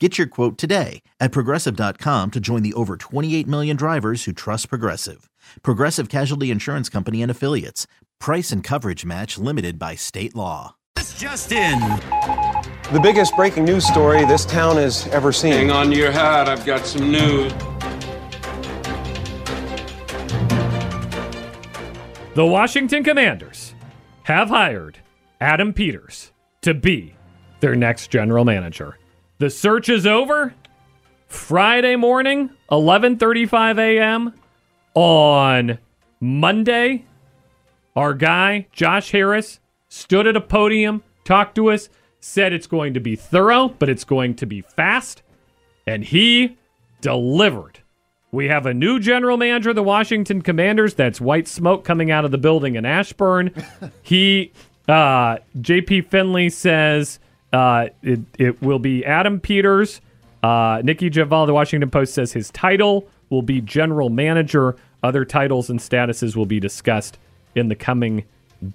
Get 0.00 0.18
your 0.18 0.26
quote 0.26 0.58
today 0.58 1.02
at 1.20 1.30
progressive.com 1.30 2.32
to 2.32 2.40
join 2.40 2.64
the 2.64 2.74
over 2.74 2.96
28 2.96 3.46
million 3.46 3.76
drivers 3.76 4.24
who 4.24 4.32
trust 4.32 4.68
Progressive. 4.68 5.30
Progressive 5.62 6.08
Casualty 6.08 6.50
Insurance 6.50 6.88
Company 6.88 7.22
and 7.22 7.30
Affiliates. 7.30 7.86
Price 8.18 8.50
and 8.50 8.64
coverage 8.64 9.04
match 9.04 9.38
limited 9.38 9.78
by 9.78 9.94
state 9.94 10.34
law. 10.34 10.74
This 10.96 11.16
just 11.16 11.52
in. 11.52 11.78
The 12.92 12.98
biggest 13.00 13.36
breaking 13.36 13.66
news 13.66 13.86
story 13.86 14.24
this 14.24 14.44
town 14.44 14.78
has 14.78 15.06
ever 15.08 15.30
seen. 15.30 15.52
Hang 15.52 15.70
on 15.70 15.90
to 15.90 15.96
your 15.96 16.10
hat, 16.10 16.48
I've 16.48 16.66
got 16.66 16.86
some 16.86 17.12
news. 17.12 17.52
The 22.34 22.44
Washington 22.44 23.04
Commanders 23.04 23.76
have 24.24 24.48
hired 24.48 24.98
Adam 25.40 25.72
Peters 25.72 26.32
to 26.62 26.74
be 26.74 27.14
their 27.60 27.76
next 27.76 28.10
general 28.10 28.44
manager. 28.44 28.98
The 29.44 29.50
search 29.50 29.90
is 29.90 30.06
over. 30.06 30.54
Friday 31.26 31.96
morning, 31.96 32.48
11:35 32.70 33.78
a.m. 33.78 34.32
on 34.94 35.76
Monday, 36.18 37.04
our 37.94 38.14
guy 38.14 38.68
Josh 38.72 39.10
Harris 39.10 39.60
stood 39.86 40.26
at 40.26 40.34
a 40.34 40.40
podium, 40.40 41.02
talked 41.24 41.56
to 41.56 41.70
us, 41.70 41.90
said 42.20 42.54
it's 42.54 42.66
going 42.66 42.94
to 42.94 43.00
be 43.00 43.16
thorough, 43.16 43.68
but 43.68 43.90
it's 43.90 44.04
going 44.04 44.34
to 44.36 44.46
be 44.46 44.62
fast, 44.62 45.22
and 45.86 46.04
he 46.04 46.56
delivered. 47.02 47.80
We 48.32 48.48
have 48.48 48.64
a 48.64 48.72
new 48.72 48.98
general 48.98 49.36
manager 49.36 49.68
of 49.68 49.76
the 49.76 49.82
Washington 49.82 50.40
Commanders. 50.40 50.94
That's 50.94 51.20
white 51.20 51.48
smoke 51.48 51.84
coming 51.84 52.10
out 52.10 52.24
of 52.24 52.30
the 52.30 52.38
building 52.38 52.76
in 52.76 52.86
Ashburn. 52.86 53.52
he, 54.02 54.52
uh, 54.88 55.36
JP 55.58 56.08
Finlay 56.08 56.48
says 56.48 57.18
uh, 57.54 57.88
it, 58.02 58.20
it 58.38 58.60
will 58.60 58.78
be 58.78 59.04
Adam 59.04 59.38
Peters. 59.38 60.00
Uh, 60.42 60.82
Nikki 60.84 61.08
Javal, 61.08 61.46
the 61.46 61.54
Washington 61.54 61.88
Post 61.88 62.14
says 62.14 62.32
his 62.32 62.50
title 62.50 63.08
will 63.30 63.42
be 63.42 63.60
general 63.60 64.10
manager. 64.10 64.76
Other 65.02 65.24
titles 65.24 65.70
and 65.70 65.78
statuses 65.78 66.34
will 66.34 66.46
be 66.46 66.58
discussed 66.60 67.18
in 67.54 67.68
the 67.68 67.74
coming 67.74 68.24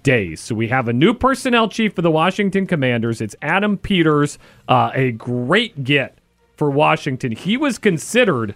days. 0.02 0.40
So 0.40 0.54
we 0.54 0.68
have 0.68 0.88
a 0.88 0.92
new 0.92 1.12
personnel 1.12 1.68
chief 1.68 1.94
for 1.94 2.02
the 2.02 2.10
Washington 2.10 2.66
Commanders. 2.66 3.20
It's 3.20 3.36
Adam 3.42 3.76
Peters, 3.76 4.38
uh, 4.68 4.90
a 4.94 5.12
great 5.12 5.84
get 5.84 6.18
for 6.56 6.70
Washington. 6.70 7.32
He 7.32 7.56
was 7.56 7.78
considered 7.78 8.54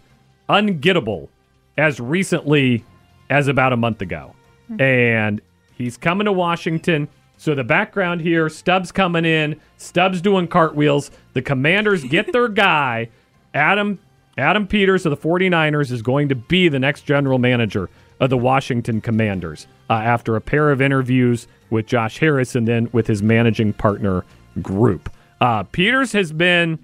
ungettable 0.49 1.29
as 1.77 2.01
recently 2.01 2.85
as 3.31 3.49
about 3.49 3.73
a 3.73 3.77
month 3.77 4.01
ago. 4.01 4.35
And 4.79 5.41
he's 5.77 5.97
coming 5.97 6.25
to 6.25 6.33
Washington. 6.33 7.09
So 7.37 7.55
the 7.55 7.65
background 7.65 8.21
here, 8.21 8.49
Stubbs 8.49 8.93
coming 8.93 9.25
in, 9.25 9.61
Stubbs 9.77 10.21
doing 10.21 10.49
cartwheels. 10.49 11.11
The 11.35 11.43
Commanders 11.43 12.05
get 12.05 12.33
their 12.33 12.49
guy, 12.67 13.11
Adam 13.53 13.99
Adam 14.37 14.67
Peters 14.67 15.07
of 15.07 15.11
the 15.11 15.17
49ers 15.17 15.93
is 15.93 16.03
going 16.03 16.29
to 16.29 16.35
be 16.35 16.69
the 16.69 16.79
next 16.79 17.03
general 17.03 17.39
manager 17.39 17.89
of 18.21 18.31
the 18.31 18.37
Washington 18.37 19.01
Commanders 19.01 19.67
uh, 19.89 19.95
after 19.95 20.35
a 20.37 20.41
pair 20.41 20.71
of 20.71 20.81
interviews 20.81 21.47
with 21.71 21.87
Josh 21.87 22.19
Harris 22.19 22.57
and 22.57 22.67
then 22.67 22.89
with 22.93 23.07
his 23.07 23.23
managing 23.23 23.73
partner 23.73 24.25
group. 24.61 25.11
Uh, 25.41 25.63
Peters 25.65 26.13
has 26.13 26.33
been 26.33 26.79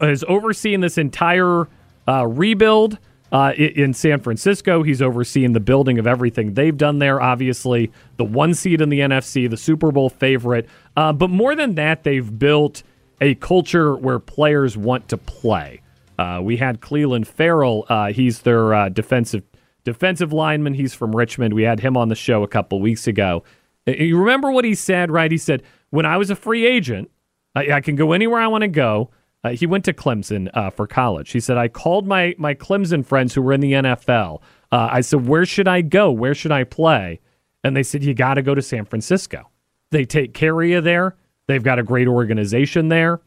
has 0.00 0.24
overseen 0.26 0.80
this 0.80 0.98
entire 0.98 1.68
uh, 2.08 2.26
rebuild 2.26 2.98
uh, 3.32 3.52
in 3.56 3.92
San 3.92 4.20
Francisco. 4.20 4.82
He's 4.82 5.02
overseeing 5.02 5.52
the 5.52 5.60
building 5.60 5.98
of 5.98 6.06
everything 6.06 6.54
they've 6.54 6.76
done 6.76 6.98
there. 6.98 7.20
Obviously, 7.20 7.90
the 8.16 8.24
one 8.24 8.54
seed 8.54 8.80
in 8.80 8.88
the 8.88 9.00
NFC, 9.00 9.48
the 9.48 9.56
Super 9.56 9.90
Bowl 9.90 10.08
favorite. 10.10 10.68
Uh, 10.96 11.12
but 11.12 11.30
more 11.30 11.54
than 11.54 11.74
that, 11.74 12.04
they've 12.04 12.38
built 12.38 12.82
a 13.20 13.34
culture 13.36 13.96
where 13.96 14.18
players 14.18 14.76
want 14.76 15.08
to 15.08 15.16
play. 15.16 15.80
Uh, 16.18 16.40
we 16.42 16.56
had 16.56 16.80
Clelin 16.80 17.26
Ferrell. 17.26 17.84
Uh, 17.88 18.12
he's 18.12 18.40
their 18.40 18.72
uh, 18.74 18.88
defensive 18.88 19.42
defensive 19.84 20.32
lineman. 20.32 20.74
He's 20.74 20.94
from 20.94 21.14
Richmond. 21.14 21.54
We 21.54 21.62
had 21.62 21.80
him 21.80 21.96
on 21.96 22.08
the 22.08 22.14
show 22.14 22.42
a 22.42 22.48
couple 22.48 22.80
weeks 22.80 23.06
ago. 23.06 23.44
Uh, 23.86 23.92
You 23.92 24.18
remember 24.18 24.50
what 24.50 24.64
he 24.64 24.74
said, 24.74 25.10
right? 25.10 25.30
He 25.30 25.38
said, 25.38 25.62
"When 25.90 26.06
I 26.06 26.16
was 26.16 26.30
a 26.30 26.36
free 26.36 26.66
agent, 26.66 27.10
I, 27.54 27.72
I 27.72 27.80
can 27.80 27.96
go 27.96 28.12
anywhere 28.12 28.40
I 28.40 28.46
want 28.46 28.62
to 28.62 28.68
go." 28.68 29.10
Uh, 29.44 29.50
he 29.50 29.66
went 29.66 29.84
to 29.84 29.92
Clemson 29.92 30.50
uh, 30.54 30.70
for 30.70 30.86
college. 30.86 31.30
He 31.30 31.40
said, 31.40 31.56
I 31.56 31.68
called 31.68 32.06
my, 32.06 32.34
my 32.38 32.54
Clemson 32.54 33.04
friends 33.04 33.34
who 33.34 33.42
were 33.42 33.52
in 33.52 33.60
the 33.60 33.72
NFL. 33.72 34.40
Uh, 34.72 34.88
I 34.90 35.00
said, 35.00 35.26
Where 35.26 35.46
should 35.46 35.68
I 35.68 35.82
go? 35.82 36.10
Where 36.10 36.34
should 36.34 36.52
I 36.52 36.64
play? 36.64 37.20
And 37.62 37.76
they 37.76 37.82
said, 37.82 38.02
You 38.02 38.14
got 38.14 38.34
to 38.34 38.42
go 38.42 38.54
to 38.54 38.62
San 38.62 38.84
Francisco. 38.84 39.50
They 39.90 40.04
take 40.04 40.34
care 40.34 40.60
of 40.60 40.68
you 40.68 40.80
there. 40.80 41.16
They've 41.46 41.62
got 41.62 41.78
a 41.78 41.84
great 41.84 42.08
organization 42.08 42.88
there. 42.88 43.20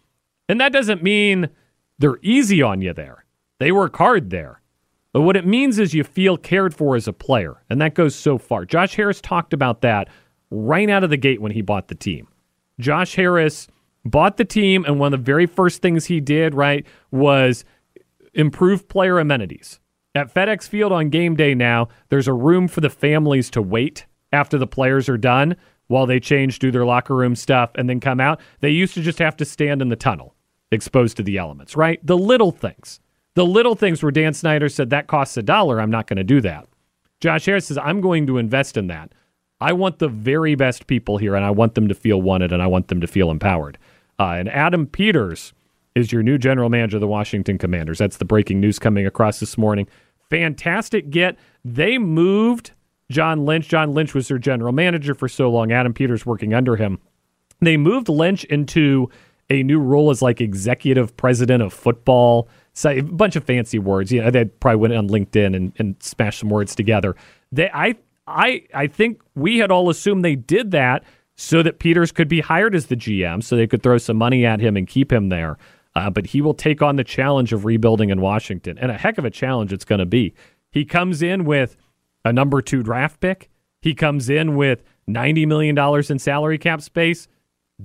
And 0.49 0.59
that 0.59 0.73
doesn't 0.73 1.03
mean 1.03 1.49
they're 1.99 2.19
easy 2.21 2.61
on 2.61 2.81
you 2.81 2.93
there, 2.93 3.25
they 3.59 3.71
work 3.71 3.95
hard 3.95 4.29
there. 4.29 4.61
But 5.11 5.21
what 5.21 5.35
it 5.35 5.45
means 5.45 5.79
is 5.79 5.93
you 5.93 6.03
feel 6.03 6.37
cared 6.37 6.75
for 6.75 6.95
as 6.95 7.07
a 7.07 7.13
player. 7.13 7.63
And 7.69 7.81
that 7.81 7.95
goes 7.95 8.15
so 8.15 8.37
far. 8.37 8.63
Josh 8.65 8.95
Harris 8.95 9.21
talked 9.21 9.53
about 9.53 9.81
that 9.81 10.07
right 10.51 10.89
out 10.89 11.03
of 11.03 11.09
the 11.09 11.17
gate 11.17 11.41
when 11.41 11.51
he 11.51 11.61
bought 11.61 11.87
the 11.87 11.95
team. 11.95 12.27
Josh 12.79 13.15
Harris 13.15 13.67
bought 14.05 14.37
the 14.37 14.45
team, 14.45 14.85
and 14.85 14.99
one 14.99 15.13
of 15.13 15.19
the 15.19 15.23
very 15.23 15.45
first 15.45 15.81
things 15.81 16.05
he 16.05 16.19
did, 16.19 16.53
right, 16.53 16.85
was 17.11 17.65
improve 18.33 18.87
player 18.87 19.19
amenities. 19.19 19.79
At 20.15 20.33
FedEx 20.33 20.67
Field 20.67 20.91
on 20.91 21.09
game 21.09 21.35
day 21.35 21.53
now, 21.53 21.89
there's 22.09 22.27
a 22.27 22.33
room 22.33 22.67
for 22.67 22.81
the 22.81 22.89
families 22.89 23.49
to 23.51 23.61
wait 23.61 24.05
after 24.31 24.57
the 24.57 24.67
players 24.67 25.07
are 25.07 25.17
done 25.17 25.55
while 25.87 26.05
they 26.05 26.19
change, 26.19 26.59
do 26.59 26.71
their 26.71 26.85
locker 26.85 27.15
room 27.15 27.35
stuff, 27.35 27.71
and 27.75 27.89
then 27.89 27.99
come 27.99 28.19
out. 28.19 28.39
They 28.59 28.69
used 28.69 28.93
to 28.93 29.01
just 29.01 29.19
have 29.19 29.37
to 29.37 29.45
stand 29.45 29.81
in 29.81 29.89
the 29.89 29.95
tunnel 29.95 30.35
exposed 30.71 31.17
to 31.17 31.23
the 31.23 31.37
elements, 31.37 31.75
right? 31.75 32.05
The 32.05 32.17
little 32.17 32.51
things. 32.51 32.99
The 33.35 33.45
little 33.45 33.75
things 33.75 34.03
where 34.03 34.11
Dan 34.11 34.33
Snyder 34.33 34.69
said 34.69 34.89
that 34.89 35.07
costs 35.07 35.37
a 35.37 35.43
dollar, 35.43 35.79
I'm 35.79 35.91
not 35.91 36.07
going 36.07 36.17
to 36.17 36.23
do 36.23 36.41
that. 36.41 36.67
Josh 37.19 37.45
Harris 37.45 37.67
says, 37.67 37.77
I'm 37.77 38.01
going 38.01 38.27
to 38.27 38.37
invest 38.37 38.77
in 38.77 38.87
that. 38.87 39.13
I 39.61 39.73
want 39.73 39.99
the 39.99 40.07
very 40.07 40.55
best 40.55 40.87
people 40.87 41.17
here, 41.17 41.35
and 41.35 41.43
I 41.43 41.51
want 41.51 41.75
them 41.75 41.87
to 41.87 41.95
feel 41.95 42.21
wanted, 42.21 42.51
and 42.51 42.61
I 42.61 42.67
want 42.67 42.87
them 42.87 43.01
to 43.01 43.07
feel 43.07 43.29
empowered. 43.29 43.77
Uh, 44.17 44.35
and 44.37 44.49
Adam 44.49 44.87
Peters 44.87 45.53
is 45.95 46.11
your 46.11 46.23
new 46.23 46.37
general 46.37 46.69
manager 46.69 46.97
of 46.97 47.01
the 47.01 47.07
Washington 47.07 47.57
Commanders. 47.57 47.97
That's 47.97 48.17
the 48.17 48.25
breaking 48.25 48.59
news 48.59 48.79
coming 48.79 49.05
across 49.05 49.39
this 49.39 49.57
morning. 49.57 49.87
Fantastic 50.29 51.09
get. 51.09 51.37
They 51.65 51.97
moved 51.97 52.71
John 53.11 53.45
Lynch. 53.45 53.67
John 53.67 53.93
Lynch 53.93 54.13
was 54.13 54.27
their 54.27 54.37
general 54.37 54.71
manager 54.71 55.13
for 55.13 55.27
so 55.27 55.49
long. 55.49 55.71
Adam 55.71 55.93
Peters 55.93 56.25
working 56.25 56.53
under 56.53 56.75
him. 56.75 56.99
They 57.59 57.75
moved 57.77 58.07
Lynch 58.07 58.43
into 58.45 59.09
a 59.49 59.63
new 59.63 59.79
role 59.79 60.11
as 60.11 60.21
like 60.21 60.39
executive 60.39 61.17
president 61.17 61.63
of 61.63 61.73
football. 61.73 62.47
So 62.73 62.91
a 62.91 63.01
bunch 63.01 63.35
of 63.35 63.43
fancy 63.43 63.79
words. 63.79 64.11
You 64.11 64.21
know, 64.21 64.31
they 64.31 64.45
probably 64.45 64.77
went 64.77 64.93
on 64.93 65.09
LinkedIn 65.09 65.55
and, 65.55 65.73
and 65.77 65.95
smashed 66.01 66.39
some 66.39 66.49
words 66.49 66.75
together. 66.75 67.15
They, 67.51 67.69
I, 67.73 67.95
I, 68.29 68.63
I 68.73 68.87
think 68.87 69.21
we 69.35 69.57
had 69.57 69.71
all 69.71 69.89
assumed 69.89 70.23
they 70.23 70.35
did 70.35 70.71
that 70.71 71.03
so 71.35 71.63
that 71.63 71.79
Peters 71.79 72.11
could 72.11 72.27
be 72.27 72.41
hired 72.41 72.75
as 72.75 72.87
the 72.87 72.95
GM, 72.95 73.43
so 73.43 73.55
they 73.55 73.67
could 73.67 73.81
throw 73.81 73.97
some 73.97 74.17
money 74.17 74.45
at 74.45 74.59
him 74.59 74.75
and 74.75 74.87
keep 74.87 75.11
him 75.11 75.29
there. 75.29 75.57
Uh, 75.95 76.09
but 76.09 76.27
he 76.27 76.41
will 76.41 76.53
take 76.53 76.81
on 76.81 76.97
the 76.97 77.03
challenge 77.03 77.51
of 77.53 77.65
rebuilding 77.65 78.09
in 78.09 78.21
Washington, 78.21 78.77
and 78.77 78.91
a 78.91 78.97
heck 78.97 79.17
of 79.17 79.25
a 79.25 79.29
challenge 79.29 79.73
it's 79.73 79.85
going 79.85 79.99
to 79.99 80.05
be. 80.05 80.33
He 80.71 80.85
comes 80.85 81.21
in 81.21 81.45
with 81.45 81.77
a 82.23 82.31
number 82.31 82.61
two 82.61 82.83
draft 82.83 83.19
pick. 83.19 83.49
He 83.81 83.95
comes 83.95 84.29
in 84.29 84.55
with 84.55 84.83
$90 85.09 85.47
million 85.47 85.77
in 86.09 86.19
salary 86.19 86.57
cap 86.57 86.81
space, 86.81 87.27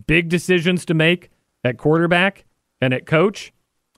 big 0.06 0.28
decisions 0.28 0.84
to 0.86 0.94
make 0.94 1.30
at 1.62 1.78
quarterback 1.78 2.44
and 2.80 2.92
at 2.92 3.06
coach. 3.06 3.52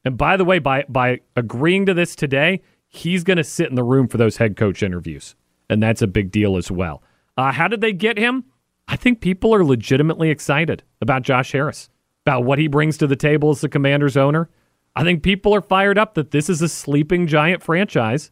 And 0.05 0.17
by 0.17 0.37
the 0.37 0.45
way, 0.45 0.61
by 0.61 0.85
by 0.89 1.21
agreeing 1.35 1.87
to 1.87 1.95
this 1.95 2.15
today, 2.15 2.63
he's 2.87 3.25
going 3.25 3.39
to 3.39 3.45
sit 3.45 3.69
in 3.69 3.75
the 3.75 3.83
room 3.83 4.07
for 4.07 4.19
those 4.19 4.37
head 4.37 4.57
coach 4.57 4.83
interviews, 4.83 5.35
and 5.69 5.83
that's 5.83 6.03
a 6.03 6.07
big 6.07 6.31
deal 6.31 6.57
as 6.57 6.71
well. 6.71 7.03
Uh, 7.37 7.53
how 7.53 7.69
did 7.69 7.81
they 7.81 7.93
get 7.93 8.19
him? 8.19 8.45
I 8.89 8.97
think 8.97 9.21
people 9.21 9.55
are 9.55 9.65
legitimately 9.65 10.31
excited 10.31 10.83
about 11.01 11.23
Josh 11.23 11.53
Harris, 11.53 11.91
about 12.25 12.45
what 12.45 12.59
he 12.59 12.69
brings 12.69 12.97
to 12.99 13.07
the 13.07 13.17
table 13.17 13.51
as 13.51 13.61
the 13.61 13.69
Commanders 13.69 14.17
owner. 14.17 14.49
I 14.95 15.03
think 15.03 15.23
people 15.23 15.55
are 15.55 15.61
fired 15.61 15.99
up 15.99 16.15
that 16.15 16.31
this 16.31 16.49
is 16.49 16.63
a 16.63 16.69
sleeping 16.69 17.27
giant 17.27 17.63
franchise 17.63 18.31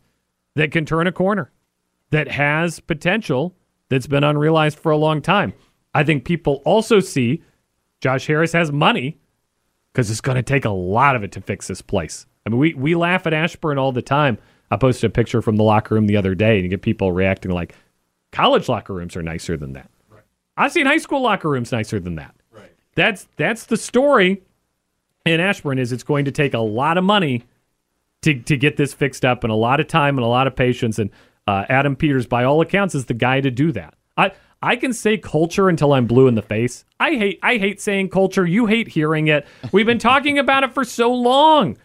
that 0.55 0.71
can 0.71 0.87
turn 0.87 1.07
a 1.07 1.13
corner, 1.13 1.53
that 2.11 2.29
has 2.29 2.81
potential 2.81 3.57
that's 3.89 4.07
been 4.07 4.25
unrealized 4.25 4.79
for 4.79 4.93
a 4.93 4.97
long 4.97 5.21
time. 5.21 5.53
I 5.93 6.05
think 6.05 6.25
people 6.25 6.63
also 6.65 7.01
see 7.01 7.43
Josh 8.01 8.27
Harris 8.27 8.53
has 8.53 8.73
money 8.73 9.19
because 9.93 10.11
it's 10.11 10.21
going 10.21 10.37
to 10.37 10.43
take 10.43 10.65
a 10.65 10.71
lot 10.71 11.17
of 11.17 11.23
it 11.23 11.33
to 11.33 11.41
fix 11.41 11.67
this 11.67 11.83
place. 11.83 12.27
I 12.47 12.51
mean, 12.51 12.59
we, 12.59 12.75
we 12.75 12.95
laugh 12.95 13.27
at 13.27 13.35
Ashburn 13.35 13.79
all 13.79 13.93
the 13.93 14.03
time. 14.03 14.39
I 14.75 14.77
posted 14.77 15.09
a 15.09 15.13
picture 15.13 15.41
from 15.41 15.55
the 15.57 15.63
locker 15.63 15.95
room 15.95 16.09
the 16.09 16.17
other 16.17 16.35
day, 16.35 16.57
and 16.57 16.65
you 16.65 16.69
get 16.69 16.83
people 16.83 17.13
reacting 17.13 17.53
like 17.53 17.77
college 18.33 18.69
locker 18.69 18.93
rooms 18.93 19.15
are 19.17 19.23
nicer 19.23 19.57
than 19.57 19.75
that. 19.75 19.89
Right. 20.11 20.25
I've 20.57 20.73
seen 20.73 20.87
high 20.87 20.99
school 20.99 21.23
locker 21.23 21.49
rooms 21.49 21.71
nicer 21.71 22.01
than 22.01 22.17
that. 22.17 22.35
Right. 22.51 22.75
That's 22.97 23.29
that's 23.37 23.67
the 23.67 23.77
story 23.77 24.43
in 25.25 25.39
Ashburn. 25.39 25.79
Is 25.79 25.93
it's 25.93 26.03
going 26.03 26.25
to 26.25 26.33
take 26.33 26.55
a 26.55 26.59
lot 26.59 26.99
of 26.99 27.05
money 27.05 27.45
to 28.23 28.35
to 28.35 28.57
get 28.57 28.77
this 28.77 28.93
fixed 28.93 29.25
up, 29.25 29.45
and 29.45 29.53
a 29.53 29.57
lot 29.57 29.79
of 29.79 29.87
time 29.87 30.19
and 30.19 30.25
a 30.25 30.29
lot 30.29 30.49
of 30.49 30.57
patience. 30.57 30.99
And 30.99 31.11
uh, 31.47 31.67
Adam 31.69 31.95
Peters, 31.95 32.27
by 32.27 32.43
all 32.43 32.61
accounts, 32.61 32.97
is 32.97 33.05
the 33.05 33.15
guy 33.15 33.41
to 33.41 33.53
do 33.53 33.71
that. 33.71 33.95
I 34.17 34.33
I 34.61 34.75
can 34.75 34.93
say 34.93 35.19
culture 35.19 35.69
until 35.69 35.93
I'm 35.93 36.07
blue 36.09 36.27
in 36.27 36.35
the 36.35 36.43
face. 36.43 36.85
I 36.99 37.13
hate 37.13 37.39
I 37.45 37.59
hate 37.59 37.81
saying 37.81 38.09
culture. 38.09 38.45
You 38.45 38.67
hate 38.67 38.89
hearing 38.89 39.29
it. 39.29 39.47
We've 39.71 39.87
been 39.87 40.01
talking 40.01 40.37
about 40.37 40.65
it 40.65 40.75
for 40.75 40.83
so 40.83 41.15
long. 41.15 41.77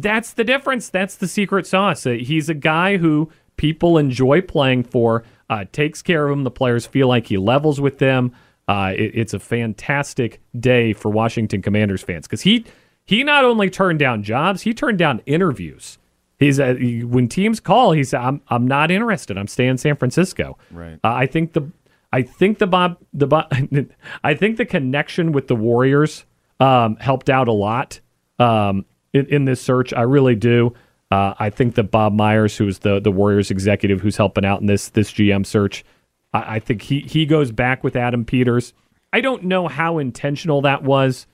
That's 0.00 0.32
the 0.32 0.44
difference. 0.44 0.90
That's 0.90 1.16
the 1.16 1.26
secret 1.26 1.66
sauce. 1.66 2.06
Uh, 2.06 2.12
he's 2.12 2.48
a 2.48 2.54
guy 2.54 2.98
who 2.98 3.30
people 3.56 3.98
enjoy 3.98 4.40
playing 4.40 4.84
for. 4.84 5.24
Uh, 5.50 5.64
takes 5.72 6.02
care 6.02 6.28
of 6.28 6.30
them. 6.30 6.44
The 6.44 6.50
players 6.50 6.86
feel 6.86 7.08
like 7.08 7.26
he 7.26 7.36
levels 7.36 7.80
with 7.80 7.98
them. 7.98 8.32
Uh, 8.68 8.92
it, 8.96 9.12
it's 9.14 9.34
a 9.34 9.40
fantastic 9.40 10.40
day 10.58 10.92
for 10.92 11.10
Washington 11.10 11.62
Commanders 11.62 12.02
fans 12.02 12.26
because 12.26 12.42
he 12.42 12.64
he 13.04 13.24
not 13.24 13.44
only 13.44 13.70
turned 13.70 13.98
down 13.98 14.22
jobs, 14.22 14.62
he 14.62 14.72
turned 14.72 14.98
down 14.98 15.20
interviews. 15.26 15.98
He's 16.38 16.60
uh, 16.60 16.74
when 17.04 17.28
teams 17.28 17.58
call, 17.58 17.92
he's 17.92 18.14
I'm 18.14 18.40
I'm 18.48 18.68
not 18.68 18.90
interested. 18.90 19.36
I'm 19.36 19.48
staying 19.48 19.70
in 19.70 19.78
San 19.78 19.96
Francisco. 19.96 20.58
Right. 20.70 21.00
Uh, 21.02 21.12
I 21.12 21.26
think 21.26 21.54
the 21.54 21.72
I 22.12 22.22
think 22.22 22.58
the 22.58 22.68
Bob 22.68 22.98
the 23.12 23.26
Bob 23.26 23.52
I 24.22 24.34
think 24.34 24.58
the 24.58 24.66
connection 24.66 25.32
with 25.32 25.48
the 25.48 25.56
Warriors 25.56 26.24
um, 26.60 26.96
helped 26.96 27.28
out 27.30 27.48
a 27.48 27.52
lot 27.52 28.00
um, 28.38 28.84
in, 29.12 29.26
in, 29.26 29.44
this 29.44 29.60
search. 29.60 29.92
I 29.92 30.02
really 30.02 30.34
do. 30.34 30.74
Uh, 31.10 31.34
I 31.38 31.50
think 31.50 31.74
that 31.76 31.84
Bob 31.84 32.12
Myers, 32.12 32.56
who 32.56 32.66
is 32.68 32.80
the 32.80 33.00
the 33.00 33.10
Warriors 33.10 33.50
executive, 33.50 34.00
who's 34.00 34.16
helping 34.16 34.44
out 34.44 34.60
in 34.60 34.66
this 34.66 34.90
this 34.90 35.12
GM 35.12 35.46
search, 35.46 35.84
I, 36.32 36.56
I 36.56 36.58
think 36.60 36.82
he 36.82 37.00
he 37.00 37.26
goes 37.26 37.52
back 37.52 37.82
with 37.82 37.96
Adam 37.96 38.24
Peters. 38.24 38.74
I 39.12 39.20
don't 39.20 39.44
know 39.44 39.68
how 39.68 39.98
intentional 39.98 40.62
that 40.62 40.82
was. 40.82 41.26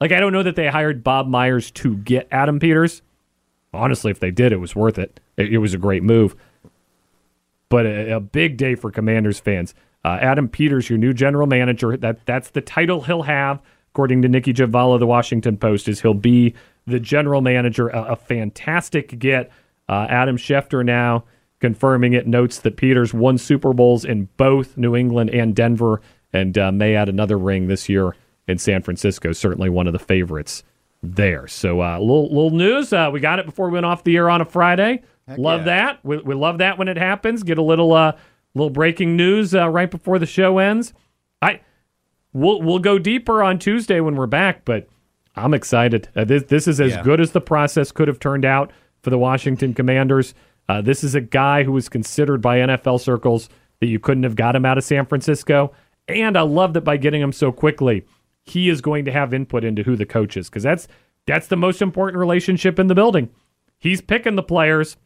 Like 0.00 0.12
I 0.12 0.20
don't 0.20 0.32
know 0.32 0.42
that 0.42 0.56
they 0.56 0.68
hired 0.68 1.04
Bob 1.04 1.28
Myers 1.28 1.70
to 1.72 1.96
get 1.96 2.26
Adam 2.30 2.58
Peters 2.58 3.02
honestly, 3.74 4.10
if 4.10 4.20
they 4.20 4.30
did, 4.30 4.52
it 4.52 4.58
was 4.58 4.74
worth 4.74 4.98
it. 4.98 5.20
It, 5.36 5.54
it 5.54 5.58
was 5.58 5.74
a 5.74 5.78
great 5.78 6.02
move. 6.02 6.36
But 7.68 7.86
a, 7.86 8.16
a, 8.16 8.20
big 8.20 8.56
day 8.56 8.74
for 8.74 8.90
Commanders 8.90 9.40
fans. 9.40 9.74
Uh, 10.04 10.18
Adam 10.20 10.48
Peters, 10.48 10.90
your 10.90 10.98
new 10.98 11.14
general 11.14 11.46
manager. 11.46 11.96
That 11.96 12.26
that's 12.26 12.50
the 12.50 12.60
title 12.60 13.02
he'll 13.02 13.22
have, 13.22 13.62
according 13.92 14.22
to 14.22 14.28
Nicki 14.28 14.52
Jhabvala, 14.52 14.98
the 14.98 15.06
Washington 15.06 15.56
Post. 15.56 15.88
Is 15.88 16.00
he'll 16.00 16.14
be 16.14 16.54
the 16.86 17.00
general 17.00 17.40
manager? 17.40 17.88
A, 17.88 18.12
a 18.12 18.16
fantastic 18.16 19.18
get. 19.18 19.50
Uh, 19.88 20.06
Adam 20.08 20.36
Schefter 20.36 20.84
now 20.84 21.24
confirming 21.60 22.12
it. 22.14 22.26
Notes 22.26 22.58
that 22.60 22.76
Peters 22.76 23.12
won 23.12 23.38
Super 23.38 23.72
Bowls 23.72 24.04
in 24.04 24.28
both 24.36 24.76
New 24.76 24.96
England 24.96 25.30
and 25.30 25.54
Denver, 25.54 26.00
and 26.32 26.56
uh, 26.56 26.72
may 26.72 26.94
add 26.94 27.08
another 27.08 27.38
ring 27.38 27.68
this 27.68 27.88
year 27.88 28.16
in 28.48 28.58
San 28.58 28.82
Francisco. 28.82 29.32
Certainly 29.32 29.70
one 29.70 29.86
of 29.86 29.92
the 29.92 29.98
favorites 29.98 30.64
there. 31.02 31.46
So 31.46 31.82
uh, 31.82 31.98
little 31.98 32.28
little 32.28 32.50
news. 32.50 32.92
Uh, 32.92 33.10
we 33.12 33.20
got 33.20 33.38
it 33.38 33.46
before 33.46 33.66
we 33.66 33.74
went 33.74 33.86
off 33.86 34.04
the 34.04 34.16
air 34.16 34.30
on 34.30 34.40
a 34.40 34.44
Friday. 34.44 35.02
Heck 35.28 35.38
love 35.38 35.60
yeah. 35.60 35.64
that. 35.76 36.04
We, 36.04 36.18
we 36.18 36.34
love 36.34 36.58
that 36.58 36.78
when 36.78 36.88
it 36.88 36.96
happens. 36.96 37.42
Get 37.42 37.58
a 37.58 37.62
little 37.62 37.92
uh, 37.92 38.12
little 38.54 38.70
breaking 38.70 39.16
news 39.16 39.54
uh, 39.54 39.68
right 39.68 39.90
before 39.90 40.18
the 40.18 40.26
show 40.26 40.58
ends. 40.58 40.92
I 41.40 41.60
we'll 42.32 42.62
we'll 42.62 42.78
go 42.78 42.98
deeper 42.98 43.42
on 43.42 43.58
Tuesday 43.58 44.00
when 44.00 44.16
we're 44.16 44.26
back, 44.26 44.64
but 44.64 44.88
I'm 45.36 45.54
excited. 45.54 46.08
Uh, 46.14 46.24
this 46.24 46.44
this 46.44 46.68
is 46.68 46.80
as 46.80 46.92
yeah. 46.92 47.02
good 47.02 47.20
as 47.20 47.32
the 47.32 47.40
process 47.40 47.92
could 47.92 48.08
have 48.08 48.18
turned 48.18 48.44
out 48.44 48.72
for 49.02 49.10
the 49.10 49.18
Washington 49.18 49.74
Commanders. 49.74 50.34
Uh, 50.68 50.80
this 50.80 51.02
is 51.02 51.14
a 51.14 51.20
guy 51.20 51.64
who 51.64 51.72
was 51.72 51.88
considered 51.88 52.40
by 52.40 52.58
NFL 52.58 53.00
circles 53.00 53.48
that 53.80 53.88
you 53.88 53.98
couldn't 53.98 54.22
have 54.22 54.36
got 54.36 54.54
him 54.54 54.64
out 54.64 54.78
of 54.78 54.84
San 54.84 55.06
Francisco, 55.06 55.72
and 56.08 56.36
I 56.36 56.42
love 56.42 56.74
that 56.74 56.82
by 56.82 56.96
getting 56.96 57.20
him 57.20 57.32
so 57.32 57.52
quickly 57.52 58.04
he 58.44 58.68
is 58.68 58.80
going 58.80 59.04
to 59.04 59.12
have 59.12 59.32
input 59.32 59.64
into 59.64 59.82
who 59.82 59.96
the 59.96 60.06
coach 60.06 60.36
is 60.36 60.48
because 60.48 60.62
that's 60.62 60.88
that's 61.26 61.46
the 61.46 61.56
most 61.56 61.80
important 61.80 62.18
relationship 62.18 62.78
in 62.78 62.88
the 62.88 62.94
building. 62.94 63.30
He's 63.78 64.00
picking 64.00 64.36
the 64.36 64.42
players, 64.42 64.96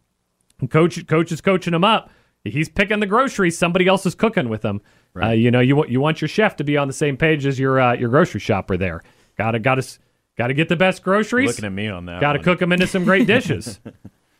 coach 0.70 1.06
coach 1.06 1.32
is 1.32 1.40
coaching 1.40 1.72
them 1.72 1.84
up. 1.84 2.10
He's 2.44 2.68
picking 2.68 3.00
the 3.00 3.06
groceries. 3.06 3.58
Somebody 3.58 3.88
else 3.88 4.06
is 4.06 4.14
cooking 4.14 4.48
with 4.48 4.62
them. 4.62 4.80
Uh, 5.16 5.20
right. 5.20 5.28
Uh, 5.30 5.32
you 5.32 5.50
know, 5.50 5.60
you 5.60 5.76
want 5.76 5.90
you 5.90 6.00
want 6.00 6.20
your 6.20 6.28
chef 6.28 6.56
to 6.56 6.64
be 6.64 6.76
on 6.76 6.88
the 6.88 6.94
same 6.94 7.16
page 7.16 7.46
as 7.46 7.58
your 7.58 7.80
uh, 7.80 7.94
your 7.94 8.08
grocery 8.08 8.40
shopper. 8.40 8.76
There, 8.76 9.02
gotta 9.36 9.58
gotta 9.58 9.86
gotta 10.36 10.54
get 10.54 10.68
the 10.68 10.76
best 10.76 11.02
groceries. 11.02 11.48
Looking 11.48 11.64
at 11.64 11.72
me 11.72 11.88
on 11.88 12.06
that. 12.06 12.20
Gotta 12.20 12.38
one. 12.38 12.44
cook 12.44 12.58
them 12.58 12.72
into 12.72 12.86
some 12.86 13.04
great 13.04 13.26
dishes. 13.26 13.80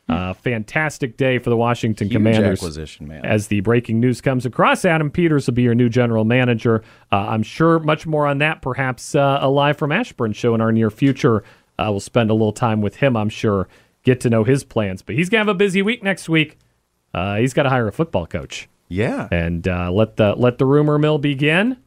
Uh, 0.08 0.32
fantastic 0.34 1.16
day 1.16 1.38
for 1.38 1.50
the 1.50 1.56
Washington 1.56 2.06
Huge 2.06 2.12
Commanders. 2.14 2.60
Acquisition, 2.60 3.08
man. 3.08 3.24
As 3.24 3.48
the 3.48 3.60
breaking 3.60 3.98
news 3.98 4.20
comes 4.20 4.46
across, 4.46 4.84
Adam 4.84 5.10
Peters 5.10 5.46
will 5.46 5.54
be 5.54 5.62
your 5.62 5.74
new 5.74 5.88
general 5.88 6.24
manager. 6.24 6.84
Uh, 7.10 7.26
I'm 7.28 7.42
sure 7.42 7.80
much 7.80 8.06
more 8.06 8.24
on 8.26 8.38
that, 8.38 8.62
perhaps 8.62 9.16
uh, 9.16 9.38
a 9.40 9.48
live 9.48 9.76
from 9.76 9.90
Ashburn 9.90 10.32
show 10.32 10.54
in 10.54 10.60
our 10.60 10.70
near 10.70 10.90
future. 10.90 11.42
Uh, 11.78 11.88
we'll 11.90 12.00
spend 12.00 12.30
a 12.30 12.34
little 12.34 12.52
time 12.52 12.82
with 12.82 12.96
him, 12.96 13.16
I'm 13.16 13.28
sure, 13.28 13.66
get 14.04 14.20
to 14.20 14.30
know 14.30 14.44
his 14.44 14.62
plans. 14.62 15.02
But 15.02 15.16
he's 15.16 15.28
going 15.28 15.44
to 15.44 15.48
have 15.50 15.54
a 15.54 15.58
busy 15.58 15.82
week 15.82 16.04
next 16.04 16.28
week. 16.28 16.56
Uh, 17.12 17.36
he's 17.36 17.52
got 17.52 17.64
to 17.64 17.70
hire 17.70 17.88
a 17.88 17.92
football 17.92 18.26
coach. 18.26 18.68
Yeah. 18.88 19.28
And 19.30 19.66
uh, 19.66 19.90
let 19.90 20.16
the 20.16 20.34
let 20.34 20.58
the 20.58 20.66
rumor 20.66 20.98
mill 20.98 21.18
begin. 21.18 21.78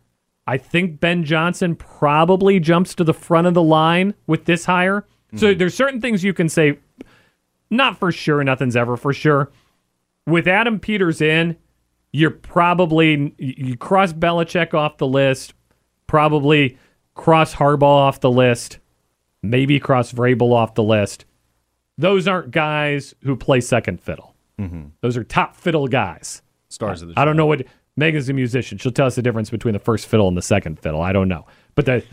I 0.48 0.58
think 0.58 1.00
Ben 1.00 1.24
Johnson 1.24 1.76
probably 1.76 2.60
jumps 2.60 2.96
to 2.96 3.04
the 3.04 3.14
front 3.14 3.48
of 3.48 3.54
the 3.54 3.62
line 3.64 4.16
with 4.26 4.46
this 4.46 4.66
hire. 4.66 5.02
Mm-hmm. 5.02 5.38
So 5.38 5.54
there's 5.54 5.76
certain 5.76 6.02
things 6.02 6.24
you 6.24 6.34
can 6.34 6.50
say 6.50 6.80
not 7.70 8.00
for 8.00 8.12
sure. 8.12 8.44
Nothing's 8.44 8.76
ever 8.76 8.98
for 8.98 9.14
sure. 9.14 9.52
With 10.26 10.48
Adam 10.48 10.80
Peters 10.80 11.22
in, 11.22 11.56
you're 12.12 12.32
probably 12.32 13.34
you 13.38 13.78
cross 13.78 14.14
Belichick 14.14 14.74
off 14.74 14.98
the 14.98 15.08
list, 15.08 15.54
probably 16.08 16.78
cross 17.14 17.56
Harbaugh 17.56 17.84
off 17.84 18.20
the 18.20 18.32
list, 18.32 18.80
maybe 19.44 19.80
cross 19.80 20.12
Vrabel 20.12 20.54
off 20.54 20.74
the 20.74 20.84
list. 20.84 21.26
Those 21.98 22.28
aren't 22.28 22.52
guys 22.52 23.14
who 23.24 23.36
play 23.36 23.62
second 23.62 24.02
fiddle. 24.02 24.36
Mm-hmm. 24.58 24.88
Those 25.02 25.18
are 25.18 25.24
top 25.24 25.56
fiddle 25.56 25.88
guys. 25.88 26.42
Stars 26.70 27.02
of 27.02 27.10
the 27.10 27.14
show. 27.16 27.22
I 27.22 27.26
don't 27.26 27.36
know 27.36 27.46
what 27.46 27.66
Megan's 27.98 28.30
a 28.30 28.34
musician. 28.34 28.78
She'll 28.78 28.92
tell 28.92 29.08
us 29.08 29.16
the 29.16 29.22
difference 29.22 29.50
between 29.50 29.74
the 29.74 29.80
first 29.80 30.08
fiddle 30.08 30.28
and 30.28 30.38
the 30.38 30.42
second 30.42 30.80
fiddle. 30.80 31.02
I 31.02 31.12
don't 31.12 31.28
know. 31.28 31.46
But 31.76 31.86
the, 31.86 32.04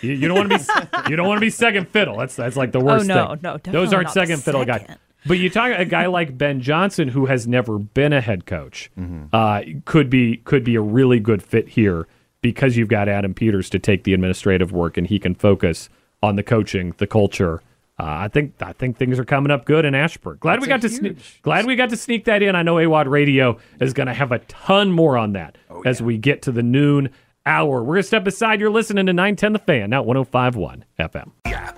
you, 0.00 0.12
you 0.12 0.28
don't 0.28 0.48
want 0.48 0.50
to 0.50 0.58
be 1.04 1.10
you 1.10 1.16
don't 1.16 1.26
want 1.26 1.38
to 1.38 1.40
be 1.40 1.50
second 1.50 1.88
fiddle. 1.88 2.16
That's 2.16 2.36
that's 2.36 2.56
like 2.56 2.72
the 2.72 2.80
worst 2.80 3.10
oh, 3.10 3.14
no, 3.14 3.28
thing. 3.34 3.72
No, 3.72 3.72
Those 3.72 3.92
aren't 3.92 4.10
second 4.10 4.42
fiddle 4.42 4.64
second. 4.64 4.86
guys. 4.86 4.96
But 5.26 5.38
you 5.38 5.50
talk 5.50 5.72
a 5.76 5.84
guy 5.84 6.06
like 6.06 6.38
Ben 6.38 6.60
Johnson, 6.60 7.08
who 7.08 7.26
has 7.26 7.48
never 7.48 7.78
been 7.78 8.12
a 8.12 8.20
head 8.20 8.46
coach, 8.46 8.90
mm-hmm. 8.98 9.24
uh, 9.32 9.62
could 9.84 10.08
be 10.08 10.38
could 10.38 10.62
be 10.62 10.76
a 10.76 10.80
really 10.80 11.18
good 11.18 11.42
fit 11.42 11.68
here 11.68 12.06
because 12.40 12.76
you've 12.76 12.88
got 12.88 13.08
Adam 13.08 13.34
Peters 13.34 13.68
to 13.70 13.78
take 13.78 14.04
the 14.04 14.14
administrative 14.14 14.70
work 14.70 14.96
and 14.96 15.08
he 15.08 15.18
can 15.18 15.34
focus 15.34 15.88
on 16.22 16.36
the 16.36 16.42
coaching, 16.42 16.94
the 16.98 17.06
culture. 17.06 17.60
Uh, 17.98 18.04
I 18.04 18.28
think 18.28 18.60
I 18.60 18.72
think 18.74 18.98
things 18.98 19.18
are 19.18 19.24
coming 19.24 19.50
up 19.50 19.64
good 19.64 19.86
in 19.86 19.94
Ashburn. 19.94 20.36
Glad 20.40 20.56
That's 20.56 20.62
we 20.62 20.68
got 20.68 20.82
to 20.82 20.88
sneak. 20.90 21.16
Glad 21.42 21.64
we 21.64 21.76
got 21.76 21.88
to 21.90 21.96
sneak 21.96 22.26
that 22.26 22.42
in. 22.42 22.54
I 22.54 22.62
know 22.62 22.74
AWOD 22.74 23.06
Radio 23.08 23.58
is 23.80 23.94
going 23.94 24.08
to 24.08 24.14
have 24.14 24.32
a 24.32 24.38
ton 24.40 24.92
more 24.92 25.16
on 25.16 25.32
that 25.32 25.56
oh, 25.70 25.80
as 25.82 26.02
we 26.02 26.18
get 26.18 26.42
to 26.42 26.52
the 26.52 26.62
noon 26.62 27.10
hour. 27.46 27.82
We're 27.82 27.94
going 27.94 28.02
to 28.02 28.08
step 28.08 28.26
aside. 28.26 28.60
You're 28.60 28.70
listening 28.70 29.06
to 29.06 29.14
910 29.14 29.52
The 29.54 29.58
Fan, 29.60 29.90
now 29.90 30.04
105.1 30.04 30.82
FM. 30.98 31.30
Yeah. 31.46 31.72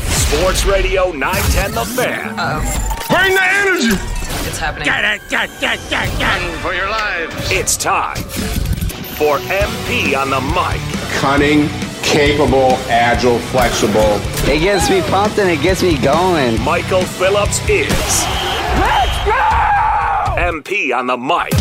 Sports 0.00 0.64
Radio 0.64 1.12
910 1.12 1.72
The 1.72 1.84
Fan. 1.84 2.38
Uh-oh. 2.38 2.98
Bring 3.08 3.34
the 3.34 3.42
energy. 3.42 4.18
It's 4.48 4.58
happening. 4.58 4.86
Get 4.86 5.04
it, 5.04 5.20
get, 5.28 5.50
get, 5.60 5.78
get, 5.90 6.18
get. 6.18 6.40
Run 6.40 6.58
for 6.60 6.74
your 6.74 6.88
lives. 6.88 7.34
It's 7.50 7.76
time 7.76 8.16
for 9.18 9.38
MP 9.38 10.16
on 10.16 10.30
the 10.30 10.40
mic. 10.40 10.80
Cunning, 11.18 11.68
capable, 12.02 12.72
agile, 12.88 13.38
flexible. 13.38 14.20
It 14.50 14.60
gets 14.60 14.88
me 14.90 15.02
pumped 15.02 15.38
and 15.38 15.50
it 15.50 15.62
gets 15.62 15.82
me 15.82 15.98
going. 15.98 16.60
Michael 16.62 17.02
Phillips 17.02 17.60
is. 17.68 17.88
Let's 18.78 19.24
go! 19.24 19.58
MP 20.38 20.96
on 20.96 21.06
the 21.06 21.16
mic. 21.16 21.52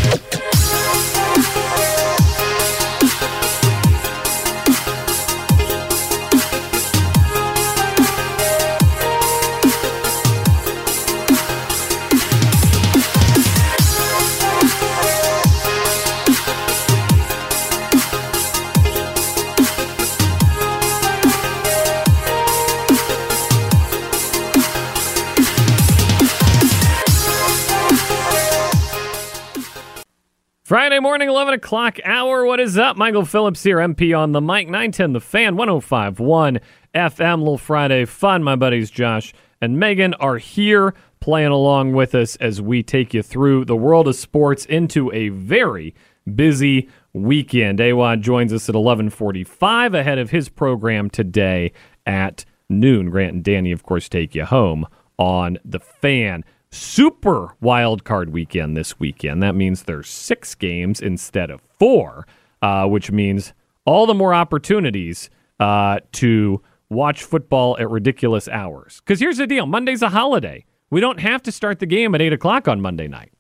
Friday 30.67 30.99
morning, 30.99 31.29
11 31.29 31.53
o'clock 31.53 31.97
hour. 32.03 32.45
What 32.45 32.59
is 32.59 32.77
up? 32.77 32.97
Michael 32.97 33.23
Phillips 33.23 33.63
here, 33.63 33.77
MP 33.77 34.13
on 34.13 34.33
the 34.33 34.41
mic, 34.41 34.67
910 34.67 35.13
The 35.13 35.21
Fan, 35.21 35.55
1051 35.55 36.59
FM. 36.93 37.39
Little 37.39 37.57
Friday 37.57 38.03
fun. 38.03 38.43
My 38.43 38.57
buddies 38.57 38.91
Josh 38.91 39.33
and 39.61 39.79
Megan 39.79 40.13
are 40.15 40.35
here 40.35 40.93
playing 41.21 41.53
along 41.53 41.93
with 41.93 42.13
us 42.13 42.35
as 42.41 42.61
we 42.61 42.83
take 42.83 43.13
you 43.13 43.23
through 43.23 43.63
the 43.63 43.77
world 43.77 44.09
of 44.09 44.17
sports 44.17 44.65
into 44.65 45.09
a 45.13 45.29
very 45.29 45.95
busy 46.35 46.89
weekend. 47.13 47.79
Awad 47.79 48.21
joins 48.21 48.51
us 48.51 48.67
at 48.67 48.75
1145 48.75 49.93
ahead 49.93 50.17
of 50.17 50.31
his 50.31 50.49
program 50.49 51.09
today 51.09 51.71
at 52.05 52.43
noon. 52.67 53.09
Grant 53.09 53.35
and 53.35 53.43
Danny, 53.45 53.71
of 53.71 53.83
course, 53.83 54.09
take 54.09 54.35
you 54.35 54.43
home 54.43 54.85
on 55.17 55.59
The 55.63 55.79
Fan 55.79 56.43
super 56.71 57.55
wild 57.61 58.03
card 58.03 58.31
weekend 58.31 58.75
this 58.75 58.99
weekend. 58.99 59.41
That 59.43 59.55
means 59.55 59.83
there's 59.83 60.09
six 60.09 60.55
games 60.55 60.99
instead 60.99 61.49
of 61.49 61.61
four, 61.79 62.27
uh, 62.61 62.87
which 62.87 63.11
means 63.11 63.53
all 63.85 64.05
the 64.05 64.13
more 64.13 64.33
opportunities 64.33 65.29
uh, 65.59 65.99
to 66.13 66.61
watch 66.89 67.23
football 67.23 67.77
at 67.79 67.89
ridiculous 67.89 68.47
hours. 68.47 69.01
Because 69.05 69.19
here's 69.19 69.37
the 69.37 69.47
deal: 69.47 69.65
Monday's 69.65 70.01
a 70.01 70.09
holiday. 70.09 70.65
We 70.89 71.01
don't 71.01 71.19
have 71.19 71.41
to 71.43 71.51
start 71.51 71.79
the 71.79 71.85
game 71.85 72.15
at 72.15 72.21
eight 72.21 72.33
o'clock 72.33 72.67
on 72.67 72.81
Monday 72.81 73.07
night. 73.07 73.31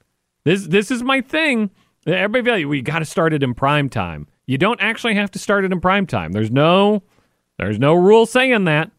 This 0.43 0.67
this 0.67 0.91
is 0.91 1.03
my 1.03 1.21
thing. 1.21 1.71
Everybody, 2.05 2.63
we 2.65 2.81
got 2.81 2.99
to 2.99 3.05
start 3.05 3.33
it 3.33 3.43
in 3.43 3.53
prime 3.53 3.89
time. 3.89 4.27
You 4.45 4.57
don't 4.57 4.79
actually 4.79 5.15
have 5.15 5.31
to 5.31 5.39
start 5.39 5.65
it 5.65 5.73
in 5.73 5.81
prime 5.81 6.07
time. 6.07 6.31
There's 6.31 6.51
no 6.51 7.03
there's 7.57 7.79
no 7.79 7.93
rule 7.93 8.25
saying 8.25 8.63
that. 8.65 8.91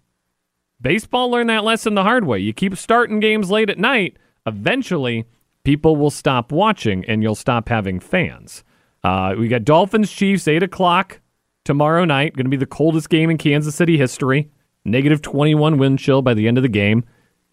Baseball 0.81 1.31
learned 1.31 1.51
that 1.51 1.65
lesson 1.65 1.95
the 1.95 2.05
hard 2.05 2.25
way. 2.25 2.39
You 2.39 2.53
keep 2.53 2.77
starting 2.77 3.21
games 3.21 3.51
late 3.51 3.71
at 3.71 3.79
night, 3.79 4.17
eventually 4.47 5.25
people 5.65 5.97
will 5.97 6.11
stop 6.11 6.53
watching 6.53 7.05
and 7.07 7.23
you'll 7.23 7.35
stop 7.35 7.69
having 7.69 8.01
fans. 8.01 8.65
Uh, 9.03 9.35
we 9.39 9.49
got 9.49 9.65
Dolphins 9.65 10.11
Chiefs, 10.11 10.49
8 10.49 10.63
o'clock 10.63 11.21
tomorrow 11.65 12.05
night. 12.05 12.37
Going 12.37 12.47
to 12.47 12.51
be 12.51 12.57
the 12.57 12.67
coldest 12.67 13.11
game 13.11 13.29
in 13.29 13.39
Kansas 13.39 13.75
City 13.75 13.99
history. 13.99 14.51
Negative 14.85 15.21
21 15.21 15.79
wind 15.79 15.99
chill 15.99 16.23
by 16.23 16.35
the 16.35 16.49
end 16.49 16.59
of 16.59 16.63
the 16.63 16.69
game. 16.69 17.05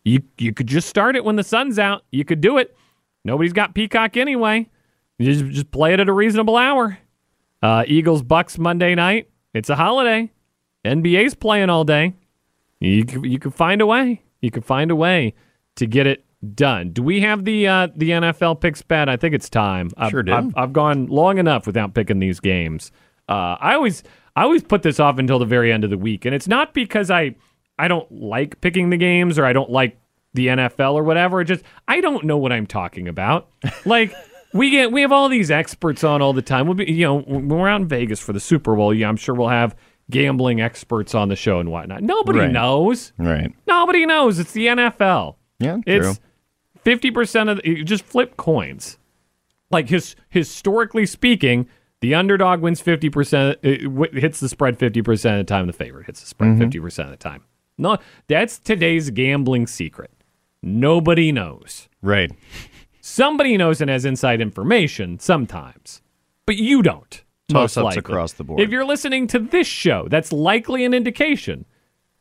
You, 0.04 0.22
you 0.38 0.54
could 0.54 0.68
just 0.68 0.88
start 0.88 1.16
it 1.16 1.26
when 1.26 1.36
the 1.36 1.44
sun's 1.44 1.80
out. 1.80 2.04
You 2.12 2.24
could 2.24 2.42
do 2.42 2.58
it. 2.58 2.76
Nobody's 3.24 3.54
got 3.54 3.74
Peacock 3.74 4.18
anyway. 4.18 4.70
You 5.18 5.34
just, 5.34 5.46
just 5.52 5.72
play 5.72 5.94
it 5.94 6.00
at 6.00 6.08
a 6.08 6.14
reasonable 6.14 6.58
hour. 6.58 7.00
Uh, 7.62 7.84
Eagles 7.88 8.22
Bucks 8.22 8.60
Monday 8.60 8.94
night. 8.94 9.30
It's 9.54 9.70
a 9.70 9.76
holiday. 9.76 10.32
NBA's 10.86 11.34
playing 11.34 11.70
all 11.70 11.84
day. 11.84 12.14
You 12.80 13.06
you 13.24 13.40
can 13.40 13.52
find 13.52 13.82
a 13.82 13.86
way. 13.86 14.22
You 14.42 14.52
can 14.52 14.62
find 14.62 14.92
a 14.92 14.96
way 14.96 15.34
to 15.76 15.86
get 15.86 16.08
it 16.08 16.26
done. 16.54 16.92
Do 16.92 17.02
we 17.02 17.22
have 17.22 17.46
the 17.46 17.68
uh, 17.68 17.88
the 17.96 18.12
NFL 18.12 18.62
picks 18.62 18.82
bet? 18.82 19.10
I 19.10 19.18
think 19.18 19.34
it's 19.34 19.50
time. 19.50 19.90
Sure 20.10 20.20
I've, 20.20 20.26
do. 20.26 20.34
I've, 20.34 20.54
I've 20.56 20.74
gone 20.74 21.08
long 21.08 21.38
enough 21.38 21.66
without 21.66 21.94
picking 21.94 22.20
these 22.20 22.40
games. 22.40 22.92
Uh, 23.28 23.58
I 23.60 23.74
always 23.74 24.04
I 24.36 24.44
always 24.44 24.64
put 24.64 24.84
this 24.84 25.00
off 25.00 25.18
until 25.18 25.40
the 25.40 25.46
very 25.46 25.72
end 25.72 25.84
of 25.84 25.90
the 25.90 25.98
week, 25.98 26.26
and 26.26 26.36
it's 26.36 26.48
not 26.48 26.74
because 26.74 27.10
I 27.10 27.36
I 27.80 27.88
don't 27.88 28.10
like 28.12 28.62
picking 28.62 28.90
the 28.90 28.98
games 28.98 29.40
or 29.40 29.46
I 29.46 29.54
don't 29.54 29.70
like 29.70 29.98
the 30.34 30.48
NFL 30.48 30.94
or 30.94 31.04
whatever. 31.04 31.42
It 31.42 31.46
just 31.46 31.64
I 31.88 32.02
don't 32.02 32.26
know 32.26 32.38
what 32.38 32.52
I'm 32.52 32.68
talking 32.68 33.08
about. 33.08 33.50
like. 33.86 34.14
We 34.54 34.70
get 34.70 34.94
we 34.94 35.02
have 35.02 35.12
all 35.12 35.28
these 35.28 35.52
experts 35.52 36.02
on 36.06 36.22
all 36.22 36.32
the 36.32 36.42
time. 36.42 36.66
We'll 36.66 36.76
be 36.76 36.90
you 36.90 37.04
know 37.04 37.20
when 37.20 37.50
we're 37.50 37.68
out 37.68 37.82
in 37.82 37.90
Vegas 37.90 38.22
for 38.22 38.32
the 38.32 38.40
Super 38.40 38.74
Bowl. 38.74 38.94
Yeah, 38.94 39.10
I'm 39.10 39.18
sure 39.18 39.36
we'll 39.36 39.50
have 39.50 39.76
gambling 40.10 40.62
experts 40.62 41.16
on 41.16 41.30
the 41.30 41.36
show 41.36 41.60
and 41.60 41.72
whatnot. 41.72 42.04
Nobody 42.04 42.40
Right. 42.40 42.52
knows. 42.52 43.12
Right. 43.18 43.52
Nobody 43.68 44.06
knows. 44.06 44.40
It's 44.40 44.52
the 44.52 44.68
NFL. 44.68 45.36
Yeah, 45.60 45.78
It's 45.86 46.20
fifty 46.84 47.12
percent 47.12 47.50
of 47.50 47.58
the, 47.58 47.70
you 47.70 47.84
just 47.84 48.04
flip 48.04 48.38
coins. 48.38 48.98
Like 49.72 49.90
his 49.90 50.16
historically 50.30 51.06
speaking, 51.06 51.68
the 52.02 52.14
underdog 52.14 52.62
wins 52.62 52.82
fifty 52.82 53.10
percent. 53.10 53.58
Uh, 53.64 54.04
hits 54.14 54.40
the 54.40 54.50
spread 54.50 54.78
fifty 54.78 55.02
percent 55.02 55.40
of 55.40 55.46
the 55.46 55.50
time. 55.52 55.68
The 55.68 55.74
favorite 55.74 56.06
hits 56.06 56.22
the 56.22 56.28
spread 56.28 56.52
mm-hmm. 56.52 56.62
50 56.62 56.80
percent 56.80 57.08
of 57.08 57.12
the 57.12 57.18
time. 57.24 57.44
No, 57.78 57.98
that's 58.28 58.60
today's 58.60 59.10
gambling 59.10 59.68
secret. 59.68 60.12
Nobody 60.62 61.32
knows. 61.32 61.90
Right. 62.02 62.32
Somebody 63.02 63.58
knows 63.58 63.82
and 63.82 63.90
has 63.90 64.06
inside 64.06 64.42
information 64.42 65.20
sometimes, 65.20 66.02
but 66.46 66.56
you 66.58 66.82
don't. 66.82 67.24
Most 67.52 67.76
Toss-ups 67.76 67.84
likely. 67.96 68.00
across 68.00 68.34
the 68.34 68.44
board. 68.44 68.60
If 68.60 68.70
you're 68.72 68.86
listening 68.86 69.28
to 69.28 69.40
this 69.40 69.68
show, 69.68 70.08
that's 70.10 70.32
likely 70.32 70.84
an 70.86 70.94
indication 70.94 71.66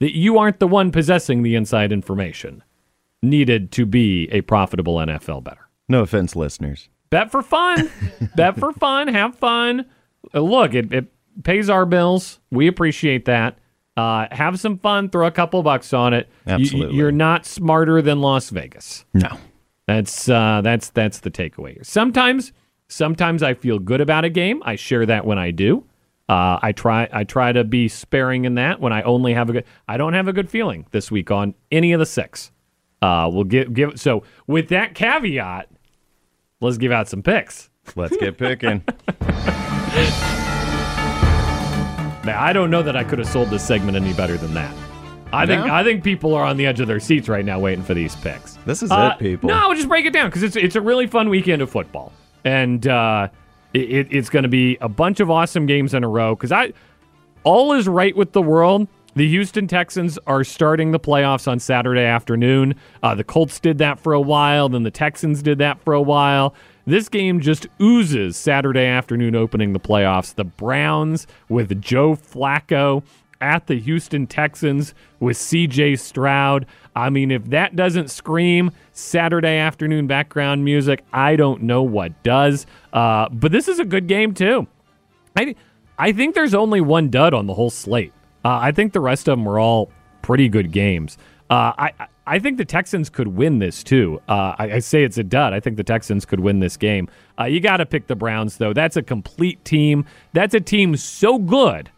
that 0.00 0.16
you 0.16 0.38
aren't 0.38 0.58
the 0.60 0.66
one 0.68 0.90
possessing 0.90 1.42
the 1.42 1.54
inside 1.54 1.92
information 1.92 2.62
needed 3.22 3.72
to 3.72 3.86
be 3.86 4.28
a 4.30 4.42
profitable 4.42 4.96
NFL 4.96 5.42
better. 5.44 5.68
No 5.88 6.02
offense, 6.02 6.36
listeners. 6.36 6.88
Bet 7.10 7.30
for 7.30 7.42
fun. 7.42 7.90
Bet 8.36 8.58
for 8.58 8.72
fun. 8.72 9.08
Have 9.08 9.36
fun. 9.36 9.86
Uh, 10.34 10.40
look, 10.40 10.74
it, 10.74 10.92
it 10.92 11.06
pays 11.42 11.70
our 11.70 11.86
bills. 11.86 12.40
We 12.50 12.66
appreciate 12.66 13.24
that. 13.26 13.58
Uh, 13.96 14.26
have 14.32 14.58
some 14.58 14.78
fun. 14.78 15.08
Throw 15.08 15.26
a 15.26 15.30
couple 15.30 15.62
bucks 15.62 15.92
on 15.92 16.12
it. 16.12 16.28
You- 16.46 16.52
Absolutely. 16.54 16.96
you're 16.96 17.12
not 17.12 17.46
smarter 17.46 18.02
than 18.02 18.20
Las 18.20 18.50
Vegas. 18.50 19.04
No. 19.14 19.38
That's 19.86 20.28
uh, 20.28 20.60
that's 20.64 20.88
that's 20.90 21.20
the 21.20 21.30
takeaway. 21.30 21.84
Sometimes, 21.84 22.52
sometimes 22.88 23.42
I 23.42 23.54
feel 23.54 23.78
good 23.78 24.00
about 24.00 24.24
a 24.24 24.30
game. 24.30 24.62
I 24.64 24.76
share 24.76 25.06
that 25.06 25.24
when 25.26 25.38
I 25.38 25.50
do. 25.50 25.84
Uh, 26.28 26.58
I 26.62 26.72
try 26.72 27.08
I 27.12 27.24
try 27.24 27.52
to 27.52 27.64
be 27.64 27.88
sparing 27.88 28.44
in 28.46 28.54
that 28.54 28.80
when 28.80 28.92
I 28.92 29.02
only 29.02 29.34
have 29.34 29.50
a 29.50 29.52
good. 29.52 29.64
I 29.86 29.96
don't 29.98 30.14
have 30.14 30.26
a 30.28 30.32
good 30.32 30.48
feeling 30.48 30.86
this 30.90 31.10
week 31.10 31.30
on 31.30 31.54
any 31.70 31.92
of 31.92 31.98
the 32.00 32.06
six. 32.06 32.50
Uh, 33.02 33.28
we'll 33.32 33.44
give 33.44 33.74
give 33.74 34.00
so 34.00 34.22
with 34.46 34.68
that 34.70 34.94
caveat, 34.94 35.68
let's 36.60 36.78
give 36.78 36.92
out 36.92 37.08
some 37.08 37.22
picks. 37.22 37.68
Let's 37.94 38.16
get 38.16 38.38
picking. 38.38 38.82
Now 42.24 42.42
I 42.42 42.54
don't 42.54 42.70
know 42.70 42.82
that 42.82 42.96
I 42.96 43.04
could 43.04 43.18
have 43.18 43.28
sold 43.28 43.50
this 43.50 43.62
segment 43.62 43.98
any 43.98 44.14
better 44.14 44.38
than 44.38 44.54
that. 44.54 44.74
I 45.30 45.44
think 45.44 45.62
I 45.66 45.84
think 45.84 46.02
people 46.02 46.34
are 46.34 46.44
on 46.44 46.56
the 46.56 46.64
edge 46.66 46.80
of 46.80 46.86
their 46.88 46.98
seats 47.00 47.28
right 47.28 47.44
now 47.44 47.58
waiting 47.58 47.84
for 47.84 47.92
these 47.92 48.16
picks. 48.16 48.54
This 48.64 48.82
is 48.82 48.90
Uh, 48.90 49.14
it, 49.14 49.22
people. 49.22 49.50
No, 49.50 49.66
we'll 49.68 49.76
just 49.76 49.88
break 49.88 50.06
it 50.06 50.14
down 50.14 50.28
because 50.30 50.42
it's 50.42 50.56
it's 50.56 50.74
a 50.74 50.80
really 50.80 51.06
fun 51.06 51.28
weekend 51.28 51.60
of 51.60 51.68
football, 51.68 52.12
and 52.44 52.86
uh, 52.86 53.28
it, 53.72 54.08
it's 54.10 54.28
going 54.28 54.44
to 54.44 54.48
be 54.48 54.78
a 54.80 54.88
bunch 54.88 55.20
of 55.20 55.30
awesome 55.30 55.66
games 55.66 55.94
in 55.94 56.04
a 56.04 56.08
row. 56.08 56.34
Because 56.34 56.52
I, 56.52 56.72
all 57.42 57.72
is 57.72 57.88
right 57.88 58.16
with 58.16 58.32
the 58.32 58.42
world. 58.42 58.88
The 59.16 59.28
Houston 59.28 59.68
Texans 59.68 60.18
are 60.26 60.42
starting 60.42 60.90
the 60.90 60.98
playoffs 60.98 61.46
on 61.46 61.60
Saturday 61.60 62.02
afternoon. 62.02 62.74
Uh, 63.00 63.14
the 63.14 63.22
Colts 63.22 63.60
did 63.60 63.78
that 63.78 64.00
for 64.00 64.12
a 64.12 64.20
while, 64.20 64.68
then 64.68 64.82
the 64.82 64.90
Texans 64.90 65.40
did 65.40 65.58
that 65.58 65.80
for 65.84 65.94
a 65.94 66.02
while. 66.02 66.52
This 66.84 67.08
game 67.08 67.40
just 67.40 67.68
oozes 67.80 68.36
Saturday 68.36 68.86
afternoon 68.86 69.36
opening 69.36 69.72
the 69.72 69.78
playoffs. 69.78 70.34
The 70.34 70.44
Browns 70.44 71.28
with 71.48 71.80
Joe 71.80 72.16
Flacco 72.16 73.04
at 73.44 73.66
the 73.66 73.78
Houston 73.78 74.26
Texans 74.26 74.94
with 75.20 75.36
CJ 75.36 75.98
Stroud. 75.98 76.64
I 76.96 77.10
mean, 77.10 77.30
if 77.30 77.44
that 77.50 77.76
doesn't 77.76 78.10
scream 78.10 78.70
Saturday 78.92 79.58
afternoon 79.58 80.06
background 80.06 80.64
music, 80.64 81.04
I 81.12 81.36
don't 81.36 81.62
know 81.62 81.82
what 81.82 82.22
does. 82.22 82.66
Uh, 82.92 83.28
but 83.28 83.52
this 83.52 83.68
is 83.68 83.78
a 83.78 83.84
good 83.84 84.06
game, 84.06 84.32
too. 84.32 84.66
I, 85.36 85.54
I 85.98 86.12
think 86.12 86.34
there's 86.34 86.54
only 86.54 86.80
one 86.80 87.10
dud 87.10 87.34
on 87.34 87.46
the 87.46 87.54
whole 87.54 87.70
slate. 87.70 88.14
Uh, 88.44 88.58
I 88.62 88.72
think 88.72 88.94
the 88.94 89.00
rest 89.00 89.28
of 89.28 89.32
them 89.32 89.44
were 89.44 89.58
all 89.58 89.90
pretty 90.22 90.48
good 90.48 90.72
games. 90.72 91.18
Uh, 91.50 91.72
I 91.76 91.92
I 92.26 92.38
think 92.38 92.56
the 92.56 92.64
Texans 92.64 93.10
could 93.10 93.28
win 93.28 93.58
this 93.58 93.84
too. 93.84 94.20
Uh, 94.28 94.54
I, 94.58 94.72
I 94.72 94.78
say 94.78 95.04
it's 95.04 95.18
a 95.18 95.24
dud. 95.24 95.52
I 95.52 95.60
think 95.60 95.76
the 95.76 95.84
Texans 95.84 96.24
could 96.24 96.40
win 96.40 96.60
this 96.60 96.78
game. 96.78 97.08
Uh, 97.38 97.44
you 97.44 97.60
got 97.60 97.78
to 97.78 97.86
pick 97.86 98.06
the 98.06 98.16
Browns 98.16 98.56
though. 98.56 98.72
That's 98.72 98.96
a 98.96 99.02
complete 99.02 99.62
team. 99.64 100.06
That's 100.32 100.54
a 100.54 100.60
team 100.60 100.96
so 100.96 101.38
good 101.38 101.90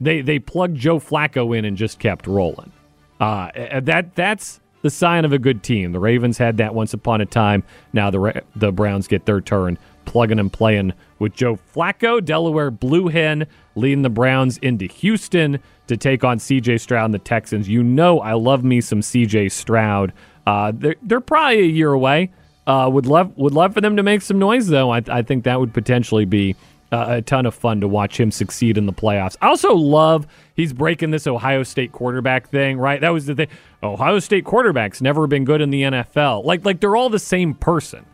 they 0.00 0.22
they 0.22 0.38
plugged 0.38 0.76
Joe 0.76 0.98
Flacco 0.98 1.56
in 1.56 1.64
and 1.64 1.76
just 1.76 1.98
kept 1.98 2.26
rolling. 2.26 2.72
Uh, 3.20 3.50
that 3.80 4.14
that's 4.14 4.60
the 4.82 4.90
sign 4.90 5.24
of 5.24 5.32
a 5.32 5.38
good 5.38 5.62
team. 5.62 5.92
The 5.92 6.00
Ravens 6.00 6.38
had 6.38 6.56
that 6.56 6.74
once 6.74 6.94
upon 6.94 7.20
a 7.20 7.26
time. 7.26 7.62
Now 7.92 8.10
the 8.10 8.42
the 8.56 8.72
Browns 8.72 9.06
get 9.06 9.26
their 9.26 9.40
turn, 9.40 9.78
plugging 10.06 10.38
and 10.38 10.52
playing 10.52 10.94
with 11.18 11.34
Joe 11.34 11.58
Flacco, 11.74 12.24
Delaware 12.24 12.70
Blue 12.70 13.08
Hen, 13.08 13.46
leading 13.74 14.02
the 14.02 14.10
Browns 14.10 14.58
into 14.58 14.86
Houston 14.86 15.60
to 15.86 15.96
take 15.96 16.24
on 16.24 16.38
C.J. 16.38 16.78
Stroud 16.78 17.06
and 17.06 17.14
the 17.14 17.18
Texans. 17.18 17.68
You 17.68 17.82
know 17.82 18.20
I 18.20 18.32
love 18.32 18.64
me 18.64 18.80
some 18.80 19.02
C.J. 19.02 19.50
Stroud. 19.50 20.12
Uh, 20.46 20.72
they're 20.74 20.96
they're 21.02 21.20
probably 21.20 21.60
a 21.60 21.64
year 21.64 21.92
away. 21.92 22.32
Uh, 22.66 22.88
would 22.90 23.06
love 23.06 23.36
would 23.36 23.52
love 23.52 23.74
for 23.74 23.80
them 23.80 23.96
to 23.96 24.02
make 24.02 24.22
some 24.22 24.38
noise 24.38 24.68
though. 24.68 24.90
I, 24.90 25.02
I 25.08 25.22
think 25.22 25.44
that 25.44 25.60
would 25.60 25.74
potentially 25.74 26.24
be 26.24 26.56
uh, 26.92 27.06
a 27.08 27.22
ton 27.22 27.46
of 27.46 27.54
fun 27.54 27.80
to 27.80 27.88
watch 27.88 28.18
him 28.18 28.30
succeed 28.30 28.76
in 28.76 28.86
the 28.86 28.92
playoffs. 28.92 29.36
I 29.40 29.48
also 29.48 29.74
love 29.74 30.26
he's 30.54 30.72
breaking 30.72 31.10
this 31.10 31.26
Ohio 31.26 31.62
State 31.62 31.92
quarterback 31.92 32.48
thing, 32.48 32.78
right? 32.78 33.00
That 33.00 33.10
was 33.10 33.26
the 33.26 33.34
thing. 33.34 33.48
Ohio 33.82 34.18
State 34.18 34.44
quarterbacks 34.44 35.00
never 35.00 35.26
been 35.26 35.44
good 35.44 35.60
in 35.60 35.70
the 35.70 35.82
NFL. 35.82 36.44
Like 36.44 36.64
like 36.64 36.80
they're 36.80 36.96
all 36.96 37.10
the 37.10 37.18
same 37.18 37.54
person. 37.54 38.04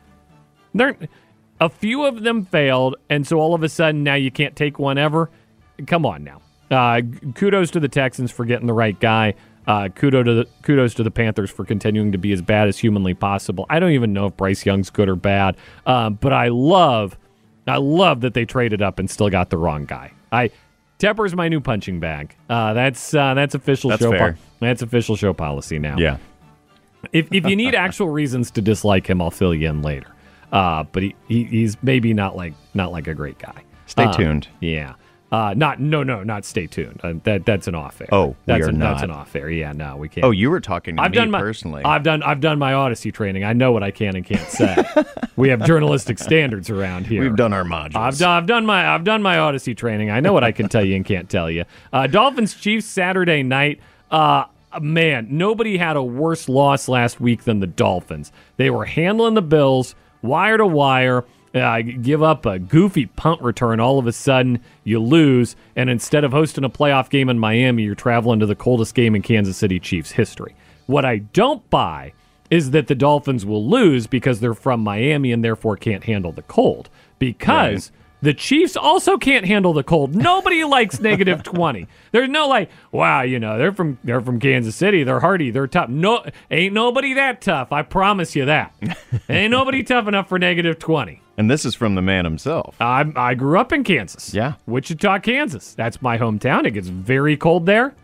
They're 0.75 0.97
a 1.61 1.71
few 1.71 2.05
of 2.05 2.23
them 2.23 2.45
failed, 2.45 2.97
and 3.09 3.27
so 3.27 3.39
all 3.39 3.55
of 3.55 3.63
a 3.63 3.69
sudden 3.69 4.03
now 4.03 4.15
you 4.15 4.31
can't 4.31 4.55
take 4.55 4.79
one 4.79 4.99
ever. 4.99 5.31
Come 5.87 6.05
on 6.05 6.25
now. 6.25 6.41
Uh, 6.71 7.01
kudos 7.35 7.71
to 7.71 7.81
the 7.81 7.89
Texans 7.89 8.31
for 8.31 8.45
getting 8.45 8.67
the 8.67 8.73
right 8.73 8.99
guy. 8.99 9.35
Uh, 9.67 9.89
kudos 9.89 10.25
to 10.25 10.35
the 10.35 10.49
kudos 10.63 10.95
to 10.95 11.03
the 11.03 11.11
Panthers 11.11 11.51
for 11.51 11.65
continuing 11.65 12.13
to 12.13 12.19
be 12.19 12.31
as 12.33 12.43
bad 12.43 12.69
as 12.69 12.79
humanly 12.79 13.15
possible. 13.15 13.67
I 13.69 13.81
don't 13.81 13.93
even 13.93 14.13
know 14.13 14.27
if 14.27 14.37
Bryce 14.37 14.65
Young's 14.65 14.91
good 14.91 15.09
or 15.09 15.17
bad, 15.17 15.57
um, 15.87 16.15
but 16.15 16.33
I 16.33 16.49
love 16.49 17.17
I 17.67 17.77
love 17.79 18.21
that 18.21 18.35
they 18.35 18.45
traded 18.45 18.81
up 18.83 18.99
and 18.99 19.11
still 19.11 19.29
got 19.31 19.51
the 19.51 19.59
wrong 19.59 19.85
guy. 19.85 20.13
I 20.33 20.51
Tepper's 20.99 21.35
my 21.35 21.49
new 21.49 21.61
punching 21.61 22.01
bag. 22.01 22.35
Uh, 22.49 22.73
that's 22.73 23.13
uh, 23.15 23.35
that's 23.35 23.55
official 23.55 23.91
That's 23.91 24.03
show. 24.03 24.11
fair. 24.11 24.39
that's 24.61 24.83
official 24.83 25.17
show 25.17 25.33
policy 25.33 25.79
now. 25.79 25.97
Yeah. 25.99 26.17
If 27.13 27.29
if 27.33 27.47
you 27.47 27.57
need 27.57 27.75
actual 27.87 28.09
reasons 28.09 28.51
to 28.53 28.63
dislike 28.63 29.07
him, 29.09 29.21
I'll 29.21 29.31
fill 29.31 29.55
you 29.55 29.69
in 29.69 29.83
later. 29.83 30.07
Uh, 30.53 30.85
but 30.85 31.03
he, 31.03 31.15
he 31.29 31.45
he's 31.45 31.77
maybe 31.83 32.15
not 32.15 32.37
like 32.37 32.55
not 32.75 32.93
like 32.93 33.09
a 33.09 33.15
great 33.15 33.39
guy. 33.39 33.63
Stay 33.87 34.05
Uh, 34.05 34.13
tuned. 34.13 34.49
Yeah. 34.61 34.95
Uh, 35.33 35.55
not 35.57 35.81
no 35.81 36.05
no 36.05 36.23
not 36.23 36.45
stay 36.45 36.69
tuned. 36.69 37.01
Uh, 37.03 37.15
that 37.25 37.45
that's 37.45 37.67
an 37.67 37.75
off 37.75 38.01
air. 38.01 38.09
Oh, 38.13 38.29
we 38.29 38.35
that's 38.45 38.67
are 38.67 38.69
an, 38.69 38.79
that's 38.79 39.03
an 39.03 39.11
off 39.11 39.35
air. 39.35 39.51
Yeah, 39.51 39.73
no, 39.73 39.97
we 39.97 40.09
can't. 40.09 40.25
Oh, 40.25 40.31
you 40.31 40.51
were 40.51 40.61
talking 40.61 40.97
to 40.97 41.03
I've 41.03 41.11
me 41.11 41.17
done 41.17 41.33
my 41.33 41.41
personally. 41.41 41.83
I've 41.85 42.05
done 42.05 42.23
I've 42.23 42.41
done 42.41 42.61
my 42.61 42.75
Odyssey 42.75 43.11
training. 43.11 43.43
I 43.43 43.53
know 43.53 43.73
what 43.73 43.83
I 43.83 43.91
can 43.91 44.15
and 44.15 44.25
can't 44.25 44.49
say. 44.49 44.77
we 45.37 45.49
have 45.49 45.65
journalistic 45.65 46.21
standards 46.21 46.71
around 46.71 47.09
here. 47.09 47.23
We've 47.23 47.35
done 47.35 47.53
our 47.53 47.65
modules. 47.65 47.97
I've 47.97 48.19
done 48.19 48.31
I've 48.31 48.47
done 48.47 48.67
my 48.67 48.89
I've 48.95 49.03
done 49.03 49.21
my 49.21 49.39
Odyssey 49.39 49.75
training. 49.75 50.11
I 50.11 50.21
know 50.21 50.33
what 50.33 50.45
I 50.45 50.53
can 50.53 50.69
tell 50.69 50.85
you 50.85 50.95
and 50.95 51.05
can't 51.05 51.29
tell 51.29 51.51
you. 51.51 51.65
Uh, 51.93 52.07
Dolphins 52.07 52.55
Chiefs 52.55 52.87
Saturday 52.87 53.43
night. 53.43 53.81
Uh, 54.13 54.45
man, 54.81 55.27
nobody 55.31 55.77
had 55.77 55.97
a 55.97 56.03
worse 56.05 56.49
loss 56.49 56.89
last 56.89 57.21
week 57.21 57.43
than 57.43 57.59
the 57.59 57.67
Dolphins. 57.67 58.31
They 58.59 58.71
were 58.71 58.85
handling 58.85 59.35
the 59.35 59.43
Bills 59.43 59.97
wire 60.23 60.57
to 60.57 60.67
wire. 60.67 61.25
Uh, 61.57 61.81
give 61.81 62.23
up 62.23 62.45
a 62.45 62.59
goofy 62.59 63.07
punt 63.07 63.41
return. 63.41 63.81
All 63.81 63.99
of 63.99 64.07
a 64.07 64.13
sudden, 64.13 64.61
you 64.85 65.01
lose, 65.01 65.57
and 65.75 65.89
instead 65.89 66.25
of 66.25 66.33
hosting 66.33 66.65
a 66.65 66.69
playoff 66.69 67.09
game 67.09 67.29
in 67.29 67.39
Miami, 67.39 67.85
you're 67.85 67.95
traveling 67.95 68.41
to 68.41 68.47
the 68.47 68.55
coldest 68.55 68.95
game 68.95 69.15
in 69.15 69.23
Kansas 69.23 69.57
City 69.57 69.81
Chiefs 69.81 70.11
history. 70.13 70.55
What 70.87 71.05
I 71.05 71.19
don't 71.19 71.69
buy 71.71 72.13
is 72.51 72.71
that 72.73 72.87
the 72.87 72.95
Dolphins 72.95 73.45
will 73.45 73.67
lose 73.69 74.07
because 74.07 74.41
they're 74.41 74.55
from 74.55 74.81
Miami 74.81 75.33
and 75.33 75.45
therefore 75.45 75.77
can't 75.77 76.05
handle 76.05 76.33
the 76.33 76.43
cold. 76.43 76.89
Because 77.19 77.91
the 78.23 78.35
Chiefs 78.35 78.77
also 78.77 79.17
can't 79.19 79.47
handle 79.47 79.73
the 79.73 79.83
cold. 79.83 80.15
Nobody 80.15 80.65
likes 80.65 81.01
negative 81.01 81.43
20. 81.45 81.87
There's 82.13 82.29
no 82.29 82.49
like, 82.49 82.71
wow, 82.93 83.23
you 83.23 83.39
know, 83.39 83.59
they're 83.59 83.73
from 83.73 83.99
they're 84.05 84.21
from 84.21 84.41
Kansas 84.41 84.77
City. 84.77 85.05
They're 85.05 85.21
hardy. 85.21 85.51
They're 85.51 85.67
tough. 85.67 85.89
No 85.89 86.25
ain't 86.51 86.75
nobody 86.75 87.15
that 87.15 87.41
tough. 87.41 87.73
I 87.73 87.83
promise 87.83 88.37
you 88.37 88.45
that. 88.47 88.75
ain't 89.29 89.51
nobody 89.51 89.83
tough 89.83 90.09
enough 90.09 90.29
for 90.29 90.39
negative 90.39 90.79
20. 90.79 91.23
And 91.37 91.51
this 91.51 91.65
is 91.65 91.75
from 91.75 91.95
the 91.95 92.03
man 92.03 92.25
himself. 92.25 92.77
I 92.81 93.05
I 93.17 93.35
grew 93.35 93.59
up 93.59 93.73
in 93.73 93.85
Kansas. 93.85 94.33
Yeah. 94.35 94.55
Wichita, 94.67 95.19
Kansas. 95.21 95.75
That's 95.75 96.01
my 96.03 96.19
hometown. 96.19 96.67
It 96.67 96.73
gets 96.73 96.89
very 96.89 97.37
cold 97.37 97.67
there. 97.67 97.95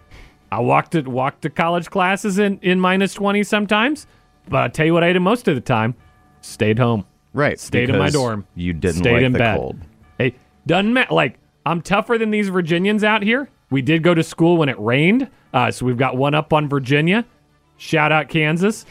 I 0.51 0.61
walked 0.61 0.93
to 0.93 1.03
walked 1.03 1.43
to 1.43 1.51
college 1.51 1.91
classes 1.91 2.39
in, 2.39 2.59
in 2.62 2.79
minus 2.79 3.15
20 3.15 3.43
sometimes. 3.43 4.07
But 4.49 4.59
I'll 4.59 4.71
tell 4.71 4.87
you 4.87 4.93
what 4.93 5.05
I 5.05 5.12
did 5.12 5.21
most 5.21 5.49
of 5.49 5.55
the 5.55 5.61
time. 5.61 5.95
Stayed 6.41 6.79
home. 6.79 7.07
Right. 7.33 7.59
Stayed 7.59 7.89
in 7.89 7.99
my 7.99 8.11
dorm. 8.11 8.47
You 8.55 8.73
didn't 8.73 8.97
Stayed 8.99 9.12
like 9.15 9.23
in 9.23 9.33
the 9.33 9.39
bed. 9.39 9.57
cold. 9.57 9.79
Hey, 10.19 10.35
doesn't 10.67 10.93
matter. 10.93 11.15
Like, 11.15 11.39
I'm 11.65 11.81
tougher 11.81 12.19
than 12.19 12.31
these 12.31 12.49
Virginians 12.49 13.05
out 13.05 13.23
here. 13.23 13.49
We 13.71 13.81
did 13.81 14.03
go 14.03 14.12
to 14.12 14.23
school 14.23 14.57
when 14.59 14.69
it 14.69 14.79
rained. 14.79 15.31
Uh, 15.55 15.71
so 15.71 15.87
we've 15.87 15.97
got 15.97 16.17
one 16.17 16.35
up 16.35 16.53
on 16.53 16.69
Virginia. 16.69 17.25
Shout 17.79 18.12
out 18.12 18.29
Kansas. 18.29 18.85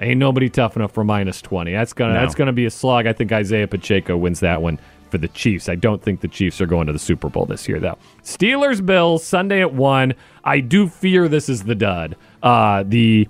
Ain't 0.00 0.18
nobody 0.18 0.50
tough 0.50 0.76
enough 0.76 0.92
for 0.92 1.04
minus 1.04 1.40
20. 1.40 1.72
That's 1.72 1.92
gonna 1.92 2.14
No. 2.14 2.20
that's 2.20 2.34
gonna 2.34 2.52
be 2.52 2.66
a 2.66 2.70
slog. 2.70 3.06
I 3.06 3.12
think 3.12 3.32
Isaiah 3.32 3.66
Pacheco 3.66 4.16
wins 4.16 4.40
that 4.40 4.60
one 4.60 4.78
for 5.10 5.18
the 5.18 5.28
Chiefs. 5.28 5.68
I 5.68 5.74
don't 5.76 6.02
think 6.02 6.20
the 6.20 6.28
Chiefs 6.28 6.60
are 6.60 6.66
going 6.66 6.86
to 6.88 6.92
the 6.92 6.98
Super 6.98 7.28
Bowl 7.28 7.46
this 7.46 7.68
year 7.68 7.80
though. 7.80 7.96
Steelers 8.22 8.84
Bills 8.84 9.24
Sunday 9.24 9.60
at 9.60 9.72
1. 9.72 10.14
I 10.44 10.60
do 10.60 10.88
fear 10.88 11.28
this 11.28 11.48
is 11.48 11.62
the 11.64 11.74
dud. 11.74 12.16
Uh, 12.42 12.84
the 12.86 13.26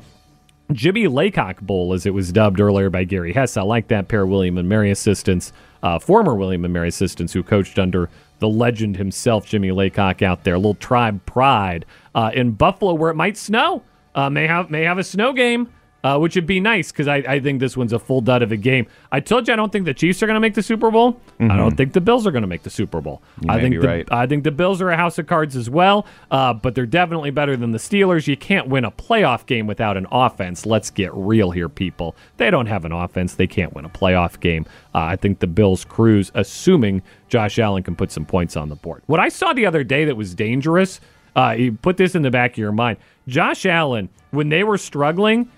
Jimmye 0.73 1.13
Laycock 1.13 1.61
Bowl, 1.61 1.93
as 1.93 2.07
it 2.07 2.15
was 2.15 2.33
dubbed 2.33 2.61
earlier 2.61 2.91
by 2.91 3.05
Gary 3.05 3.33
Hess. 3.33 3.57
I 3.57 3.63
like 3.63 3.87
that 3.89 4.09
pair 4.09 4.23
of 4.23 4.29
William 4.31 4.59
and 4.59 4.69
Mary 4.69 4.91
assistants, 4.91 5.53
uh, 5.83 5.99
former 6.01 6.35
William 6.35 6.65
and 6.65 6.75
Mary 6.75 6.89
assistants 6.89 7.33
who 7.33 7.45
coached 7.45 7.79
under 7.79 8.11
the 8.41 8.49
legend 8.49 8.97
himself, 8.97 9.47
Jimmye 9.47 9.73
Laycock, 9.75 10.23
out 10.23 10.43
there. 10.43 10.55
A 10.55 10.59
little 10.59 10.75
tribe 10.75 11.25
pride 11.25 11.87
uh, 12.17 12.33
in 12.35 12.51
Buffalo, 12.53 12.95
where 12.95 13.11
it 13.11 13.15
might 13.15 13.37
snow. 13.37 13.83
Uh, 14.15 14.29
may 14.29 14.47
have 14.49 14.71
may 14.71 14.83
have 14.83 14.99
a 14.99 15.05
snow 15.05 15.33
game. 15.33 15.69
Uh, 16.05 16.17
which 16.17 16.37
would 16.37 16.47
be 16.47 16.61
nice 16.61 16.93
because 16.93 17.09
I, 17.09 17.17
I 17.17 17.41
think 17.41 17.59
this 17.59 17.77
one's 17.77 17.93
a 17.93 17.99
full 17.99 18.21
dud 18.21 18.41
of 18.41 18.53
a 18.53 18.57
game. 18.57 18.87
I 19.11 19.19
told 19.19 19.49
you 19.49 19.55
I 19.55 19.57
don't 19.57 19.73
think 19.73 19.87
the 19.87 19.95
Chiefs 19.95 20.23
are 20.23 20.27
going 20.27 20.35
to 20.35 20.41
make 20.41 20.55
the 20.55 20.63
Super 20.63 20.89
Bowl. 20.93 21.21
I 21.41 21.57
don't 21.57 21.77
think 21.77 21.95
the 21.95 22.01
Bills 22.01 22.29
are 22.29 22.31
going 22.31 22.43
to 22.43 22.49
make 22.49 22.63
the 22.63 22.71
Super 22.71 23.01
Bowl. 23.01 23.23
You 23.41 23.51
I 23.51 23.61
think 23.61 23.81
the, 23.81 23.87
right. 23.89 24.13
I 24.13 24.27
think 24.29 24.45
the 24.45 24.53
Bills 24.53 24.81
are 24.81 24.89
a 24.91 24.97
house 24.97 25.19
of 25.19 25.27
cards 25.27 25.57
as 25.57 25.69
well, 25.69 26.07
uh, 26.31 26.55
but 26.55 26.77
they're 26.77 26.87
definitely 26.87 27.33
better 27.33 27.57
than 27.57 27.73
the 27.73 27.79
Steelers. 27.79 28.29
You 28.29 28.37
can't 28.37 28.69
win 28.69 28.85
a 28.85 28.93
playoff 28.93 29.47
game 29.47 29.67
without 29.67 29.97
an 29.97 30.07
offense. 30.13 30.65
Let's 30.65 30.91
get 30.91 31.13
real 31.13 31.51
here, 31.51 31.69
people. 31.69 32.15
They 32.37 32.51
don't 32.53 32.67
have 32.67 32.85
an 32.85 32.93
offense. 32.93 33.35
They 33.35 33.49
can't 33.49 33.75
win 33.75 33.85
a 33.85 33.91
playoff 33.91 34.39
game. 34.39 34.65
Uh, 34.95 35.01
I 35.01 35.17
think 35.17 35.41
the 35.41 35.49
Bills 35.49 35.85
cruise, 35.85 36.31
assuming 36.35 37.03
Josh 37.29 37.59
Allen 37.59 37.83
can 37.83 37.97
put 37.97 38.13
some 38.13 38.27
points 38.27 38.57
on 38.57 38.69
the 38.69 38.77
board. 38.77 39.03
What 39.07 39.19
I 39.19 39.29
saw 39.29 39.53
the 39.53 39.67
other 39.67 39.83
day 39.83 40.05
that 40.05 40.17
was 40.17 40.37
dangerous, 40.37 41.01
uh, 41.35 41.57
you 41.59 41.73
put 41.73 41.97
this 41.97 42.15
in 42.15 42.23
the 42.23 42.31
back 42.31 42.53
of 42.53 42.59
your 42.59 42.73
mind. 42.73 42.99
Josh 43.27 43.67
Allen, 43.67 44.09
when 44.31 44.49
they 44.49 44.63
were 44.63 44.79
struggling, 44.79 45.51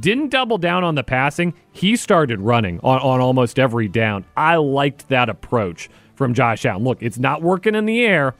didn't 0.00 0.30
double 0.30 0.58
down 0.58 0.84
on 0.84 0.94
the 0.94 1.04
passing. 1.04 1.54
He 1.72 1.96
started 1.96 2.40
running 2.40 2.80
on, 2.82 3.00
on 3.00 3.20
almost 3.20 3.58
every 3.58 3.88
down. 3.88 4.24
I 4.36 4.56
liked 4.56 5.08
that 5.08 5.28
approach 5.28 5.90
from 6.14 6.34
Josh 6.34 6.64
Allen. 6.64 6.84
Look, 6.84 7.02
it's 7.02 7.18
not 7.18 7.42
working 7.42 7.74
in 7.74 7.84
the 7.84 8.02
air. 8.02 8.34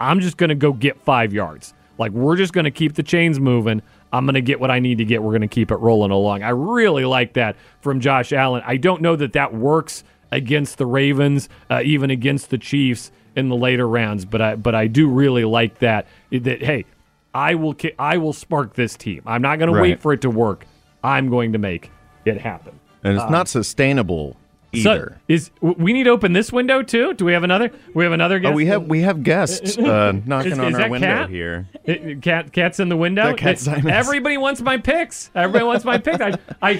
I'm 0.00 0.20
just 0.20 0.36
going 0.36 0.48
to 0.48 0.54
go 0.54 0.72
get 0.72 1.00
five 1.00 1.32
yards. 1.32 1.74
Like, 1.98 2.12
we're 2.12 2.36
just 2.36 2.52
going 2.52 2.64
to 2.64 2.70
keep 2.70 2.94
the 2.94 3.02
chains 3.02 3.38
moving. 3.38 3.82
I'm 4.12 4.24
going 4.24 4.34
to 4.34 4.40
get 4.40 4.58
what 4.58 4.70
I 4.70 4.78
need 4.78 4.98
to 4.98 5.04
get. 5.04 5.22
We're 5.22 5.32
going 5.32 5.42
to 5.42 5.48
keep 5.48 5.70
it 5.70 5.76
rolling 5.76 6.10
along. 6.10 6.42
I 6.42 6.50
really 6.50 7.04
like 7.04 7.34
that 7.34 7.56
from 7.80 8.00
Josh 8.00 8.32
Allen. 8.32 8.62
I 8.66 8.76
don't 8.76 9.02
know 9.02 9.16
that 9.16 9.34
that 9.34 9.54
works 9.54 10.02
against 10.32 10.78
the 10.78 10.86
Ravens, 10.86 11.48
uh, 11.70 11.82
even 11.84 12.10
against 12.10 12.50
the 12.50 12.58
Chiefs 12.58 13.12
in 13.36 13.48
the 13.48 13.56
later 13.56 13.86
rounds, 13.86 14.24
but 14.24 14.40
I, 14.40 14.56
but 14.56 14.74
I 14.74 14.86
do 14.86 15.08
really 15.08 15.44
like 15.44 15.78
that. 15.80 16.06
That, 16.32 16.62
hey, 16.62 16.86
I 17.32 17.54
will 17.54 17.76
I 17.98 18.16
will 18.18 18.32
spark 18.32 18.74
this 18.74 18.96
team. 18.96 19.22
I'm 19.26 19.42
not 19.42 19.58
going 19.58 19.72
to 19.72 19.80
wait 19.80 20.00
for 20.00 20.12
it 20.12 20.22
to 20.22 20.30
work. 20.30 20.66
I'm 21.02 21.28
going 21.30 21.52
to 21.52 21.58
make 21.58 21.90
it 22.24 22.38
happen. 22.40 22.78
And 23.02 23.16
it's 23.16 23.30
not 23.30 23.48
sustainable 23.48 24.36
either. 24.72 25.12
So 25.12 25.16
is 25.28 25.50
we 25.60 25.92
need 25.92 26.04
to 26.04 26.10
open 26.10 26.32
this 26.34 26.52
window 26.52 26.82
too? 26.82 27.14
Do 27.14 27.24
we 27.24 27.32
have 27.32 27.42
another? 27.44 27.70
We 27.94 28.04
have 28.04 28.12
another 28.12 28.38
guest. 28.38 28.52
oh, 28.52 28.54
we 28.56 28.66
have 28.66 28.84
we 28.86 29.00
have 29.00 29.22
guests 29.22 29.78
uh, 29.78 30.12
knocking 30.26 30.52
Is- 30.52 30.58
on 30.58 30.74
is 30.74 30.78
our 30.78 30.88
window 30.90 31.06
Cat? 31.06 31.30
here. 31.30 31.68
Uh, 31.88 31.94
Cat, 32.20 32.52
cat's 32.52 32.78
in 32.78 32.88
the 32.90 32.96
window. 32.96 33.24
That 33.28 33.38
Cat 33.38 33.58
Simons. 33.58 33.86
Everybody 33.86 34.36
wants 34.36 34.60
my 34.60 34.76
picks. 34.76 35.30
Everybody 35.34 35.64
wants 35.64 35.84
my 35.84 35.98
picks. 35.98 36.20
I, 36.20 36.34
I, 36.60 36.76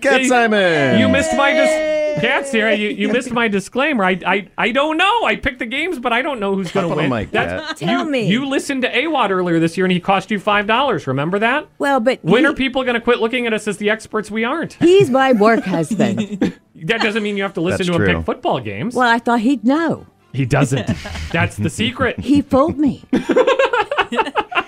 Cat 0.00 0.24
Simon. 0.26 1.00
You 1.00 1.08
missed 1.08 1.36
my 1.36 1.52
dis- 1.52 1.97
Cat's 2.20 2.50
here. 2.52 2.70
You, 2.72 2.88
you 2.90 3.08
missed 3.08 3.30
my 3.30 3.48
disclaimer. 3.48 4.04
I, 4.04 4.18
I 4.26 4.48
I 4.58 4.70
don't 4.72 4.96
know. 4.96 5.24
I 5.24 5.36
picked 5.36 5.58
the 5.60 5.66
games, 5.66 5.98
but 5.98 6.12
I 6.12 6.22
don't 6.22 6.40
know 6.40 6.54
who's 6.54 6.70
going 6.72 6.86
to 6.86 6.90
on 6.92 6.96
win. 6.96 7.10
the 7.10 7.16
mic, 7.16 7.30
That's- 7.30 7.78
Tell 7.78 8.04
you, 8.04 8.10
me. 8.10 8.26
You 8.28 8.46
listened 8.46 8.82
to 8.82 8.92
AWAD 8.92 9.30
earlier 9.30 9.58
this 9.60 9.76
year, 9.76 9.84
and 9.86 9.92
he 9.92 10.00
cost 10.00 10.30
you 10.30 10.38
five 10.40 10.66
dollars. 10.66 11.06
Remember 11.06 11.38
that? 11.38 11.66
Well, 11.78 12.00
but 12.00 12.18
When 12.22 12.44
he- 12.44 12.50
are 12.50 12.54
people 12.54 12.82
going 12.82 12.94
to 12.94 13.00
quit 13.00 13.20
looking 13.20 13.46
at 13.46 13.52
us 13.52 13.68
as 13.68 13.76
the 13.78 13.90
experts 13.90 14.30
we 14.30 14.44
aren't? 14.44 14.74
he's 14.74 15.10
my 15.10 15.32
work 15.32 15.64
husband. 15.64 16.58
That 16.82 17.00
doesn't 17.00 17.24
mean 17.24 17.36
you 17.36 17.42
have 17.42 17.54
to 17.54 17.60
listen 17.60 17.86
That's 17.86 17.98
to 17.98 18.04
him 18.04 18.16
pick 18.18 18.24
football 18.24 18.60
games. 18.60 18.94
well, 18.94 19.08
I 19.08 19.18
thought 19.18 19.40
he'd 19.40 19.64
know. 19.64 20.06
he 20.32 20.46
doesn't. 20.46 20.86
That's 21.32 21.56
the 21.56 21.68
secret. 21.68 22.20
He 22.20 22.40
fooled 22.40 22.78
me. 22.78 23.02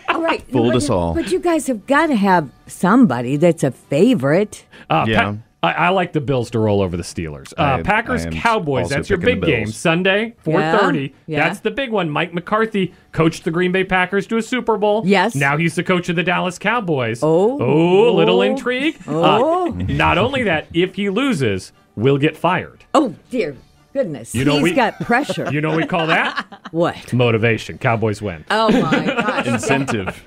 all 0.09 0.21
right. 0.21 0.43
Fooled 0.51 0.73
but- 0.73 0.77
us 0.77 0.91
all. 0.91 1.15
But 1.15 1.31
you 1.31 1.39
guys 1.39 1.67
have 1.69 1.87
got 1.87 2.07
to 2.09 2.17
have 2.17 2.51
somebody 2.67 3.37
that's 3.37 3.63
a 3.63 3.71
favorite. 3.71 4.65
Uh, 4.89 5.05
Yeah. 5.09 5.23
Pa- 5.23 5.37
I, 5.63 5.73
I 5.73 5.89
like 5.91 6.13
the 6.15 6.21
Bills 6.23 6.51
to 6.53 6.59
roll 6.59 6.81
over 6.81 6.97
the 6.97 7.03
Steelers. 7.03 7.53
Uh, 7.59 7.79
I- 7.79 7.83
Packers 7.83 8.25
I 8.25 8.31
Cowboys. 8.31 8.89
That's 8.89 9.11
your 9.11 9.19
big 9.19 9.43
game 9.43 9.67
Sunday, 9.67 10.35
four 10.39 10.61
thirty. 10.61 11.15
Yeah, 11.27 11.37
yeah. 11.39 11.49
That's 11.49 11.61
the 11.61 11.71
big 11.71 11.91
one. 11.91 12.09
Mike 12.09 12.33
McCarthy 12.33 12.95
coached 13.13 13.45
the 13.45 13.51
Green 13.51 13.71
Bay 13.73 13.85
Packers 13.85 14.27
to 14.29 14.39
a 14.39 14.43
Super 14.43 14.77
Bowl. 14.79 15.03
Yes. 15.05 15.35
Now 15.35 15.57
he's 15.59 15.75
the 15.75 15.85
coach 15.85 16.09
of 16.09 16.17
the 16.17 16.23
Dallas 16.23 16.59
Cowboys. 16.59 17.23
Oh. 17.23 17.61
oh, 17.61 18.15
little 18.15 18.41
intrigue. 18.43 18.99
Oh. 19.07 19.69
Uh, 19.69 19.75
not 19.75 20.17
only 20.17 20.43
that, 20.45 20.67
if 20.73 20.95
he 20.95 21.11
loses, 21.11 21.73
we'll 21.95 22.19
get 22.19 22.37
fired. 22.37 22.85
Oh 22.95 23.15
dear 23.31 23.55
goodness. 23.93 24.35
You 24.35 24.45
know 24.47 24.55
he's 24.55 24.63
we- 24.63 24.73
got 24.73 24.99
pressure. 25.01 25.49
You 25.53 25.61
know 25.61 25.69
what 25.71 25.77
we 25.79 25.87
call 25.87 26.07
that 26.07 26.47
what? 26.71 27.13
motivation. 27.13 27.77
Cowboys 27.77 28.23
win. 28.23 28.45
Oh 28.51 28.71
my 28.81 29.05
gosh. 29.05 29.47
Incentive. 29.47 30.23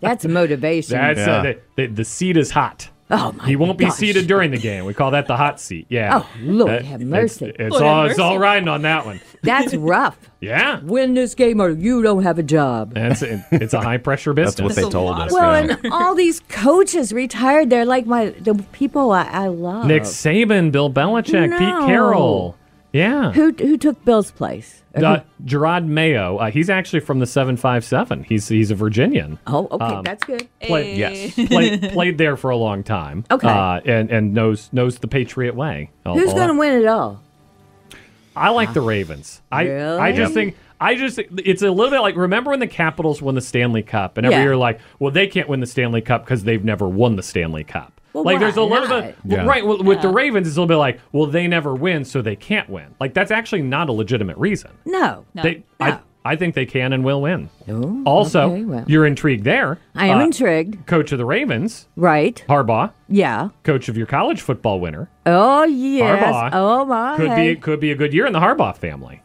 That's 0.00 0.24
motivation. 0.24 0.96
That's 0.96 1.20
uh, 1.20 1.22
Yeah. 1.22 1.42
the, 1.42 1.60
the, 1.76 1.86
the 1.94 2.04
seat 2.04 2.36
is 2.36 2.50
hot. 2.50 2.88
Oh 3.12 3.32
my 3.32 3.46
He 3.46 3.54
won't 3.56 3.78
be 3.78 3.84
gosh. 3.84 3.94
seated 3.94 4.26
during 4.26 4.50
the 4.50 4.58
game. 4.58 4.84
We 4.84 4.94
call 4.94 5.12
that 5.12 5.26
the 5.28 5.36
hot 5.36 5.60
seat. 5.60 5.86
Yeah. 5.88 6.20
Oh, 6.22 6.28
Lord 6.40 6.70
Uh, 6.70 6.82
have 6.82 7.00
mercy. 7.00 7.52
It's, 7.56 7.70
Lord 7.70 7.82
all 7.84 8.02
have 8.02 8.10
it's 8.10 8.18
all 8.20 8.38
riding 8.38 8.68
on 8.68 8.82
that 8.82 9.06
one. 9.06 9.20
That's 9.42 9.74
rough. 9.74 10.18
Yeah. 10.40 10.80
Win 10.80 11.14
this 11.14 11.34
game 11.34 11.60
or 11.60 11.70
you 11.70 12.02
don't 12.02 12.22
have 12.24 12.38
a 12.38 12.42
job. 12.42 12.94
That's 12.94 13.22
it's 13.22 13.74
a 13.74 13.80
high 13.80 13.98
pressure 13.98 14.32
business. 14.32 14.54
That's 14.56 14.62
what 14.62 14.74
they 14.74 14.82
That's 14.82 14.88
a 14.88 14.98
told 14.98 15.18
us. 15.18 15.32
Well, 15.32 15.64
yeah. 15.66 15.76
and 15.82 15.92
all 15.92 16.14
these 16.14 16.40
coaches 16.48 17.12
retired. 17.12 17.70
They're 17.70 17.84
like 17.84 18.06
my 18.06 18.30
the 18.30 18.54
people 18.72 19.12
I, 19.12 19.22
I 19.24 19.46
love. 19.48 19.86
Nick 19.86 20.02
Saban, 20.02 20.72
Bill 20.72 20.90
Belichick, 20.92 21.50
No. 21.50 21.58
Pete 21.58 21.86
Carroll. 21.88 22.56
Yeah. 22.92 23.32
Who 23.32 23.52
who 23.58 23.76
took 23.78 24.04
Bill's 24.04 24.30
place? 24.30 24.82
Or 24.94 25.04
Uh, 25.04 25.16
who- 25.38 25.44
Jerod 25.46 25.86
Mayo. 25.86 26.36
Uh, 26.36 26.50
he's 26.50 26.68
actually 26.68 27.00
from 27.00 27.20
the 27.20 27.26
757. 27.26 28.24
He's 28.24 28.48
he's 28.48 28.70
a 28.70 28.74
Virginian. 28.74 29.38
oh, 29.46 29.66
okay, 29.70 29.84
um, 29.84 30.02
that's 30.04 30.24
good. 30.24 30.46
Play, 30.60 30.94
Yes. 30.96 31.34
played, 31.48 31.90
played 31.92 32.18
there 32.18 32.36
for 32.36 32.50
a 32.50 32.56
long 32.56 32.82
time. 32.82 33.24
Okay. 33.30 33.48
Uh, 33.48 33.80
and 33.86 34.10
and 34.10 34.34
knows 34.34 34.68
knows 34.72 34.98
the 34.98 35.08
Patriot 35.08 35.54
way. 35.54 35.90
All- 36.04 36.18
Who's 36.18 36.32
going 36.34 36.48
to 36.48 36.54
win 36.58 36.82
it 36.82 36.86
all? 36.86 37.22
I 38.36 38.50
like 38.50 38.72
the 38.74 38.80
Ravens. 38.80 39.40
I 39.50 39.70
I 39.98 40.12
just 40.12 40.34
think 40.34 40.56
I 40.80 40.94
just 40.94 41.18
it's 41.18 41.62
a 41.62 41.70
little 41.70 41.90
bit 41.90 42.00
like 42.00 42.16
remember 42.16 42.50
when 42.50 42.60
the 42.60 42.66
Capitals 42.66 43.20
won 43.22 43.34
the 43.34 43.40
Stanley 43.40 43.82
Cup 43.82 44.16
and 44.16 44.26
every 44.26 44.36
Yeah. 44.38 44.42
year 44.44 44.56
like 44.56 44.80
well 44.98 45.10
they 45.10 45.26
can't 45.26 45.48
win 45.48 45.60
the 45.60 45.66
Stanley 45.66 46.00
Cup 46.00 46.24
because 46.24 46.44
they've 46.44 46.64
never 46.64 46.88
won 46.88 47.16
the 47.16 47.22
Stanley 47.22 47.64
Cup. 47.64 48.00
Well, 48.12 48.24
like 48.24 48.40
there's 48.40 48.56
a 48.56 48.64
why 48.64 48.80
little 48.80 49.00
bit 49.02 49.16
Yeah. 49.24 49.46
right 49.46 49.64
well, 49.66 49.82
with 49.82 50.02
the 50.02 50.08
Ravens 50.08 50.46
it's 50.46 50.56
a 50.56 50.60
little 50.60 50.68
bit 50.68 50.76
like 50.76 51.00
well 51.12 51.26
they 51.26 51.46
never 51.46 51.74
win 51.74 52.04
so 52.04 52.20
they 52.22 52.36
can't 52.36 52.68
win. 52.68 52.94
Like 53.00 53.14
that's 53.14 53.30
actually 53.30 53.62
not 53.62 53.88
a 53.88 53.92
legitimate 53.92 54.36
reason. 54.36 54.70
No. 54.84 55.24
They 55.34 55.64
I 55.80 55.90
No. 55.90 55.98
I 56.24 56.36
think 56.36 56.54
they 56.54 56.66
can 56.66 56.92
and 56.92 57.02
will 57.04 57.20
win. 57.20 57.48
Oh, 57.68 58.00
Also, 58.06 58.52
okay, 58.52 58.64
well. 58.64 58.84
you're 58.86 59.06
intrigued 59.06 59.42
there. 59.42 59.78
I 59.96 60.06
am 60.06 60.18
Uh, 60.18 60.24
intrigued. 60.26 60.86
Coach 60.86 61.10
of 61.10 61.18
the 61.18 61.24
Ravens, 61.24 61.88
Right. 61.96 62.44
Harbaugh, 62.48 62.92
Yeah. 63.08 63.48
coach 63.64 63.88
of 63.88 63.96
your 63.96 64.06
college 64.06 64.40
football 64.40 64.78
winner. 64.78 65.08
Oh 65.26 65.64
yes. 65.64 66.22
Harbaugh. 66.22 66.50
Oh 66.52 66.84
my. 66.84 67.16
Could 67.16 67.34
be 67.34 67.56
could 67.56 67.80
be 67.80 67.90
a 67.90 67.96
good 67.96 68.14
year 68.14 68.26
in 68.26 68.32
the 68.32 68.38
Harbaugh 68.40 68.76
family. 68.76 69.20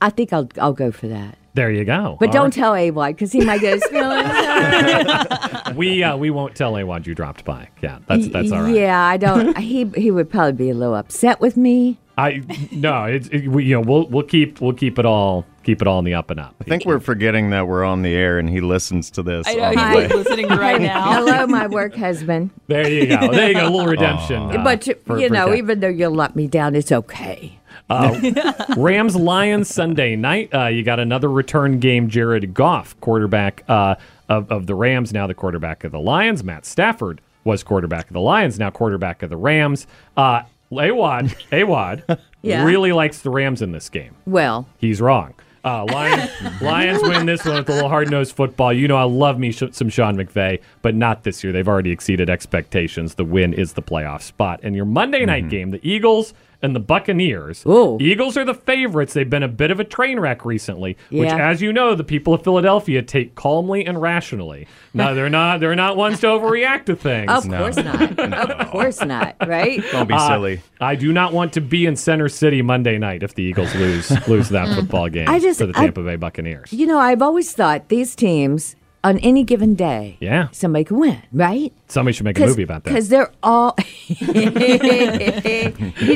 I 0.00 0.10
think 0.10 0.32
I'll 0.32 0.48
I'll 0.60 0.72
go 0.72 0.92
for 0.92 1.08
that. 1.08 1.36
There 1.54 1.70
you 1.70 1.84
go. 1.84 2.16
But 2.20 2.28
All 2.28 2.32
don't 2.32 2.44
right. 2.44 2.52
tell 2.52 2.74
AY 2.74 3.12
because 3.12 3.32
he 3.32 3.44
might 3.44 3.60
get 3.60 3.74
his 3.74 3.84
feelings 3.86 4.28
we 5.76 6.02
uh, 6.02 6.16
we 6.16 6.30
won't 6.30 6.54
tell 6.54 6.76
Awad 6.76 7.06
you 7.06 7.14
dropped 7.14 7.44
by. 7.44 7.68
Yeah, 7.82 7.98
that's 8.06 8.28
that's 8.28 8.52
all 8.52 8.62
right. 8.62 8.74
Yeah, 8.74 9.00
I 9.00 9.16
don't. 9.16 9.56
He 9.70 9.84
he 9.96 10.10
would 10.10 10.30
probably 10.30 10.52
be 10.52 10.70
a 10.70 10.74
little 10.74 10.94
upset 10.94 11.40
with 11.40 11.56
me. 11.56 11.98
I 12.16 12.42
no, 12.72 13.04
it's 13.04 13.28
it, 13.28 13.48
we, 13.48 13.64
you 13.64 13.74
know 13.74 13.80
we'll 13.80 14.06
we'll 14.08 14.22
keep 14.24 14.60
we'll 14.60 14.72
keep 14.74 14.98
it 14.98 15.06
all 15.06 15.44
keep 15.62 15.80
it 15.82 15.88
all 15.88 15.98
in 16.00 16.04
the 16.04 16.14
up 16.14 16.30
and 16.30 16.38
up. 16.40 16.54
I 16.60 16.64
think 16.64 16.84
we're 16.84 17.00
forgetting 17.00 17.50
that 17.50 17.66
we're 17.66 17.84
on 17.84 18.02
the 18.02 18.14
air 18.14 18.38
and 18.38 18.48
he 18.48 18.60
listens 18.60 19.10
to 19.12 19.22
this. 19.22 19.46
I 19.48 19.54
know 19.74 20.00
he's 20.00 20.10
listening 20.12 20.48
right 20.48 20.80
now. 20.82 21.12
Hello, 21.12 21.46
my 21.46 21.66
work 21.66 21.94
husband. 21.94 22.50
There 22.66 22.88
you 22.88 23.06
go. 23.06 23.30
There 23.30 23.48
you 23.48 23.54
go. 23.54 23.68
A 23.68 23.70
little 23.70 23.86
redemption. 23.86 24.36
uh, 24.56 24.62
but 24.64 24.86
you, 24.86 24.94
for- 25.06 25.18
you 25.18 25.28
for 25.28 25.34
know, 25.34 25.48
Jack. 25.48 25.58
even 25.58 25.80
though 25.80 25.88
you 25.88 26.08
let 26.08 26.34
me 26.36 26.46
down, 26.46 26.74
it's 26.74 26.90
okay. 26.92 27.58
Uh, 27.90 28.64
Rams 28.76 29.16
Lions 29.16 29.68
Sunday 29.68 30.16
night. 30.16 30.48
Uh, 30.54 30.66
you 30.68 30.82
got 30.82 31.00
another 31.00 31.28
return 31.28 31.78
game. 31.80 32.08
Jared 32.08 32.54
Goff, 32.54 32.98
quarterback 33.00 33.64
uh, 33.68 33.96
of, 34.28 34.50
of 34.50 34.66
the 34.66 34.74
Rams, 34.74 35.12
now 35.12 35.26
the 35.26 35.34
quarterback 35.34 35.84
of 35.84 35.92
the 35.92 36.00
Lions. 36.00 36.44
Matt 36.44 36.64
Stafford 36.64 37.20
was 37.44 37.62
quarterback 37.62 38.06
of 38.06 38.12
the 38.12 38.20
Lions, 38.20 38.58
now 38.58 38.70
quarterback 38.70 39.22
of 39.22 39.30
the 39.30 39.36
Rams. 39.36 39.86
Uh, 40.16 40.42
Awad, 40.72 41.34
Awad 41.52 42.18
Yeah. 42.42 42.64
really 42.64 42.92
likes 42.92 43.22
the 43.22 43.30
Rams 43.30 43.60
in 43.60 43.72
this 43.72 43.88
game. 43.88 44.14
Well, 44.24 44.68
He's 44.78 45.00
wrong. 45.00 45.34
Uh, 45.64 45.84
Lions, 45.86 46.30
Lions 46.62 47.02
win 47.02 47.26
this 47.26 47.44
one 47.44 47.56
with 47.56 47.68
a 47.68 47.72
little 47.74 47.88
hard 47.90 48.10
nosed 48.10 48.34
football. 48.34 48.72
You 48.72 48.88
know, 48.88 48.96
I 48.96 49.02
love 49.02 49.38
me 49.38 49.52
sh- 49.52 49.64
some 49.72 49.90
Sean 49.90 50.16
McVay, 50.16 50.62
but 50.80 50.94
not 50.94 51.24
this 51.24 51.42
year. 51.44 51.52
They've 51.52 51.68
already 51.68 51.90
exceeded 51.90 52.30
expectations. 52.30 53.16
The 53.16 53.24
win 53.24 53.52
is 53.52 53.74
the 53.74 53.82
playoff 53.82 54.22
spot. 54.22 54.60
And 54.62 54.74
your 54.76 54.86
Monday 54.86 55.26
night 55.26 55.50
game, 55.50 55.70
the 55.70 55.80
Eagles 55.86 56.32
and 56.62 56.74
the 56.76 56.80
Buccaneers. 56.80 57.64
Ooh. 57.66 57.96
Eagles 58.00 58.36
are 58.36 58.44
the 58.44 58.54
favorites. 58.54 59.14
They've 59.14 59.28
been 59.28 59.42
a 59.42 59.48
bit 59.48 59.70
of 59.70 59.80
a 59.80 59.84
train 59.84 60.20
wreck 60.20 60.44
recently, 60.44 60.96
which, 61.10 61.30
as 61.30 61.62
you 61.62 61.72
know, 61.72 61.94
the 61.94 62.04
people 62.04 62.34
of 62.34 62.42
Philadelphia 62.44 63.02
take 63.02 63.34
calmly 63.34 63.84
and 63.86 64.00
rationally. 64.00 64.66
No, 64.92 65.14
they're 65.16 65.30
not. 65.30 65.60
They're 65.60 65.74
not 65.76 65.96
ones 65.96 66.20
to 66.20 66.26
overreact 66.26 66.86
to 66.86 66.96
things. 66.96 67.30
of 67.30 67.48
course 67.48 67.76
not. 67.76 68.18
Of 68.60 68.68
course 68.70 69.00
not. 69.04 69.36
Right? 69.46 69.82
Don't 69.92 70.06
be 70.08 70.14
Uh, 70.14 70.28
silly. 70.28 70.60
I 70.80 70.94
do 70.94 71.12
not 71.12 71.32
want 71.32 71.52
to 71.54 71.60
be 71.60 71.86
in 71.86 71.96
Center 71.96 72.28
City 72.28 72.62
Monday 72.62 72.98
night 72.98 73.22
if 73.22 73.34
the 73.34 73.42
Eagles 73.42 73.74
lose 73.74 74.10
lose 74.28 74.48
that 74.50 74.74
football 74.74 75.08
game 75.08 75.28
I 75.28 75.38
just- 75.38 75.58
to 75.60 75.66
the 75.66 75.76
I- 75.76 75.82
Tampa 75.84 76.02
Bay 76.02 76.16
Buccaneers. 76.16 76.72
You 76.72 76.86
know, 76.86 76.98
I've 76.98 77.22
always 77.22 77.52
thought 77.52 77.88
these 77.88 78.14
teams 78.14 78.76
on 79.02 79.18
any 79.18 79.44
given 79.44 79.74
day, 79.74 80.16
Yeah. 80.20 80.48
somebody 80.52 80.84
can 80.84 80.98
win, 80.98 81.22
right? 81.32 81.72
Somebody 81.88 82.14
should 82.14 82.24
make 82.24 82.38
a 82.38 82.46
movie 82.46 82.62
about 82.62 82.84
that. 82.84 82.90
Because 82.90 83.08
they're 83.08 83.32
all. 83.42 83.74
you 84.08 84.26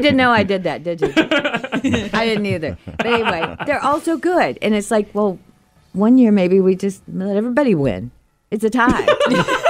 didn't 0.01 0.16
know 0.16 0.31
I 0.31 0.42
did 0.42 0.64
that, 0.64 0.83
did 0.85 1.01
you? 1.01 1.12
I 1.16 2.25
didn't 2.27 2.47
either. 2.47 2.77
But 2.87 3.07
anyway, 3.07 3.57
they're 3.66 3.83
all 3.83 4.01
so 4.01 4.16
good. 4.16 4.59
And 4.62 4.75
it's 4.75 4.90
like, 4.90 5.14
well, 5.14 5.38
one 5.92 6.18
year 6.18 6.31
maybe 6.33 6.61
we 6.61 6.77
just 6.77 7.03
let 7.12 7.37
everybody 7.37 7.75
win. 7.75 8.11
It's 8.51 8.64
a 8.64 8.70
tie. 8.70 9.07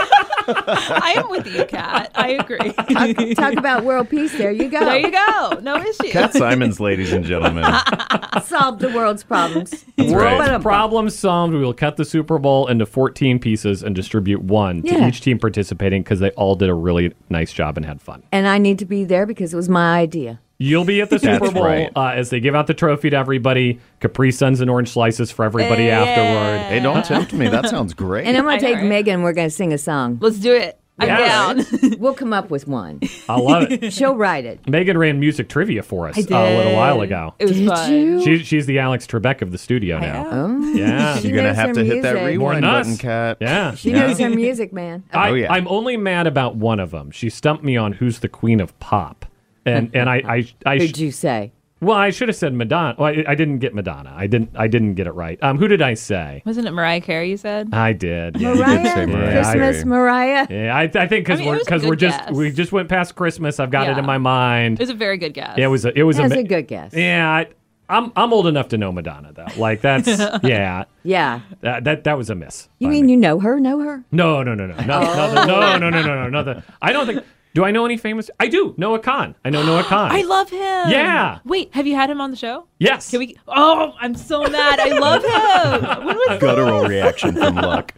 I 0.48 1.14
am 1.16 1.30
with 1.30 1.46
you, 1.46 1.64
Kat. 1.64 2.10
I 2.14 2.30
agree. 2.30 2.72
talk, 2.72 3.36
talk 3.36 3.54
about 3.54 3.84
world 3.84 4.10
peace. 4.10 4.36
There 4.36 4.50
you 4.50 4.68
go. 4.68 4.80
There 4.80 4.98
you 4.98 5.10
go. 5.10 5.58
No 5.62 5.76
issue. 5.76 6.10
Cat 6.10 6.32
Simons, 6.32 6.80
ladies 6.80 7.12
and 7.12 7.24
gentlemen. 7.24 7.64
Solve 8.44 8.78
the 8.78 8.90
world's 8.94 9.24
problems. 9.24 9.84
That's 9.96 10.12
right. 10.12 10.38
Ba-dum-bum. 10.38 10.62
Problem 10.62 11.10
solved. 11.10 11.52
We 11.54 11.60
will 11.60 11.74
cut 11.74 11.96
the 11.96 12.04
Super 12.04 12.38
Bowl 12.38 12.66
into 12.66 12.86
14 12.86 13.38
pieces 13.38 13.82
and 13.82 13.94
distribute 13.94 14.42
one 14.42 14.82
to 14.82 15.06
each 15.06 15.20
team 15.20 15.38
participating 15.38 16.02
because 16.02 16.20
they 16.20 16.30
all 16.30 16.54
did 16.54 16.68
a 16.68 16.74
really 16.74 17.14
nice 17.30 17.52
job 17.52 17.76
and 17.76 17.86
had 17.86 18.02
fun. 18.02 18.22
And 18.32 18.46
I 18.46 18.58
need 18.58 18.78
to 18.80 18.84
be 18.84 19.04
there 19.04 19.26
because 19.26 19.52
it 19.52 19.56
was 19.56 19.68
my 19.68 19.98
idea. 19.98 20.40
You'll 20.64 20.84
be 20.84 21.00
at 21.00 21.10
the 21.10 21.18
Super 21.18 21.50
Bowl 21.50 21.64
right. 21.64 21.90
uh, 21.94 22.08
as 22.14 22.30
they 22.30 22.40
give 22.40 22.54
out 22.54 22.66
the 22.66 22.74
trophy 22.74 23.10
to 23.10 23.16
everybody. 23.16 23.80
Capri 24.00 24.32
Suns 24.32 24.60
and 24.60 24.70
orange 24.70 24.88
slices 24.90 25.30
for 25.30 25.44
everybody 25.44 25.90
afterward. 25.90 26.58
Hey, 26.70 26.80
don't 26.80 27.04
tempt 27.06 27.32
me. 27.32 27.48
That 27.48 27.68
sounds 27.68 27.92
great. 27.94 28.26
And 28.26 28.36
I'm 28.36 28.44
going 28.44 28.56
I 28.56 28.58
to 28.58 28.64
take 28.66 28.76
right? 28.76 28.84
Megan. 28.84 29.22
We're 29.22 29.32
going 29.34 29.48
to 29.48 29.54
sing 29.54 29.72
a 29.72 29.78
song. 29.78 30.18
Let's 30.20 30.38
do 30.38 30.54
it. 30.54 30.78
I'm 30.98 31.08
Yeah. 31.08 31.18
down. 31.54 31.66
We'll 31.98 32.14
come 32.14 32.32
up 32.32 32.50
with 32.50 32.68
one. 32.68 33.00
I 33.28 33.36
love 33.38 33.70
it. 33.72 33.92
She'll 33.92 34.14
write 34.14 34.44
it. 34.44 34.68
Megan 34.68 34.96
ran 34.96 35.18
music 35.18 35.48
trivia 35.48 35.82
for 35.82 36.06
us 36.08 36.16
uh, 36.18 36.20
a 36.34 36.56
little 36.56 36.74
while 36.74 37.00
ago. 37.00 37.34
It 37.40 37.48
was 37.48 37.56
Did 37.58 37.68
fun. 37.68 37.92
you? 37.92 38.22
She, 38.24 38.38
she's 38.44 38.66
the 38.66 38.78
Alex 38.78 39.06
Trebek 39.06 39.42
of 39.42 39.50
the 39.50 39.58
studio 39.58 39.98
now. 39.98 40.26
Oh. 40.30 40.72
Yeah. 40.72 41.18
She 41.18 41.28
You're 41.28 41.36
gonna 41.38 41.52
have 41.54 41.68
her 41.70 41.74
to 41.74 41.84
hit 41.84 42.02
that 42.02 42.24
rewind 42.24 42.62
button, 42.62 42.96
Cat. 42.96 43.38
Yeah. 43.40 43.74
She 43.74 43.90
Yeah. 43.90 44.06
knows 44.06 44.18
her 44.20 44.30
music, 44.30 44.72
man. 44.72 45.02
I, 45.12 45.30
Oh, 45.30 45.34
yeah. 45.34 45.52
I'm 45.52 45.66
only 45.66 45.96
mad 45.96 46.26
about 46.28 46.54
one 46.56 46.78
of 46.78 46.90
them. 46.92 47.10
She 47.10 47.28
stumped 47.28 47.64
me 47.64 47.76
on 47.76 47.94
who's 47.94 48.20
the 48.20 48.28
queen 48.28 48.60
of 48.60 48.78
pop, 48.78 49.26
and 49.66 49.90
and 49.94 50.08
I 50.08 50.22
I, 50.26 50.46
I 50.66 50.78
sh- 50.78 50.98
you 50.98 51.10
say? 51.10 51.52
Well, 51.80 51.96
I 51.96 52.10
should 52.10 52.28
have 52.28 52.36
said 52.36 52.54
Madonna. 52.54 52.94
Well, 52.98 53.08
I, 53.08 53.24
I 53.28 53.34
didn't 53.34 53.58
get 53.58 53.74
Madonna. 53.74 54.12
I 54.16 54.26
didn't. 54.26 54.50
I 54.54 54.68
didn't 54.68 54.94
get 54.94 55.06
it 55.06 55.12
right. 55.12 55.38
Um, 55.42 55.58
who 55.58 55.68
did 55.68 55.82
I 55.82 55.94
say? 55.94 56.42
Wasn't 56.46 56.66
it 56.66 56.70
Mariah 56.70 57.00
Carey? 57.00 57.30
You 57.30 57.36
said. 57.36 57.74
I 57.74 57.92
did. 57.92 58.40
Yeah. 58.40 58.54
Mariah, 58.54 58.82
did 58.82 58.92
say 58.92 59.06
Mariah. 59.06 59.42
Christmas, 59.42 59.84
Mariah. 59.84 60.46
Yeah, 60.48 60.76
I, 60.76 60.82
I 60.82 60.88
think 60.88 61.10
because 61.10 61.40
I 61.40 61.42
mean, 61.42 61.48
we're 61.50 61.58
because 61.58 61.84
we're 61.84 61.96
just 61.96 62.30
we 62.30 62.50
just 62.50 62.72
went 62.72 62.88
past 62.88 63.14
Christmas. 63.16 63.60
I've 63.60 63.70
got 63.70 63.86
yeah. 63.86 63.92
it 63.92 63.98
in 63.98 64.06
my 64.06 64.18
mind. 64.18 64.78
It 64.78 64.82
was 64.82 64.90
a 64.90 64.94
very 64.94 65.18
good 65.18 65.34
guess. 65.34 65.58
Yeah, 65.58 65.66
it 65.66 65.68
was. 65.68 65.84
A, 65.84 65.98
it 65.98 66.04
was, 66.04 66.18
a, 66.18 66.24
a, 66.24 66.42
good 66.42 66.68
guess. 66.68 66.94
Yeah. 66.94 67.28
I, 67.28 67.48
I'm 67.88 68.12
I'm 68.16 68.32
old 68.32 68.46
enough 68.46 68.68
to 68.68 68.78
know 68.78 68.90
Madonna 68.90 69.32
though. 69.34 69.46
Like 69.58 69.82
that's 69.82 70.08
yeah. 70.42 70.84
Yeah. 71.02 71.40
That 71.60 71.84
that, 71.84 72.04
that 72.04 72.16
was 72.16 72.30
a 72.30 72.34
miss. 72.34 72.68
You 72.78 72.88
mean 72.88 73.06
me. 73.06 73.12
you 73.12 73.18
know 73.18 73.40
her? 73.40 73.60
Know 73.60 73.80
her? 73.80 74.04
No, 74.10 74.42
no, 74.42 74.54
no, 74.54 74.66
no. 74.66 74.74
no 74.74 75.00
oh. 75.00 75.02
Not 75.02 75.34
the, 75.34 75.44
no, 75.46 75.78
no, 75.78 75.90
no, 75.90 76.02
no, 76.02 76.02
no, 76.02 76.28
no. 76.28 76.42
The, 76.42 76.62
I 76.80 76.92
don't 76.92 77.06
think 77.06 77.24
do 77.54 77.64
I 77.64 77.70
know 77.70 77.84
any 77.84 77.96
famous? 77.96 78.30
I 78.40 78.48
do. 78.48 78.74
Noah 78.76 78.98
Kahan. 78.98 79.34
I 79.44 79.50
know 79.50 79.64
Noah 79.64 79.82
Kahan. 79.84 80.10
I 80.10 80.22
love 80.22 80.50
him. 80.50 80.60
Yeah. 80.90 81.38
Wait, 81.44 81.72
have 81.74 81.86
you 81.86 81.94
had 81.94 82.10
him 82.10 82.20
on 82.20 82.30
the 82.30 82.36
show? 82.36 82.66
Yes. 82.78 83.10
Can 83.10 83.20
we? 83.20 83.36
Oh, 83.48 83.94
I'm 84.00 84.14
so 84.14 84.42
mad. 84.42 84.80
I 84.80 84.98
love 84.98 85.22
him. 85.24 86.04
When 86.06 86.16
was 86.16 86.38
Guttural 86.40 86.84
reaction 86.84 87.34
from 87.34 87.54
Luck. 87.56 87.94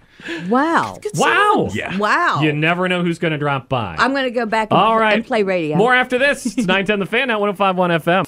Wow. 0.49 0.99
Wow. 1.14 1.69
Yeah. 1.73 1.97
Wow. 1.99 2.40
You 2.42 2.53
never 2.53 2.88
know 2.88 3.03
who's 3.03 3.19
going 3.19 3.33
to 3.33 3.38
drop 3.38 3.69
by. 3.69 3.97
I'm 3.99 4.12
going 4.12 4.25
to 4.25 4.31
go 4.31 4.45
back 4.47 4.69
and, 4.71 4.79
All 4.79 4.99
right. 4.99 5.14
and 5.14 5.25
play 5.27 5.42
radio. 5.42 5.77
More 5.77 5.95
after 5.95 6.19
this. 6.19 6.45
It's 6.47 6.57
910 6.66 6.99
The 7.01 7.07
Fan 7.07 7.31
at 7.31 7.40
1051 7.40 7.90
FM. 7.90 8.27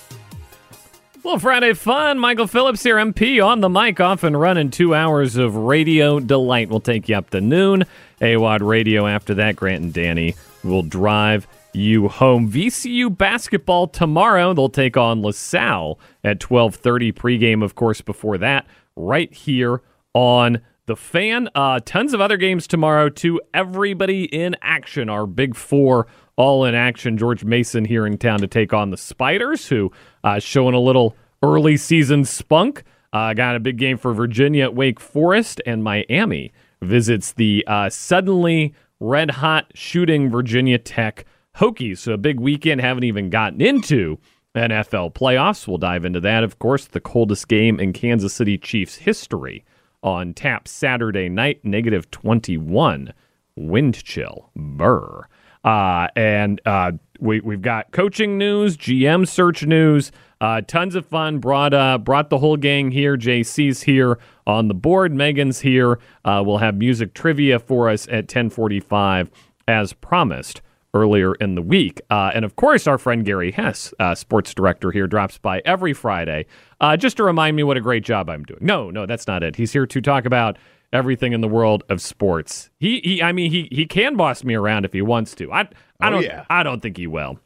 Well, 1.24 1.38
Friday 1.38 1.74
fun. 1.74 2.18
Michael 2.18 2.46
Phillips 2.46 2.82
here, 2.84 2.96
MP, 2.96 3.44
on 3.44 3.60
the 3.60 3.68
mic, 3.68 4.00
off 4.00 4.22
and 4.22 4.38
running 4.38 4.70
two 4.70 4.94
hours 4.94 5.36
of 5.36 5.56
radio 5.56 6.20
delight. 6.20 6.68
We'll 6.70 6.80
take 6.80 7.08
you 7.08 7.16
up 7.16 7.30
to 7.30 7.40
noon. 7.40 7.84
AWOD 8.20 8.60
Radio 8.66 9.06
after 9.06 9.34
that. 9.34 9.56
Grant 9.56 9.82
and 9.82 9.92
Danny 9.92 10.34
will 10.64 10.82
drive 10.82 11.46
you 11.72 12.08
home. 12.08 12.50
VCU 12.50 13.16
basketball 13.16 13.86
tomorrow. 13.86 14.52
They'll 14.54 14.68
take 14.68 14.96
on 14.96 15.22
LaSalle 15.22 15.98
at 16.24 16.42
1230 16.42 17.12
pregame, 17.12 17.62
of 17.62 17.74
course, 17.74 18.00
before 18.00 18.38
that, 18.38 18.66
right 18.96 19.32
here 19.32 19.82
on 20.14 20.60
the 20.86 20.96
fan. 20.96 21.48
Uh, 21.54 21.80
tons 21.84 22.14
of 22.14 22.20
other 22.20 22.36
games 22.36 22.66
tomorrow, 22.66 23.08
too. 23.08 23.40
Everybody 23.54 24.24
in 24.24 24.56
action. 24.62 25.08
Our 25.08 25.26
big 25.26 25.54
four 25.54 26.06
all 26.36 26.64
in 26.64 26.74
action. 26.74 27.18
George 27.18 27.44
Mason 27.44 27.84
here 27.84 28.06
in 28.06 28.18
town 28.18 28.40
to 28.40 28.46
take 28.46 28.72
on 28.72 28.90
the 28.90 28.96
Spiders, 28.96 29.68
who 29.68 29.92
uh, 30.24 30.38
showing 30.38 30.74
a 30.74 30.80
little 30.80 31.16
early 31.42 31.76
season 31.76 32.24
spunk. 32.24 32.84
Uh, 33.12 33.32
got 33.34 33.56
a 33.56 33.60
big 33.60 33.78
game 33.78 33.96
for 33.96 34.12
Virginia 34.12 34.64
at 34.64 34.74
Wake 34.74 35.00
Forest, 35.00 35.60
and 35.66 35.82
Miami 35.82 36.52
visits 36.80 37.32
the 37.32 37.64
uh, 37.66 37.90
suddenly 37.90 38.74
red 39.00 39.30
hot 39.32 39.70
shooting 39.74 40.30
Virginia 40.30 40.78
Tech 40.78 41.24
Hokies. 41.56 41.98
So 41.98 42.12
a 42.12 42.18
big 42.18 42.40
weekend. 42.40 42.80
Haven't 42.80 43.04
even 43.04 43.30
gotten 43.30 43.60
into 43.60 44.18
NFL 44.54 45.14
playoffs. 45.14 45.66
We'll 45.66 45.78
dive 45.78 46.04
into 46.04 46.20
that, 46.20 46.44
of 46.44 46.58
course. 46.58 46.86
The 46.86 47.00
coldest 47.00 47.48
game 47.48 47.78
in 47.80 47.92
Kansas 47.92 48.34
City 48.34 48.58
Chiefs 48.58 48.96
history 48.96 49.64
on 50.02 50.34
tap 50.34 50.68
Saturday 50.68 51.28
night, 51.28 51.64
negative 51.64 52.10
21 52.10 53.12
wind 53.56 54.04
chill. 54.04 54.50
Burr. 54.54 55.26
Uh, 55.64 56.08
and 56.14 56.60
uh, 56.64 56.92
we, 57.20 57.40
we've 57.40 57.62
got 57.62 57.90
coaching 57.90 58.38
news, 58.38 58.76
GM 58.76 59.26
search 59.26 59.66
news, 59.66 60.12
uh, 60.40 60.60
tons 60.66 60.94
of 60.94 61.04
fun. 61.04 61.38
Brought 61.40 61.74
uh, 61.74 61.98
brought 61.98 62.30
the 62.30 62.38
whole 62.38 62.56
gang 62.56 62.92
here. 62.92 63.16
JC's 63.16 63.82
here 63.82 64.18
on 64.48 64.66
the 64.66 64.74
board. 64.74 65.12
Megan's 65.12 65.60
here. 65.60 66.00
Uh, 66.24 66.42
we'll 66.44 66.58
have 66.58 66.74
music 66.74 67.14
trivia 67.14 67.60
for 67.60 67.88
us 67.88 68.08
at 68.08 68.24
1045 68.24 69.30
as 69.68 69.92
promised 69.92 70.60
earlier 70.94 71.34
in 71.34 71.54
the 71.54 71.62
week. 71.62 72.00
Uh, 72.10 72.30
and 72.34 72.44
of 72.44 72.56
course, 72.56 72.86
our 72.86 72.96
friend 72.98 73.24
Gary 73.24 73.52
Hess, 73.52 73.92
uh, 74.00 74.14
sports 74.14 74.54
director 74.54 74.90
here, 74.90 75.06
drops 75.06 75.36
by 75.38 75.60
every 75.64 75.92
Friday 75.92 76.46
uh, 76.80 76.96
just 76.96 77.18
to 77.18 77.22
remind 77.24 77.56
me 77.56 77.62
what 77.62 77.76
a 77.76 77.80
great 77.80 78.02
job 78.02 78.30
I'm 78.30 78.42
doing. 78.42 78.60
No, 78.62 78.90
no, 78.90 79.04
that's 79.06 79.26
not 79.26 79.42
it. 79.42 79.56
He's 79.56 79.72
here 79.72 79.86
to 79.86 80.00
talk 80.00 80.24
about 80.24 80.56
everything 80.90 81.34
in 81.34 81.42
the 81.42 81.48
world 81.48 81.84
of 81.90 82.00
sports. 82.00 82.70
He, 82.80 83.00
he 83.04 83.22
I 83.22 83.32
mean, 83.32 83.50
he 83.50 83.68
he 83.70 83.84
can 83.84 84.16
boss 84.16 84.42
me 84.42 84.54
around 84.54 84.86
if 84.86 84.94
he 84.94 85.02
wants 85.02 85.34
to. 85.36 85.52
I, 85.52 85.60
I 86.00 86.08
Oh, 86.08 86.10
don't, 86.12 86.22
yeah. 86.24 86.46
I 86.48 86.62
don't 86.62 86.80
think 86.80 86.96
he 86.96 87.06
will. 87.06 87.38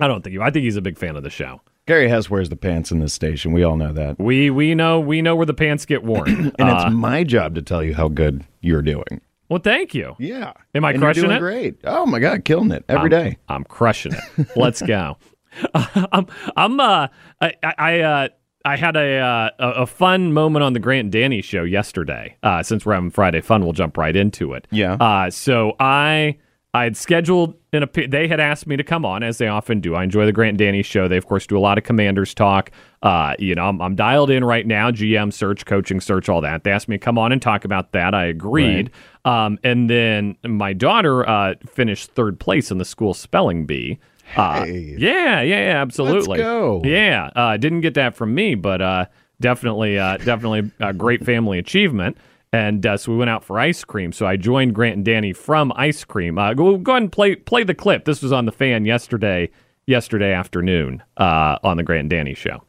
I 0.00 0.08
don't 0.08 0.22
think 0.24 0.34
he. 0.34 0.40
I 0.40 0.50
think 0.50 0.64
he's 0.64 0.76
a 0.76 0.82
big 0.82 0.98
fan 0.98 1.14
of 1.14 1.22
the 1.22 1.30
show. 1.30 1.60
Gary 1.86 2.08
Hess 2.08 2.30
wears 2.30 2.48
the 2.48 2.56
pants 2.56 2.90
in 2.92 3.00
this 3.00 3.12
station. 3.12 3.52
We 3.52 3.64
all 3.64 3.76
know 3.76 3.92
that. 3.92 4.18
We 4.18 4.50
we 4.50 4.74
know 4.74 5.00
we 5.00 5.20
know 5.22 5.34
where 5.34 5.46
the 5.46 5.54
pants 5.54 5.84
get 5.84 6.04
worn. 6.04 6.52
And 6.58 6.68
Uh, 6.70 6.84
it's 6.86 6.94
my 6.94 7.24
job 7.24 7.54
to 7.56 7.62
tell 7.62 7.82
you 7.82 7.94
how 7.94 8.08
good 8.08 8.44
you're 8.60 8.82
doing. 8.82 9.20
well, 9.48 9.58
thank 9.60 9.92
you. 9.94 10.14
Yeah. 10.18 10.52
Am 10.74 10.84
I 10.84 10.90
And 10.92 11.00
crushing 11.00 11.24
you're 11.24 11.30
doing 11.30 11.36
it? 11.36 11.40
Great. 11.40 11.78
Oh 11.84 12.06
my 12.06 12.18
God, 12.20 12.44
killing 12.44 12.70
it 12.70 12.84
every 12.88 13.04
I'm, 13.04 13.08
day. 13.10 13.38
I'm 13.48 13.64
crushing 13.64 14.12
it. 14.14 14.46
Let's 14.56 14.80
go. 14.82 15.16
I'm, 15.74 16.26
I'm, 16.56 16.80
uh, 16.80 17.08
I, 17.40 17.52
I, 17.76 18.00
uh, 18.00 18.28
I 18.64 18.76
had 18.76 18.96
a, 18.96 19.18
uh, 19.18 19.50
a 19.58 19.86
fun 19.86 20.32
moment 20.32 20.62
on 20.62 20.72
the 20.72 20.78
Grant 20.78 21.00
and 21.06 21.12
Danny 21.12 21.42
show 21.42 21.64
yesterday. 21.64 22.36
Uh, 22.42 22.62
since 22.62 22.86
we're 22.86 22.94
having 22.94 23.10
Friday 23.10 23.40
fun, 23.42 23.62
we'll 23.64 23.72
jump 23.72 23.96
right 23.98 24.14
into 24.16 24.52
it. 24.54 24.66
Yeah. 24.70 24.94
Uh, 24.94 25.30
so 25.30 25.74
I 25.80 26.38
I 26.74 26.84
had 26.84 26.96
scheduled 26.96 27.54
an 27.74 27.82
appe- 27.82 28.10
they 28.10 28.26
had 28.28 28.40
asked 28.40 28.66
me 28.66 28.78
to 28.78 28.82
come 28.84 29.04
on 29.04 29.22
as 29.22 29.36
they 29.36 29.46
often 29.46 29.80
do. 29.80 29.94
I 29.94 30.04
enjoy 30.04 30.24
the 30.24 30.32
Grant 30.32 30.50
and 30.52 30.58
Danny 30.58 30.82
show. 30.82 31.06
They 31.06 31.18
of 31.18 31.26
course 31.26 31.46
do 31.46 31.58
a 31.58 31.60
lot 31.60 31.76
of 31.76 31.84
commanders 31.84 32.32
talk. 32.32 32.70
Uh, 33.02 33.34
you 33.38 33.54
know, 33.54 33.66
I'm, 33.66 33.82
I'm 33.82 33.94
dialed 33.94 34.30
in 34.30 34.42
right 34.42 34.66
now, 34.66 34.90
GM 34.90 35.32
search, 35.34 35.66
coaching 35.66 36.00
search, 36.00 36.30
all 36.30 36.40
that. 36.40 36.64
They 36.64 36.70
asked 36.70 36.88
me 36.88 36.96
to 36.96 37.04
come 37.04 37.18
on 37.18 37.30
and 37.30 37.42
talk 37.42 37.66
about 37.66 37.92
that. 37.92 38.14
I 38.14 38.24
agreed. 38.24 38.90
Um, 39.26 39.58
and 39.62 39.90
then 39.90 40.36
my 40.46 40.72
daughter 40.72 41.28
uh, 41.28 41.56
finished 41.66 42.12
third 42.12 42.40
place 42.40 42.70
in 42.70 42.78
the 42.78 42.86
school 42.86 43.12
spelling 43.12 43.66
bee. 43.66 43.98
Uh, 44.36 44.64
Hey. 44.64 44.94
yeah, 44.98 45.42
yeah, 45.42 45.66
yeah, 45.72 45.82
absolutely. 45.82 46.38
Let's 46.38 46.42
go. 46.42 46.80
Yeah, 46.86 47.28
uh, 47.36 47.58
didn't 47.58 47.82
get 47.82 47.92
that 47.94 48.14
from 48.14 48.34
me, 48.34 48.54
but 48.54 48.80
uh, 48.80 49.04
definitely, 49.42 49.98
uh, 49.98 50.16
definitely 50.18 50.70
a 50.80 50.94
great 50.94 51.22
family 51.22 51.58
achievement. 51.58 52.16
And 52.52 52.84
uh, 52.84 52.96
so 52.98 53.12
we 53.12 53.18
went 53.18 53.30
out 53.30 53.44
for 53.44 53.58
ice 53.58 53.82
cream. 53.82 54.12
So 54.12 54.26
I 54.26 54.36
joined 54.36 54.74
Grant 54.74 54.96
and 54.96 55.04
Danny 55.04 55.32
from 55.32 55.72
ice 55.74 56.04
cream. 56.04 56.38
Uh, 56.38 56.52
go, 56.52 56.76
go 56.76 56.92
ahead 56.92 57.02
and 57.04 57.12
play 57.12 57.34
play 57.34 57.64
the 57.64 57.74
clip. 57.74 58.04
This 58.04 58.22
was 58.22 58.30
on 58.30 58.44
the 58.44 58.52
fan 58.52 58.84
yesterday, 58.84 59.50
yesterday 59.86 60.32
afternoon 60.32 61.02
uh, 61.16 61.56
on 61.62 61.78
the 61.78 61.82
Grant 61.82 62.00
and 62.02 62.10
Danny 62.10 62.34
show. 62.34 62.62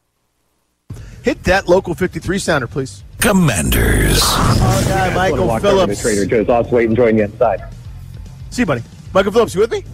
Hit 1.22 1.44
that 1.44 1.68
local 1.68 1.94
53 1.94 2.38
sounder, 2.38 2.66
please. 2.66 3.04
Commanders. 3.18 4.22
Our 4.22 4.82
guy, 4.82 5.14
Michael 5.14 5.46
walk 5.46 5.64
over 5.64 5.86
Phillips. 5.86 6.02
Trader 6.02 6.26
Joe's. 6.26 6.48
I'll 6.48 6.62
just 6.62 6.72
wait 6.72 6.88
and 6.88 6.96
join 6.96 7.16
you 7.16 7.24
inside. 7.24 7.62
See, 8.50 8.62
you, 8.62 8.66
buddy. 8.66 8.82
Michael 9.14 9.32
Phillips, 9.32 9.54
you 9.54 9.60
with 9.60 9.70
me? 9.70 9.84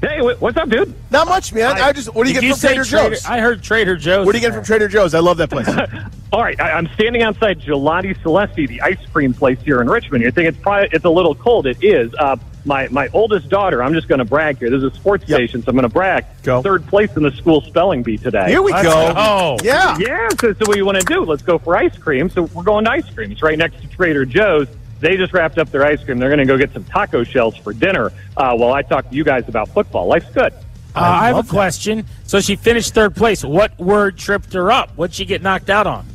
Hey, 0.00 0.20
what's 0.20 0.56
up, 0.58 0.68
dude? 0.68 0.92
Not 1.10 1.28
much, 1.28 1.52
man. 1.54 1.80
I, 1.80 1.92
just. 1.92 2.14
What 2.14 2.24
do 2.26 2.28
you 2.32 2.34
Did 2.34 2.40
get 2.42 2.46
you 2.48 2.54
from 2.54 2.60
Trader, 2.60 2.84
Trader- 2.84 3.08
Joe's? 3.14 3.24
I 3.24 3.38
heard 3.40 3.62
Trader 3.62 3.96
Joe's. 3.96 4.26
What 4.26 4.32
do 4.32 4.38
you 4.38 4.42
get 4.46 4.54
from 4.54 4.64
Trader 4.64 4.86
Joe's? 4.88 5.14
I 5.14 5.20
love 5.20 5.38
that 5.38 5.48
place. 5.50 5.66
All 6.32 6.42
right, 6.42 6.60
I, 6.60 6.72
I'm 6.72 6.88
standing 6.94 7.22
outside 7.22 7.60
Gelati 7.60 8.14
Celesti, 8.18 8.68
the 8.68 8.82
ice 8.82 8.98
cream 9.12 9.32
place 9.32 9.58
here 9.62 9.80
in 9.80 9.88
Richmond. 9.88 10.22
You 10.24 10.30
think 10.30 10.48
it's 10.48 10.58
probably 10.58 10.88
it's 10.92 11.04
a 11.06 11.10
little 11.10 11.34
cold? 11.34 11.66
It 11.66 11.82
is. 11.82 12.12
Uh, 12.18 12.36
my 12.66 12.88
my 12.88 13.08
oldest 13.14 13.48
daughter. 13.48 13.82
I'm 13.82 13.94
just 13.94 14.08
going 14.08 14.18
to 14.18 14.24
brag 14.26 14.58
here. 14.58 14.68
This 14.68 14.82
is 14.82 14.92
a 14.92 14.94
sports 14.94 15.24
station, 15.24 15.62
so 15.62 15.68
I'm 15.70 15.74
going 15.76 15.84
to 15.84 15.88
brag. 15.88 16.26
Go. 16.42 16.60
Third 16.60 16.86
place 16.86 17.16
in 17.16 17.22
the 17.22 17.30
school 17.32 17.62
spelling 17.62 18.02
bee 18.02 18.18
today. 18.18 18.48
Here 18.48 18.60
we 18.60 18.72
Let's 18.72 18.86
go. 18.86 19.14
go. 19.14 19.56
Yeah. 19.62 19.96
Yeah, 19.98 20.28
so, 20.38 20.52
so 20.52 20.58
what 20.66 20.72
do 20.72 20.78
you 20.78 20.84
want 20.86 20.98
to 21.00 21.06
do? 21.06 21.24
Let's 21.24 21.42
go 21.42 21.56
for 21.56 21.76
ice 21.76 21.96
cream. 21.96 22.28
So 22.28 22.42
we're 22.42 22.62
going 22.62 22.84
to 22.84 22.90
ice 22.90 23.08
cream. 23.08 23.32
It's 23.32 23.42
right 23.42 23.56
next 23.56 23.80
to 23.80 23.88
Trader 23.88 24.26
Joe's. 24.26 24.68
They 25.04 25.18
just 25.18 25.34
wrapped 25.34 25.58
up 25.58 25.70
their 25.70 25.84
ice 25.84 26.02
cream. 26.02 26.18
They're 26.18 26.30
going 26.30 26.38
to 26.38 26.46
go 26.46 26.56
get 26.56 26.72
some 26.72 26.82
taco 26.82 27.24
shells 27.24 27.54
for 27.58 27.74
dinner 27.74 28.10
uh, 28.38 28.56
while 28.56 28.72
I 28.72 28.80
talk 28.80 29.10
to 29.10 29.14
you 29.14 29.22
guys 29.22 29.46
about 29.48 29.68
football. 29.68 30.06
Life's 30.06 30.30
good. 30.30 30.54
Uh, 30.54 31.00
I, 31.00 31.26
have 31.26 31.36
a 31.36 31.42
that. 31.42 31.50
question. 31.50 32.06
So 32.22 32.40
she 32.40 32.56
finished 32.56 32.94
third 32.94 33.14
place. 33.14 33.44
What 33.44 33.78
word 33.78 34.16
tripped 34.16 34.54
her 34.54 34.72
up? 34.72 34.92
What'd 34.96 35.14
she 35.14 35.26
get 35.26 35.42
knocked 35.42 35.68
out 35.68 35.86
on? 35.86 36.06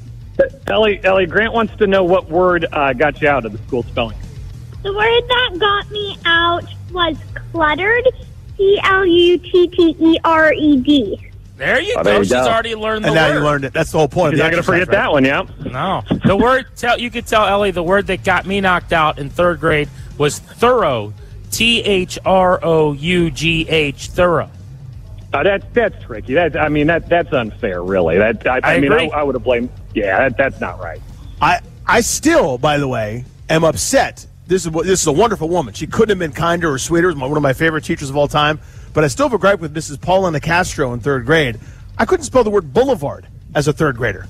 Ellie, 0.66 1.00
Ellie 1.04 1.28
Grant 1.28 1.54
wants 1.54 1.76
to 1.76 1.86
know 1.86 2.04
what 2.04 2.32
word 2.32 2.66
uh, 2.72 2.94
got 2.94 3.22
you 3.22 3.28
out 3.28 3.46
of 3.46 3.52
the 3.52 3.60
school 3.68 3.84
spelling. 3.84 4.18
The 4.82 4.92
word 4.92 5.24
that 5.28 5.60
got 5.60 5.92
me 5.92 6.18
out 6.26 6.66
was 6.92 7.16
cluttered. 7.52 8.08
C 8.58 8.80
L 8.84 9.06
U 9.06 9.38
T 9.38 9.68
T 9.68 9.96
E 10.00 10.18
R 10.24 10.52
E 10.52 10.78
D. 10.78 11.29
There 11.60 11.82
you 11.82 11.94
Oh, 11.98 11.98
go. 11.98 12.04
there 12.04 12.18
you 12.20 12.24
She's 12.24 12.32
go. 12.32 12.40
already 12.48 12.74
learned 12.74 13.04
the 13.04 13.10
And 13.10 13.16
now 13.16 13.28
word. 13.30 13.34
you 13.36 13.40
learned 13.42 13.66
it. 13.66 13.74
That's 13.74 13.92
the 13.92 13.98
whole 13.98 14.08
point. 14.08 14.34
You're 14.36 14.46
not 14.46 14.52
going 14.52 14.64
to 14.64 14.66
forget 14.66 14.88
right? 14.88 14.96
that 14.96 15.12
one, 15.12 15.26
yeah? 15.26 15.44
No. 15.66 16.02
The 16.26 16.36
word 16.38 16.68
tell 16.78 16.98
you 17.00 17.12
could 17.12 17.28
tell 17.28 17.46
Ellie 17.46 17.72
the 17.72 17.84
word 17.84 18.08
that 18.08 18.24
got 18.24 18.46
me 18.46 18.62
knocked 18.62 18.94
out 18.94 19.20
in 19.20 19.30
third 19.30 19.60
grade 19.60 19.90
was 20.18 20.40
thorough. 20.40 21.14
T 21.52 21.82
H 21.82 22.18
R 22.26 22.60
O 22.64 22.94
U 22.94 23.30
G 23.32 23.68
H 23.68 24.08
thorough. 24.12 24.50
Uh, 25.34 25.44
that's 25.44 25.66
that's 25.74 26.04
tricky. 26.06 26.34
That 26.36 26.56
I 26.56 26.70
mean 26.70 26.88
that 26.88 27.10
that's 27.10 27.32
unfair, 27.34 27.84
really. 27.84 28.18
That 28.18 28.48
I, 28.48 28.60
I 28.64 28.76
I 28.76 28.80
mean 28.80 28.92
I, 28.94 28.96
agree. 28.96 29.12
I 29.12 29.24
would 29.24 29.36
have 29.36 29.44
blamed. 29.44 29.70
Yeah, 29.94 30.18
that, 30.30 30.38
that's 30.38 30.62
not 30.62 30.80
right. 30.80 31.02
I 31.42 31.60
I 31.86 32.02
still, 32.02 32.58
by 32.58 32.78
the 32.78 32.88
way, 32.88 33.26
am 33.50 33.64
upset. 33.64 34.26
This 34.48 34.64
is 34.64 34.70
what 34.72 34.86
this 34.86 35.02
is 35.02 35.08
a 35.08 35.12
wonderful 35.12 35.50
woman. 35.50 35.74
She 35.74 35.88
couldn't 35.88 36.10
have 36.10 36.20
been 36.20 36.32
kinder 36.32 36.72
or 36.72 36.78
sweeter. 36.80 37.14
One 37.14 37.36
of 37.36 37.42
my 37.44 37.54
favorite 37.54 37.84
teachers 37.84 38.10
of 38.10 38.16
all 38.18 38.28
time. 38.28 38.60
But 39.00 39.06
I 39.06 39.08
still 39.08 39.28
have 39.30 39.34
a 39.34 39.38
gripe 39.38 39.62
with 39.62 39.74
Mrs. 39.74 40.02
Paulina 40.02 40.42
Castro 40.42 40.92
in 40.92 41.00
third 41.00 41.26
grade. 41.26 41.58
I 41.98 42.04
couldn't 42.04 42.26
spell 42.26 42.44
the 42.44 42.50
word 42.50 42.74
boulevard 42.74 43.26
as 43.56 43.70
a 43.70 43.72
third 43.72 43.96
grader. 43.96 44.28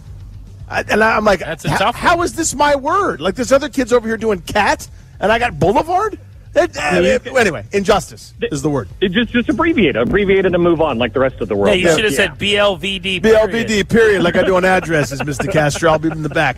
I, 0.69 0.81
and 0.87 1.03
I'm 1.03 1.25
like, 1.25 1.39
That's 1.39 1.65
a 1.65 1.71
"How- 1.71 1.77
tough 1.79 1.95
how 1.95 2.21
is 2.21 2.33
this 2.35 2.53
my 2.53 2.75
word? 2.75 3.19
Like 3.19 3.33
there's 3.33 3.51
other 3.51 3.67
kids 3.67 3.91
over 3.91 4.07
here 4.07 4.15
doing 4.15 4.41
cat, 4.41 4.87
and 5.19 5.31
I 5.31 5.39
got 5.39 5.57
boulevard. 5.57 6.19
Eh, 6.55 6.67
eh, 6.75 6.99
it- 7.01 7.27
uh, 7.27 7.31
eh, 7.33 7.39
anyway, 7.41 7.65
injustice 7.71 8.35
is 8.39 8.61
the 8.61 8.69
word. 8.69 8.89
It 9.01 9.09
just 9.09 9.31
just 9.31 9.49
abbreviate, 9.49 9.95
it, 9.95 10.03
abbreviate 10.03 10.45
it, 10.45 10.53
and 10.53 10.63
move 10.63 10.81
on 10.81 10.99
like 10.99 11.13
the 11.13 11.19
rest 11.19 11.41
of 11.41 11.47
the 11.47 11.55
world. 11.55 11.75
Yeah, 11.75 11.89
you 11.89 11.95
should 11.95 12.05
have 12.05 12.13
said 12.13 12.37
B 12.37 12.55
L 12.55 12.75
V 12.75 12.99
D. 12.99 13.19
BLVD 13.19 13.89
period, 13.89 14.21
like 14.21 14.35
I 14.35 14.43
do 14.43 14.55
on 14.55 14.65
addresses, 14.65 15.19
Mr. 15.21 15.51
Castro. 15.51 15.93
I'll 15.93 15.97
be 15.97 16.11
in 16.11 16.21
the 16.21 16.29
back. 16.29 16.57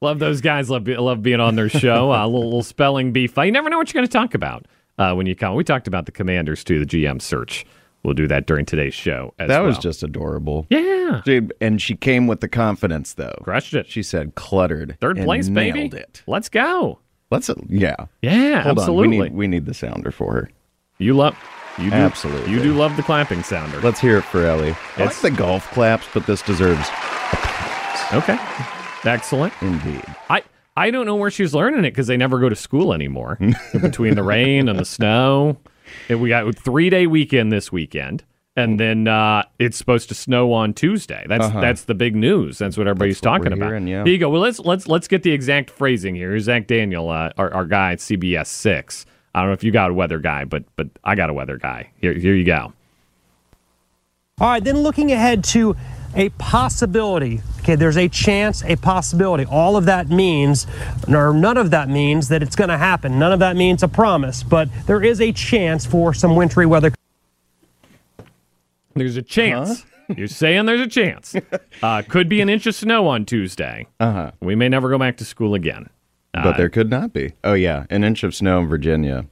Love 0.00 0.20
those 0.20 0.40
guys. 0.40 0.70
Love 0.70 0.86
love 0.86 1.24
being 1.24 1.40
on 1.40 1.56
their 1.56 1.68
show. 1.68 2.12
A 2.12 2.22
little, 2.24 2.44
little 2.44 2.62
spelling 2.62 3.10
bee 3.10 3.26
fight. 3.26 3.46
You 3.46 3.52
never 3.52 3.68
know 3.68 3.78
what 3.78 3.92
you're 3.92 3.98
going 3.98 4.06
to 4.08 4.12
talk 4.12 4.34
about 4.34 4.64
uh, 4.98 5.14
when 5.14 5.26
you 5.26 5.34
come. 5.34 5.54
We 5.54 5.64
talked 5.64 5.86
about 5.88 6.06
the 6.06 6.12
Commanders 6.12 6.64
too. 6.64 6.78
The 6.84 6.86
GM 6.86 7.20
search. 7.22 7.64
We'll 8.04 8.14
do 8.14 8.26
that 8.26 8.46
during 8.46 8.64
today's 8.66 8.94
show. 8.94 9.32
As 9.38 9.46
That 9.48 9.60
was 9.60 9.78
just 9.78 10.02
adorable. 10.02 10.66
yeah. 10.70 11.20
And 11.60 11.80
she 11.80 11.94
came 11.94 12.26
with 12.26 12.40
the 12.40 12.48
confidence, 12.48 13.14
though. 13.14 13.38
Crushed 13.42 13.74
it. 13.74 13.86
She 13.88 14.02
said 14.02 14.34
cluttered. 14.34 14.96
Third 15.00 15.18
place, 15.18 15.48
baby. 15.48 15.86
it. 15.96 16.22
Let's 16.26 16.48
go. 16.48 16.98
Let's, 17.30 17.48
yeah. 17.68 17.94
Yeah, 18.20 18.62
Hold 18.62 18.78
absolutely. 18.80 19.18
We 19.18 19.24
need, 19.24 19.34
we 19.34 19.46
need 19.46 19.66
the 19.66 19.74
sounder 19.74 20.10
for 20.10 20.32
her. 20.32 20.50
You 20.98 21.14
love. 21.14 21.36
You 21.78 21.90
do, 21.90 21.96
Absolutely. 21.96 22.50
You 22.50 22.60
do 22.62 22.74
love 22.74 22.96
the 22.96 23.02
clapping 23.02 23.42
sounder. 23.44 23.80
Let's 23.80 24.00
hear 24.00 24.18
it 24.18 24.24
for 24.24 24.44
Ellie. 24.44 24.72
I 24.72 24.72
like 24.72 24.98
It's- 24.98 25.22
the 25.22 25.30
golf 25.30 25.70
claps, 25.70 26.06
but 26.12 26.26
this 26.26 26.42
deserves 26.42 26.86
okay. 28.12 28.36
Excellent. 29.04 29.52
indeed. 29.62 30.04
I 30.28 30.42
I 30.76 30.90
don't 30.90 31.04
know 31.06 31.16
where 31.16 31.30
she's 31.30 31.54
learning 31.54 31.80
it 31.84 31.90
because 31.90 32.06
they 32.06 32.16
never 32.16 32.38
go 32.38 32.48
to 32.48 32.56
school 32.56 32.92
anymore. 32.94 33.38
Between 33.80 34.14
the 34.14 34.22
rain 34.22 34.68
and 34.68 34.78
the 34.78 34.84
snow, 34.84 35.58
and 36.08 36.20
we 36.20 36.28
got 36.28 36.46
a 36.46 36.52
three 36.52 36.88
day 36.90 37.06
weekend 37.06 37.52
this 37.52 37.70
weekend, 37.70 38.24
and 38.56 38.80
then 38.80 39.06
uh, 39.06 39.44
it's 39.58 39.76
supposed 39.76 40.08
to 40.08 40.14
snow 40.14 40.52
on 40.52 40.72
Tuesday. 40.72 41.24
That's 41.28 41.44
Uh-huh. 41.44 41.60
that's 41.60 41.84
the 41.84 41.94
big 41.94 42.16
news. 42.16 42.56
That's 42.58 42.78
what 42.78 42.86
everybody's 42.86 43.20
That's 43.20 43.26
what 43.26 43.38
talking 43.38 43.50
we're 43.52 43.56
about. 43.64 43.66
hearing, 43.68 43.86
yeah. 43.86 44.04
Here 44.04 44.12
you 44.14 44.18
go. 44.18 44.30
Well, 44.30 44.40
let's 44.40 44.60
let's 44.60 44.88
let's 44.88 45.08
get 45.08 45.22
the 45.22 45.32
exact 45.32 45.68
phrasing 45.70 46.14
here. 46.14 46.30
Here's 46.30 46.44
Zach 46.44 46.66
Daniel, 46.66 47.10
uh, 47.10 47.30
our 47.36 47.52
our 47.52 47.66
guy 47.66 47.92
at 47.92 47.98
CBS 47.98 48.46
six. 48.46 49.04
I 49.34 49.40
don't 49.40 49.48
know 49.48 49.54
if 49.54 49.64
you 49.64 49.72
got 49.72 49.90
a 49.90 49.94
weather 49.94 50.18
guy, 50.20 50.44
but 50.46 50.64
but 50.76 50.88
I 51.04 51.14
got 51.14 51.28
a 51.28 51.34
weather 51.34 51.58
guy. 51.58 51.90
Here 52.00 52.14
here 52.14 52.34
you 52.34 52.44
go. 52.44 52.72
All 54.40 54.48
right, 54.48 54.64
then 54.64 54.78
looking 54.78 55.12
ahead 55.12 55.44
to 55.44 55.76
a 56.14 56.28
possibility. 56.30 57.40
Okay, 57.60 57.74
there's 57.76 57.96
a 57.96 58.08
chance, 58.08 58.64
a 58.64 58.76
possibility. 58.76 59.44
All 59.44 59.76
of 59.76 59.84
that 59.86 60.08
means, 60.08 60.66
or 61.08 61.32
none 61.32 61.56
of 61.56 61.70
that 61.70 61.88
means 61.88 62.28
that 62.28 62.42
it's 62.42 62.56
going 62.56 62.70
to 62.70 62.78
happen. 62.78 63.18
None 63.18 63.32
of 63.32 63.38
that 63.38 63.56
means 63.56 63.82
a 63.82 63.88
promise, 63.88 64.42
but 64.42 64.68
there 64.86 65.02
is 65.02 65.20
a 65.20 65.32
chance 65.32 65.86
for 65.86 66.12
some 66.12 66.34
wintry 66.36 66.66
weather. 66.66 66.92
There's 68.94 69.16
a 69.16 69.22
chance. 69.22 69.84
You're 70.14 70.26
saying 70.26 70.66
there's 70.66 70.80
a 70.80 70.86
chance. 70.88 71.34
Uh, 71.82 72.00
could 72.08 72.28
be 72.28 72.40
an 72.40 72.48
inch 72.48 72.64
of 72.66 72.76
snow 72.76 73.08
on 73.08 73.24
Tuesday. 73.24 73.88
Uh 73.98 74.12
huh. 74.12 74.30
We 74.40 74.54
may 74.54 74.68
never 74.68 74.88
go 74.88 74.98
back 74.98 75.16
to 75.16 75.24
school 75.24 75.52
again. 75.54 75.88
Uh, 76.32 76.44
But 76.44 76.56
there 76.56 76.68
could 76.68 76.88
not 76.88 77.12
be. 77.12 77.32
Oh, 77.42 77.54
yeah. 77.54 77.86
An 77.90 78.04
inch 78.04 78.22
of 78.22 78.36
snow 78.36 78.60
in 78.60 78.68
Virginia. 78.68 79.26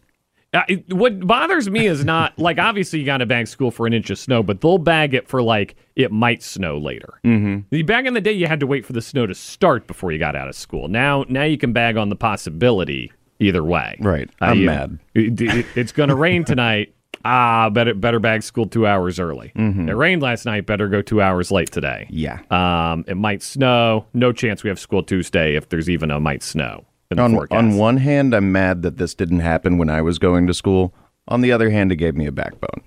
Uh, 0.53 0.63
it- 0.69 0.93
what 0.93 1.21
bothers 1.27 1.71
me 1.71 1.87
is 1.87 2.05
not 2.05 2.37
like 2.39 2.59
obviously 2.59 2.99
you 2.99 3.07
got 3.07 3.19
to 3.19 3.27
bag 3.27 3.47
school 3.47 3.71
for 3.71 3.87
an 3.87 3.93
inch 3.93 4.11
of 4.11 4.19
snow, 4.19 4.43
but 4.43 4.61
they'll 4.61 4.79
bag 4.79 5.15
it 5.15 5.29
for 5.29 5.43
like 5.43 5.77
it 5.97 6.11
might 6.11 6.43
snow 6.43 6.77
later. 6.79 7.21
Mm-hmm. 7.25 7.85
Back 7.87 8.07
in 8.07 8.15
the 8.15 8.21
day, 8.21 8.33
you 8.33 8.47
had 8.47 8.61
to 8.61 8.67
wait 8.67 8.85
for 8.85 8.93
the 8.93 9.03
snow 9.03 9.27
to 9.27 9.35
start 9.35 9.87
before 9.87 10.11
you 10.13 10.19
got 10.19 10.35
out 10.35 10.49
of 10.49 10.55
school. 10.57 10.89
Now, 10.89 11.25
now 11.29 11.45
you 11.45 11.57
can 11.59 11.73
bag 11.73 11.97
on 11.97 12.09
the 12.09 12.17
possibility 12.17 13.13
either 13.39 13.63
way. 13.65 13.97
Right. 14.01 14.29
Uh, 14.43 14.47
I'm 14.47 14.59
you- 14.59 14.67
mad. 14.67 14.99
it- 15.15 15.41
it- 15.41 15.67
it's 15.77 15.93
going 15.93 16.09
to 16.09 16.15
rain 16.17 16.45
tonight. 16.45 16.95
Ah, 17.23 17.69
better 17.69 17.93
better 17.93 18.19
bag 18.19 18.43
school 18.43 18.65
two 18.67 18.87
hours 18.87 19.21
early. 19.21 19.53
It 19.55 19.95
rained 19.95 20.23
last 20.23 20.47
night. 20.47 20.65
Better 20.65 20.89
go 20.89 21.03
two 21.03 21.21
hours 21.21 21.51
late 21.51 21.71
today. 21.71 22.07
Mm-hmm. 22.11 22.17
Yeah. 22.17 22.93
Um, 22.93 23.05
it 23.09 23.17
might 23.17 23.43
snow. 23.43 24.07
No 24.15 24.33
chance 24.33 24.63
we 24.65 24.69
have 24.69 24.79
school 24.79 25.03
Tuesday 25.03 25.55
if 25.55 25.69
there's 25.69 25.91
even 25.91 26.11
a 26.11 26.19
might 26.19 26.43
snow 26.43 26.87
On, 27.19 27.33
forecast. 27.35 27.59
on 27.59 27.77
one 27.77 27.97
hand, 27.97 28.35
I'm 28.35 28.53
mad 28.53 28.83
that 28.83 28.97
this 28.99 29.15
didn't 29.15 29.41
happen 29.41 29.79
when 29.79 29.91
I 29.91 30.01
was 30.01 30.19
going 30.19 30.47
to 30.47 30.55
school. 30.55 30.95
On 31.27 31.41
the 31.41 31.51
other 31.51 31.71
hand, 31.71 31.91
it 31.91 31.97
gave 31.97 32.15
me 32.17 32.27
a 32.27 32.33
backbone. 32.33 32.83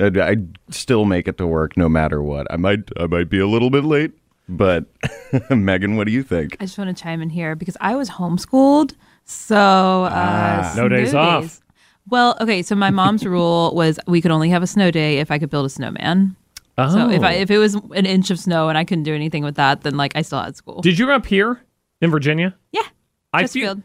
I'd, 0.00 0.16
I'd 0.16 0.58
still 0.70 1.04
make 1.04 1.28
it 1.28 1.36
to 1.38 1.46
work 1.46 1.76
no 1.76 1.88
matter 1.88 2.22
what. 2.22 2.46
I 2.50 2.56
might 2.56 2.88
I 2.98 3.06
might 3.06 3.28
be 3.28 3.38
a 3.40 3.46
little 3.46 3.68
bit 3.68 3.84
late, 3.84 4.12
but 4.48 4.86
Megan, 5.50 5.96
what 5.96 6.06
do 6.06 6.12
you 6.12 6.22
think? 6.22 6.56
I 6.60 6.64
just 6.64 6.78
want 6.78 6.96
to 6.96 7.02
chime 7.02 7.20
in 7.20 7.30
here 7.30 7.54
because 7.56 7.76
I 7.80 7.94
was 7.96 8.08
homeschooled, 8.10 8.94
so 9.24 9.56
uh, 9.56 10.10
Ah, 10.12 10.74
no 10.76 10.88
days 10.88 11.10
snow 11.10 11.20
off. 11.20 11.60
Well, 12.08 12.38
okay, 12.40 12.62
so 12.62 12.74
my 12.74 12.90
mom's 12.90 13.26
rule 13.36 13.72
was 13.74 13.98
we 14.06 14.22
could 14.22 14.30
only 14.30 14.48
have 14.50 14.62
a 14.62 14.66
snow 14.66 14.90
day 14.90 15.18
if 15.18 15.30
I 15.30 15.38
could 15.38 15.50
build 15.50 15.66
a 15.66 15.70
snowman. 15.70 16.36
So 16.78 17.10
if 17.10 17.22
I 17.22 17.34
Oh. 17.36 17.40
if 17.40 17.50
it 17.50 17.58
was 17.58 17.74
an 17.74 18.06
inch 18.06 18.30
of 18.30 18.38
snow 18.38 18.68
and 18.68 18.78
I 18.78 18.84
couldn't 18.84 19.02
do 19.04 19.14
anything 19.14 19.42
with 19.42 19.56
that, 19.56 19.80
then 19.82 19.96
like 19.96 20.12
I 20.14 20.22
still 20.22 20.40
had 20.40 20.54
school. 20.56 20.80
Did 20.80 20.96
you 20.98 21.06
grow 21.06 21.16
up 21.16 21.26
here 21.26 21.60
in 22.00 22.10
Virginia? 22.12 22.54
Yeah, 22.70 22.82
I 23.32 23.42
Chesterfield. 23.42 23.82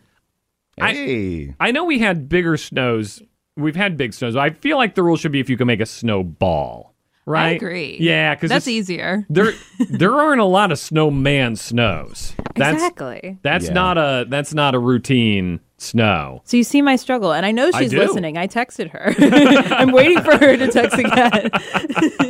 Hey. 0.77 1.53
I 1.59 1.71
know 1.71 1.83
we 1.83 1.99
had 1.99 2.27
bigger 2.29 2.57
snows. 2.57 3.21
We've 3.55 3.75
had 3.75 3.97
big 3.97 4.13
snows. 4.13 4.35
I 4.35 4.49
feel 4.51 4.77
like 4.77 4.95
the 4.95 5.03
rule 5.03 5.17
should 5.17 5.31
be 5.31 5.39
if 5.39 5.49
you 5.49 5.57
can 5.57 5.67
make 5.67 5.79
a 5.81 5.85
snowball, 5.85 6.95
right? 7.25 7.49
I 7.49 7.49
agree. 7.51 7.97
Yeah, 7.99 8.33
because 8.33 8.49
that's 8.49 8.67
easier. 8.67 9.25
There, 9.29 9.53
there 9.89 10.13
aren't 10.13 10.41
a 10.41 10.45
lot 10.45 10.71
of 10.71 10.79
snowman 10.79 11.55
snows. 11.57 12.33
That's, 12.55 12.73
Exactly. 12.75 13.37
That's 13.43 13.65
Yeah. 13.67 13.73
not 13.73 13.97
a 13.97 14.25
that's 14.27 14.53
not 14.53 14.73
a 14.75 14.79
routine 14.79 15.59
snow. 15.77 16.41
So 16.45 16.57
you 16.57 16.63
see 16.63 16.81
my 16.81 16.95
struggle, 16.95 17.33
and 17.33 17.45
I 17.45 17.51
know 17.51 17.69
she's 17.71 17.91
do. 17.91 17.97
listening. 17.99 18.37
I 18.37 18.47
texted 18.47 18.89
her. 18.91 19.13
I'm 19.75 19.91
waiting 19.91 20.21
for 20.23 20.37
her 20.37 20.57
to 20.57 20.67
text 20.69 20.97
again. 20.97 21.49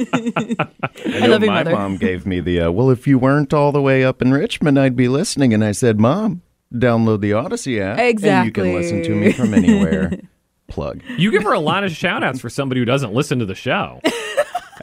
I, 0.04 1.20
know 1.22 1.28
love 1.28 1.42
you, 1.44 1.48
my 1.48 1.64
mother. 1.64 1.72
mom 1.72 1.98
gave 1.98 2.26
me 2.26 2.40
the 2.40 2.62
uh, 2.62 2.72
well. 2.72 2.90
If 2.90 3.08
you 3.08 3.18
weren't 3.18 3.54
all 3.54 3.72
the 3.72 3.82
way 3.82 4.04
up 4.04 4.22
in 4.22 4.32
Richmond, 4.34 4.80
I'd 4.80 4.96
be 4.96 5.08
listening. 5.08 5.54
And 5.54 5.64
I 5.64 5.72
said, 5.74 6.00
Mom, 6.00 6.42
download 6.74 7.22
the 7.22 7.32
Audacy 7.32 7.80
app, 7.80 7.98
and 8.00 8.46
you 8.46 8.52
can 8.52 8.74
listen 8.74 9.04
to 9.04 9.16
me 9.16 9.32
from 9.32 9.54
anywhere. 9.54 10.12
Plug. 10.68 11.02
You 11.18 11.32
give 11.32 11.44
her 11.44 11.54
a 11.54 11.60
lot 11.60 11.84
of 11.84 11.92
shout 11.92 12.24
outs 12.24 12.40
for 12.40 12.50
somebody 12.50 12.82
who 12.82 12.86
doesn't 12.86 13.14
listen 13.14 13.40
to 13.40 13.46
the 13.46 13.56
show. 13.56 14.02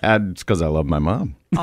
It's 0.02 0.42
because 0.42 0.62
I 0.62 0.68
love 0.68 0.86
my 0.86 0.98
mom. 0.98 1.36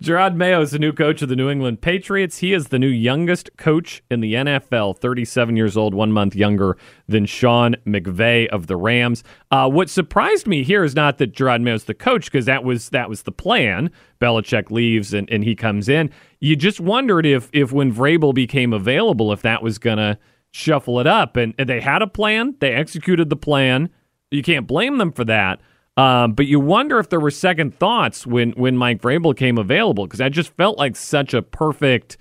Jerod 0.00 0.36
Mayo 0.36 0.60
is 0.60 0.70
the 0.70 0.78
new 0.78 0.92
coach 0.92 1.20
of 1.20 1.28
the 1.28 1.34
New 1.34 1.50
England 1.50 1.80
Patriots. 1.80 2.38
He 2.38 2.52
is 2.52 2.68
the 2.68 2.78
new 2.78 2.86
youngest 2.86 3.50
coach 3.56 4.04
in 4.10 4.20
the 4.20 4.34
NFL, 4.34 4.98
37 4.98 5.56
years 5.56 5.76
old, 5.76 5.94
one 5.94 6.12
month 6.12 6.36
younger 6.36 6.76
than 7.08 7.26
Sean 7.26 7.74
McVay 7.86 8.46
of 8.48 8.68
the 8.68 8.76
Rams. 8.76 9.24
Uh, 9.50 9.68
what 9.68 9.90
surprised 9.90 10.46
me 10.46 10.62
here 10.62 10.84
is 10.84 10.94
not 10.94 11.18
that 11.18 11.34
Jerod 11.34 11.62
Mayo 11.62 11.74
is 11.74 11.84
the 11.84 11.94
coach, 11.94 12.26
because 12.26 12.46
that 12.46 12.62
was 12.62 12.90
that 12.90 13.08
was 13.08 13.22
the 13.22 13.32
plan. 13.32 13.90
Belichick 14.20 14.70
leaves 14.70 15.12
and, 15.12 15.28
and 15.30 15.42
he 15.42 15.56
comes 15.56 15.88
in. 15.88 16.10
You 16.38 16.54
just 16.56 16.80
wondered 16.80 17.26
if 17.26 17.50
if 17.52 17.72
when 17.72 17.92
Vrabel 17.92 18.32
became 18.32 18.72
available, 18.72 19.32
if 19.32 19.42
that 19.42 19.62
was 19.62 19.78
gonna 19.78 20.18
shuffle 20.56 21.00
it 21.00 21.06
up. 21.06 21.36
And, 21.36 21.54
and 21.58 21.68
they 21.68 21.80
had 21.80 22.02
a 22.02 22.06
plan. 22.06 22.54
They 22.60 22.72
executed 22.72 23.28
the 23.28 23.36
plan. 23.36 23.90
You 24.30 24.42
can't 24.42 24.66
blame 24.66 24.98
them 24.98 25.12
for 25.12 25.24
that. 25.24 25.60
Um, 25.96 26.34
but 26.34 26.46
you 26.46 26.60
wonder 26.60 26.98
if 26.98 27.08
there 27.08 27.20
were 27.20 27.30
second 27.30 27.78
thoughts 27.78 28.26
when 28.26 28.52
when 28.52 28.76
Mike 28.76 29.00
Vrabel 29.00 29.34
came 29.34 29.56
available 29.56 30.06
because 30.06 30.18
that 30.18 30.32
just 30.32 30.54
felt 30.56 30.76
like 30.76 30.94
such 30.94 31.32
a 31.32 31.40
perfect 31.40 32.18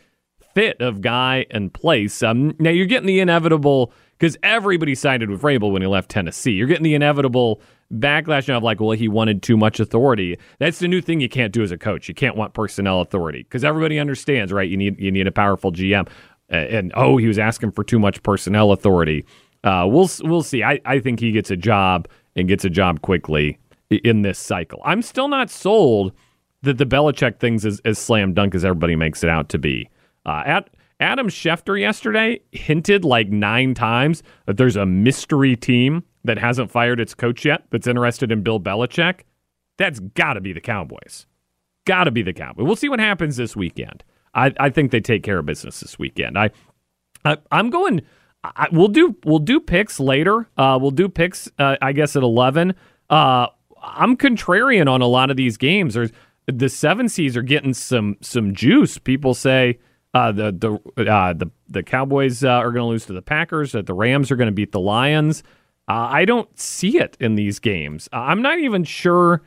fit 0.53 0.79
of 0.79 1.01
guy 1.01 1.45
and 1.51 1.73
place. 1.73 2.23
Um, 2.23 2.55
now 2.57 2.69
you're 2.69 2.85
getting 2.85 3.07
the 3.07 3.19
inevitable 3.19 3.91
because 4.17 4.37
everybody 4.41 4.95
sided 4.95 5.29
with 5.29 5.41
Vrabel 5.41 5.71
when 5.71 5.81
he 5.81 5.87
left 5.89 6.09
Tennessee. 6.09 6.51
You're 6.51 6.67
getting 6.67 6.83
the 6.83 6.95
inevitable 6.95 7.61
backlash 7.93 8.47
now 8.47 8.57
of 8.57 8.63
like, 8.63 8.79
well, 8.79 8.91
he 8.91 9.09
wanted 9.09 9.43
too 9.43 9.57
much 9.57 9.81
authority. 9.81 10.37
That's 10.59 10.79
the 10.79 10.87
new 10.87 11.01
thing 11.01 11.19
you 11.19 11.29
can't 11.29 11.51
do 11.51 11.61
as 11.61 11.71
a 11.71 11.77
coach. 11.77 12.07
You 12.07 12.15
can't 12.15 12.37
want 12.37 12.53
personnel 12.53 13.01
authority 13.01 13.43
because 13.43 13.65
everybody 13.65 13.99
understands, 13.99 14.53
right? 14.53 14.69
You 14.69 14.77
need 14.77 14.99
you 14.99 15.11
need 15.11 15.27
a 15.27 15.33
powerful 15.33 15.73
GM. 15.73 16.07
And 16.47 16.93
oh, 16.95 17.17
he 17.17 17.27
was 17.27 17.39
asking 17.39 17.71
for 17.71 17.83
too 17.83 17.99
much 17.99 18.23
personnel 18.23 18.71
authority. 18.71 19.25
Uh, 19.65 19.85
we'll 19.87 20.09
we'll 20.21 20.43
see. 20.43 20.63
I, 20.63 20.79
I 20.85 20.99
think 20.99 21.19
he 21.19 21.31
gets 21.31 21.51
a 21.51 21.57
job 21.57 22.07
and 22.35 22.47
gets 22.47 22.63
a 22.63 22.69
job 22.69 23.01
quickly 23.01 23.57
in 23.89 24.21
this 24.21 24.39
cycle. 24.39 24.81
I'm 24.85 25.01
still 25.01 25.27
not 25.27 25.49
sold 25.49 26.13
that 26.61 26.77
the 26.77 26.85
Belichick 26.85 27.39
thing's 27.39 27.65
as, 27.65 27.81
as 27.83 27.97
slam 27.97 28.33
dunk 28.33 28.55
as 28.55 28.63
everybody 28.63 28.95
makes 28.95 29.23
it 29.23 29.29
out 29.29 29.49
to 29.49 29.57
be. 29.57 29.89
Uh, 30.25 30.43
at 30.45 30.69
Adam 30.99 31.27
Schefter 31.27 31.79
yesterday 31.79 32.39
hinted 32.51 33.03
like 33.03 33.29
nine 33.29 33.73
times 33.73 34.23
that 34.45 34.57
there's 34.57 34.75
a 34.75 34.85
mystery 34.85 35.55
team 35.55 36.03
that 36.23 36.37
hasn't 36.37 36.71
fired 36.71 36.99
its 36.99 37.13
coach 37.13 37.43
yet 37.45 37.63
that's 37.71 37.87
interested 37.87 38.31
in 38.31 38.43
Bill 38.43 38.59
Belichick. 38.59 39.21
That's 39.77 39.99
got 39.99 40.33
to 40.33 40.41
be 40.41 40.53
the 40.53 40.61
Cowboys. 40.61 41.25
Got 41.85 42.05
to 42.05 42.11
be 42.11 42.21
the 42.21 42.33
Cowboys. 42.33 42.65
We'll 42.65 42.75
see 42.75 42.89
what 42.89 42.99
happens 42.99 43.35
this 43.35 43.55
weekend. 43.55 44.03
I, 44.33 44.53
I 44.59 44.69
think 44.69 44.91
they 44.91 45.01
take 45.01 45.23
care 45.23 45.39
of 45.39 45.45
business 45.45 45.79
this 45.79 45.99
weekend. 45.99 46.37
I, 46.37 46.51
I 47.23 47.37
I'm 47.51 47.69
going. 47.69 48.01
I, 48.55 48.67
we'll 48.71 48.87
do 48.87 49.15
we'll 49.23 49.39
do 49.39 49.59
picks 49.59 49.99
later. 49.99 50.47
Uh, 50.57 50.77
we'll 50.81 50.91
do 50.91 51.09
picks. 51.09 51.49
Uh, 51.57 51.77
I 51.81 51.93
guess 51.93 52.15
at 52.15 52.23
eleven. 52.23 52.75
Uh, 53.09 53.47
I'm 53.81 54.17
contrarian 54.17 54.89
on 54.89 55.01
a 55.01 55.07
lot 55.07 55.29
of 55.29 55.37
these 55.37 55.57
games. 55.57 55.93
There's 55.93 56.11
the 56.47 56.69
seven 56.69 57.09
seeds 57.09 57.37
are 57.37 57.41
getting 57.41 57.73
some 57.73 58.17
some 58.21 58.53
juice. 58.53 58.97
People 58.97 59.33
say 59.33 59.79
uh, 60.13 60.31
the 60.31 60.51
the 60.51 61.09
uh, 61.11 61.33
the 61.33 61.51
the 61.67 61.83
Cowboys 61.83 62.43
uh, 62.43 62.49
are 62.49 62.71
going 62.71 62.83
to 62.83 62.89
lose 62.89 63.05
to 63.05 63.13
the 63.13 63.21
Packers. 63.21 63.73
That 63.73 63.85
the 63.85 63.93
Rams 63.93 64.31
are 64.31 64.35
going 64.35 64.47
to 64.47 64.53
beat 64.53 64.71
the 64.71 64.79
Lions. 64.79 65.43
Uh, 65.87 66.09
I 66.09 66.25
don't 66.25 66.57
see 66.59 66.97
it 66.97 67.15
in 67.19 67.35
these 67.35 67.59
games. 67.59 68.09
I'm 68.11 68.41
not 68.41 68.59
even 68.59 68.83
sure 68.83 69.43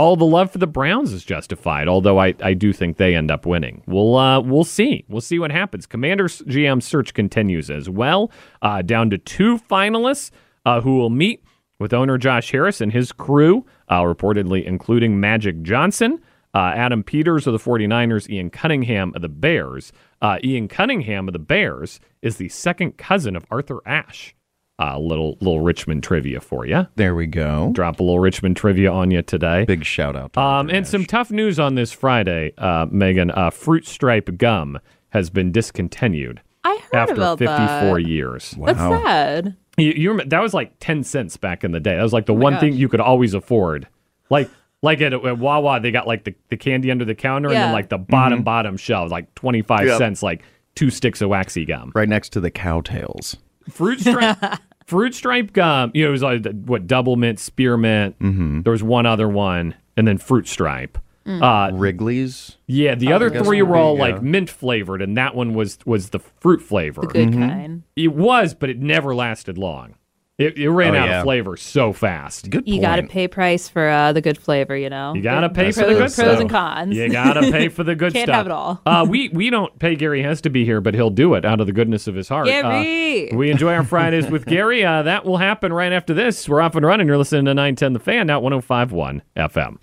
all 0.00 0.16
the 0.16 0.24
love 0.24 0.50
for 0.50 0.56
the 0.56 0.66
Browns 0.66 1.12
is 1.12 1.22
justified. 1.22 1.86
Although 1.86 2.18
I, 2.18 2.34
I 2.42 2.54
do 2.54 2.72
think 2.72 2.96
they 2.96 3.14
end 3.14 3.30
up 3.30 3.44
winning. 3.44 3.82
We'll 3.86 4.16
uh, 4.16 4.40
we'll 4.40 4.64
see. 4.64 5.04
We'll 5.08 5.20
see 5.20 5.38
what 5.38 5.52
happens. 5.52 5.84
Commanders 5.84 6.40
GM 6.46 6.82
search 6.82 7.12
continues 7.12 7.70
as 7.70 7.90
well. 7.90 8.32
Uh, 8.62 8.80
down 8.80 9.10
to 9.10 9.18
two 9.18 9.58
finalists 9.58 10.30
uh, 10.64 10.80
who 10.80 10.96
will 10.96 11.10
meet 11.10 11.44
with 11.78 11.92
owner 11.92 12.16
Josh 12.16 12.50
Harris 12.50 12.80
and 12.80 12.92
his 12.92 13.12
crew, 13.12 13.66
uh, 13.88 14.00
reportedly 14.00 14.64
including 14.64 15.20
Magic 15.20 15.60
Johnson. 15.62 16.18
Uh, 16.54 16.72
Adam 16.74 17.04
Peters 17.04 17.46
of 17.46 17.52
the 17.52 17.58
49ers, 17.58 18.28
Ian 18.28 18.48
Cunningham 18.48 19.12
of 19.14 19.20
the 19.20 19.28
Bears. 19.28 19.92
Uh, 20.22 20.38
Ian 20.42 20.66
Cunningham 20.66 21.28
of 21.28 21.34
the 21.34 21.38
Bears 21.38 22.00
is 22.22 22.38
the 22.38 22.48
second 22.48 22.96
cousin 22.96 23.36
of 23.36 23.44
Arthur 23.50 23.80
Ashe. 23.86 24.34
A 24.82 24.98
little 24.98 25.36
little 25.40 25.60
Richmond 25.60 26.02
trivia 26.02 26.40
for 26.40 26.64
you. 26.66 26.86
There 26.96 27.14
we 27.14 27.26
go. 27.26 27.70
Drop 27.74 28.00
a 28.00 28.02
little 28.02 28.18
Richmond 28.18 28.56
trivia 28.56 28.90
on 28.90 29.10
you 29.10 29.20
today. 29.20 29.64
Big 29.66 29.84
shout 29.84 30.16
out. 30.16 30.32
To 30.32 30.40
Um, 30.40 30.70
and 30.70 30.86
some 30.86 31.04
tough 31.04 31.30
news 31.30 31.60
on 31.60 31.74
this 31.74 31.92
Friday, 31.92 32.52
uh, 32.56 32.86
Megan. 32.90 33.30
Uh, 33.30 33.50
Fruit 33.50 33.86
Stripe 33.86 34.38
gum 34.38 34.78
has 35.10 35.28
been 35.28 35.52
discontinued 35.52 36.40
I 36.64 36.78
heard 36.90 36.94
after 36.98 37.14
about 37.14 37.38
54 37.38 37.58
that. 38.00 38.08
years. 38.08 38.54
That's 38.64 38.78
sad. 38.78 39.56
You, 39.76 39.92
you 39.92 40.10
remember, 40.10 40.30
that 40.30 40.40
was 40.42 40.54
like 40.54 40.72
10 40.80 41.04
cents 41.04 41.36
back 41.36 41.62
in 41.64 41.72
the 41.72 41.80
day. 41.80 41.96
That 41.96 42.02
was 42.02 42.12
like 42.12 42.26
the 42.26 42.32
Oh 42.32 42.36
my 42.36 42.42
one 42.44 42.52
gosh. 42.54 42.60
thing 42.60 42.72
you 42.74 42.88
could 42.88 43.00
always 43.00 43.34
afford. 43.34 43.86
Like 44.30 44.48
like 44.82 45.02
at, 45.02 45.12
at 45.12 45.38
Wawa, 45.38 45.80
they 45.80 45.90
got 45.90 46.06
like 46.06 46.24
the, 46.24 46.34
the 46.48 46.56
candy 46.56 46.90
under 46.90 47.04
the 47.04 47.14
counter 47.14 47.48
and 47.48 47.56
then 47.58 47.72
like 47.72 47.90
the 47.90 47.98
bottom 47.98 48.42
bottom 48.42 48.78
shelf, 48.78 49.10
like 49.10 49.34
25 49.34 49.86
Yep. 49.88 49.98
cents, 49.98 50.22
like 50.22 50.42
two 50.74 50.88
sticks 50.88 51.20
of 51.20 51.28
waxy 51.28 51.66
gum. 51.66 51.92
Right 51.94 52.08
next 52.08 52.30
to 52.30 52.40
the 52.40 52.50
cowtails. 52.50 53.36
Fruit 53.70 54.00
stripe, 54.00 54.38
fruit 54.90 55.14
stripe 55.14 55.52
gum. 55.52 55.90
You 55.94 56.02
know, 56.04 56.08
it 56.08 56.12
was 56.12 56.22
like 56.22 56.42
the- 56.42 56.50
what 56.50 56.86
double 56.86 57.16
mint, 57.16 57.38
spearmint. 57.38 58.18
Mm-hmm. 58.18 58.62
There 58.62 58.72
was 58.72 58.82
one 58.82 59.06
other 59.06 59.28
one, 59.28 59.74
and 59.96 60.06
then 60.06 60.18
fruit 60.18 60.46
stripe. 60.48 60.98
Mm. 61.26 61.42
Uh, 61.42 61.76
Wrigley's. 61.76 62.56
yeah, 62.66 62.94
the 62.94 63.12
I 63.12 63.16
other 63.16 63.28
three 63.30 63.60
would 63.62 63.68
were 63.70 63.76
be, 63.76 63.80
all 63.80 63.94
yeah. 63.96 64.00
like 64.02 64.22
mint 64.22 64.48
flavored, 64.50 65.02
and 65.02 65.16
that 65.18 65.34
one 65.34 65.54
was 65.54 65.78
was 65.84 66.10
the 66.10 66.18
fruit 66.18 66.60
flavor. 66.62 67.02
The 67.02 67.06
good 67.08 67.28
Mm-hmm. 67.28 67.48
kind. 67.48 67.82
It 67.94 68.14
was, 68.14 68.54
but 68.54 68.70
it 68.70 68.78
never 68.80 69.14
lasted 69.14 69.56
long. 69.58 69.94
It, 70.40 70.56
it 70.56 70.70
ran 70.70 70.94
Oh, 70.96 70.98
out 71.00 71.08
yeah. 71.08 71.18
of 71.18 71.24
flavor 71.24 71.56
so 71.56 71.92
fast. 71.92 72.48
Good 72.50 72.66
You 72.66 72.80
got 72.80 72.96
to 72.96 73.02
pay 73.02 73.28
price 73.28 73.68
for 73.68 73.88
uh, 73.88 74.12
the 74.12 74.20
good 74.20 74.38
flavor, 74.38 74.76
you 74.76 74.88
know. 74.88 75.14
You 75.14 75.22
gotta 75.22 75.48
pay 75.50 75.70
for 75.70 75.80
pros, 75.82 75.88
the 75.88 75.92
good 75.92 75.98
pros 75.98 76.14
stuff. 76.14 76.40
and 76.40 76.50
cons. 76.50 76.96
You 76.96 77.08
gotta 77.10 77.42
pay 77.52 77.68
for 77.68 77.84
the 77.84 77.94
good 77.96 78.12
Can't 78.14 78.26
stuff. 78.26 78.34
have 78.36 78.46
it 78.46 78.52
all. 78.52 78.80
uh, 78.86 79.06
we 79.08 79.28
we 79.28 79.50
don't 79.50 79.78
pay 79.78 79.94
Gary 79.96 80.22
Hess 80.22 80.40
to 80.42 80.50
be 80.50 80.64
here, 80.64 80.80
but 80.80 80.94
he'll 80.94 81.10
do 81.10 81.34
it 81.34 81.44
out 81.44 81.60
of 81.60 81.66
the 81.66 81.72
goodness 81.72 82.06
of 82.06 82.14
his 82.14 82.28
heart. 82.28 82.48
Uh, 82.48 82.62
Gary! 82.62 83.30
we 83.34 83.50
enjoy 83.50 83.74
our 83.74 83.84
Fridays 83.84 84.28
with 84.30 84.46
Gary. 84.46 84.84
Uh, 84.84 85.02
that 85.02 85.24
will 85.24 85.36
happen 85.36 85.72
right 85.72 85.92
after 85.92 86.14
this. 86.14 86.48
We're 86.48 86.60
off 86.62 86.74
and 86.74 86.86
running. 86.86 87.06
You're 87.06 87.18
listening 87.18 87.44
to 87.44 87.54
910 87.54 87.92
The 87.92 87.98
Fan, 87.98 88.26
now 88.26 88.40
1051 88.40 89.22
FM. 89.36 89.76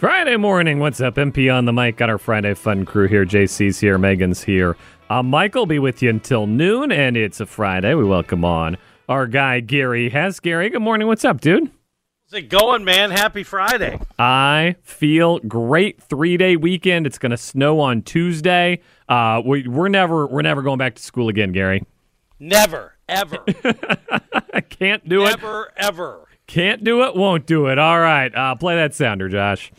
Friday 0.00 0.38
morning. 0.38 0.78
What's 0.78 1.02
up? 1.02 1.16
MP 1.16 1.54
on 1.54 1.66
the 1.66 1.74
mic. 1.74 1.98
Got 1.98 2.08
our 2.08 2.16
Friday 2.16 2.54
fun 2.54 2.86
crew 2.86 3.06
here. 3.06 3.26
JC's 3.26 3.78
here. 3.78 3.98
Megan's 3.98 4.42
here. 4.42 4.78
Uh, 5.10 5.22
Mike 5.22 5.54
will 5.54 5.66
be 5.66 5.78
with 5.78 6.00
you 6.00 6.08
until 6.08 6.46
noon, 6.46 6.90
and 6.90 7.18
it's 7.18 7.38
a 7.38 7.44
Friday. 7.44 7.92
We 7.92 8.04
welcome 8.04 8.42
on 8.42 8.78
our 9.10 9.26
guy, 9.26 9.60
Gary 9.60 10.08
Hess. 10.08 10.40
Gary, 10.40 10.70
good 10.70 10.80
morning. 10.80 11.06
What's 11.06 11.22
up, 11.22 11.42
dude? 11.42 11.70
How's 12.24 12.38
it 12.38 12.48
going, 12.48 12.82
man? 12.82 13.10
Happy 13.10 13.42
Friday. 13.42 14.00
I 14.18 14.76
feel 14.80 15.38
great. 15.40 16.02
Three 16.02 16.38
day 16.38 16.56
weekend. 16.56 17.06
It's 17.06 17.18
going 17.18 17.32
to 17.32 17.36
snow 17.36 17.78
on 17.80 18.00
Tuesday. 18.00 18.80
Uh, 19.06 19.42
we, 19.44 19.68
we're 19.68 19.88
never 19.88 20.26
we're 20.26 20.40
never 20.40 20.62
going 20.62 20.78
back 20.78 20.94
to 20.94 21.02
school 21.02 21.28
again, 21.28 21.52
Gary. 21.52 21.84
Never, 22.38 22.96
ever, 23.06 23.44
I 24.54 24.62
can't 24.62 25.06
do 25.06 25.26
it. 25.26 25.36
never, 25.36 25.74
ever. 25.76 26.26
Can't 26.46 26.82
do 26.82 27.02
it. 27.02 27.14
Won't 27.14 27.44
do 27.44 27.66
it. 27.66 27.78
All 27.78 28.00
right. 28.00 28.34
Uh, 28.34 28.54
play 28.54 28.76
that 28.76 28.94
sounder, 28.94 29.28
Josh. 29.28 29.70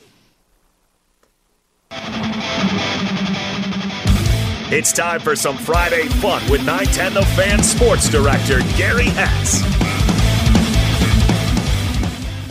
It's 4.74 4.94
time 4.94 5.20
for 5.20 5.36
some 5.36 5.58
Friday 5.58 6.08
fun 6.08 6.42
with 6.50 6.66
910 6.66 7.14
The 7.14 7.26
Fan 7.36 7.62
Sports 7.62 8.10
Director 8.10 8.60
Gary 8.78 9.10
Hess. 9.10 9.62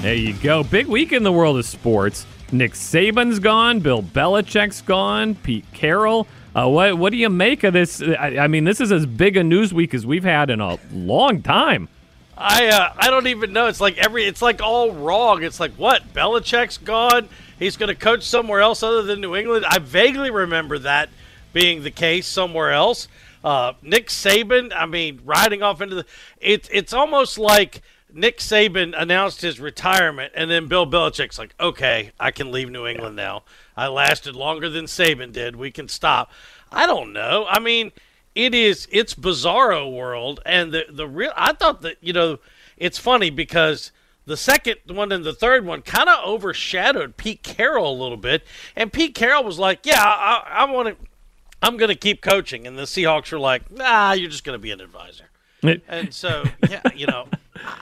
There 0.03 0.15
you 0.15 0.35
go. 0.35 0.63
Big 0.63 0.87
week 0.87 1.13
in 1.13 1.23
the 1.23 1.33
world 1.33 1.59
of 1.59 1.65
sports. 1.65 2.27
Nick 2.53 2.73
Saban's 2.73 3.39
gone. 3.39 3.81
Bill 3.81 4.03
Belichick's 4.03 4.83
gone. 4.83 5.35
Pete 5.35 5.65
Carroll. 5.73 6.27
Uh, 6.55 6.69
what 6.69 6.99
what 6.99 7.11
do 7.11 7.17
you 7.17 7.31
make 7.31 7.65
of 7.65 7.73
this? 7.73 8.03
I, 8.03 8.39
I, 8.39 8.49
mean, 8.49 8.65
this 8.65 8.81
is 8.81 8.93
as 8.93 9.07
big 9.07 9.37
a 9.37 9.45
news 9.45 9.73
week 9.73 9.95
as 9.95 10.05
we've 10.05 10.25
had 10.25 10.51
in 10.51 10.61
a 10.61 10.79
long 10.93 11.43
time. 11.43 11.89
I 12.37 12.69
uh, 12.69 12.93
I 12.97 13.11
don't 13.11 13.29
even 13.29 13.53
know. 13.53 13.67
It's 13.67 13.81
like 13.81 13.99
every 13.99 14.25
it's 14.25 14.43
like 14.43 14.61
all 14.63 14.93
wrong. 14.93 15.43
It's 15.43 15.61
like 15.61 15.73
what 15.73 16.13
Belichick's 16.13 16.79
gone. 16.79 17.29
He's 17.61 17.77
going 17.77 17.91
to 17.91 17.95
coach 17.95 18.25
somewhere 18.25 18.61
else 18.61 18.83
other 18.83 19.03
than 19.03 19.21
New 19.21 19.37
England. 19.37 19.67
I 19.69 19.79
vaguely 19.79 20.31
remember 20.31 20.79
that 20.79 21.11
being 21.53 21.83
the 21.83 21.91
case 21.91 22.27
somewhere 22.27 22.73
else. 22.73 23.07
Uh, 23.45 23.75
Nick 23.83 24.09
Saban. 24.09 24.73
I 24.75 24.87
mean, 24.87 25.21
riding 25.25 25.63
off 25.63 25.81
into 25.81 25.95
the. 25.95 26.07
It's 26.41 26.69
it's 26.73 26.93
almost 26.93 27.39
like 27.39 27.83
Nick 28.13 28.39
Saban 28.39 28.95
announced 28.97 29.43
his 29.43 29.61
retirement, 29.61 30.33
and 30.35 30.51
then 30.51 30.69
Bill 30.69 30.87
Belichick's 30.87 31.39
like, 31.39 31.55
"Okay, 31.61 32.13
I 32.19 32.31
can 32.31 32.51
leave 32.51 32.71
New 32.71 32.87
England 32.87 33.15
now. 33.15 33.43
I 33.77 33.89
lasted 33.89 34.35
longer 34.35 34.69
than 34.69 34.87
Saban 34.87 35.33
did. 35.33 35.55
We 35.55 35.71
can 35.71 35.89
stop." 35.89 36.31
I 36.73 36.87
don't 36.87 37.13
know. 37.13 37.47
I 37.49 37.59
mean, 37.59 37.93
it 38.35 38.55
is 38.55 38.89
it's 38.91 39.15
bizarro 39.15 39.93
world, 39.93 40.41
and 40.47 40.73
the 40.73 40.87
the 40.89 41.07
real. 41.07 41.33
I 41.37 41.53
thought 41.53 41.83
that 41.83 41.97
you 42.01 42.15
know, 42.15 42.39
it's 42.79 42.99
funny 42.99 43.29
because 43.29 43.93
the 44.31 44.37
second 44.37 44.77
one 44.87 45.13
and 45.13 45.25
the 45.25 45.35
third 45.35 45.67
one 45.67 45.83
kind 45.83 46.09
of 46.09 46.25
overshadowed 46.25 47.19
Pete 47.19 47.43
Carroll 47.43 47.93
a 47.93 47.99
little 48.01 48.17
bit, 48.17 48.45
and 48.75 48.93
Pete 48.93 49.15
Carroll 49.15 49.45
was 49.45 49.59
like, 49.59 49.85
"Yeah, 49.85 50.03
I, 50.03 50.47
I 50.51 50.65
want 50.71 50.89
to." 50.89 51.11
I'm 51.63 51.77
going 51.77 51.89
to 51.89 51.95
keep 51.95 52.23
coaching. 52.23 52.67
And 52.67 52.79
the 52.79 52.83
Seahawks 52.83 53.33
were 53.33 53.39
like, 53.39 53.71
nah, 53.71 54.13
you're 54.13 54.31
just 54.31 54.45
going 54.45 54.55
to 54.55 54.63
be 54.63 54.71
an 54.71 54.81
advisor. 54.81 55.25
and 55.89 56.13
so, 56.15 56.45
yeah, 56.69 56.81
you 56.95 57.07
know, 57.07 57.29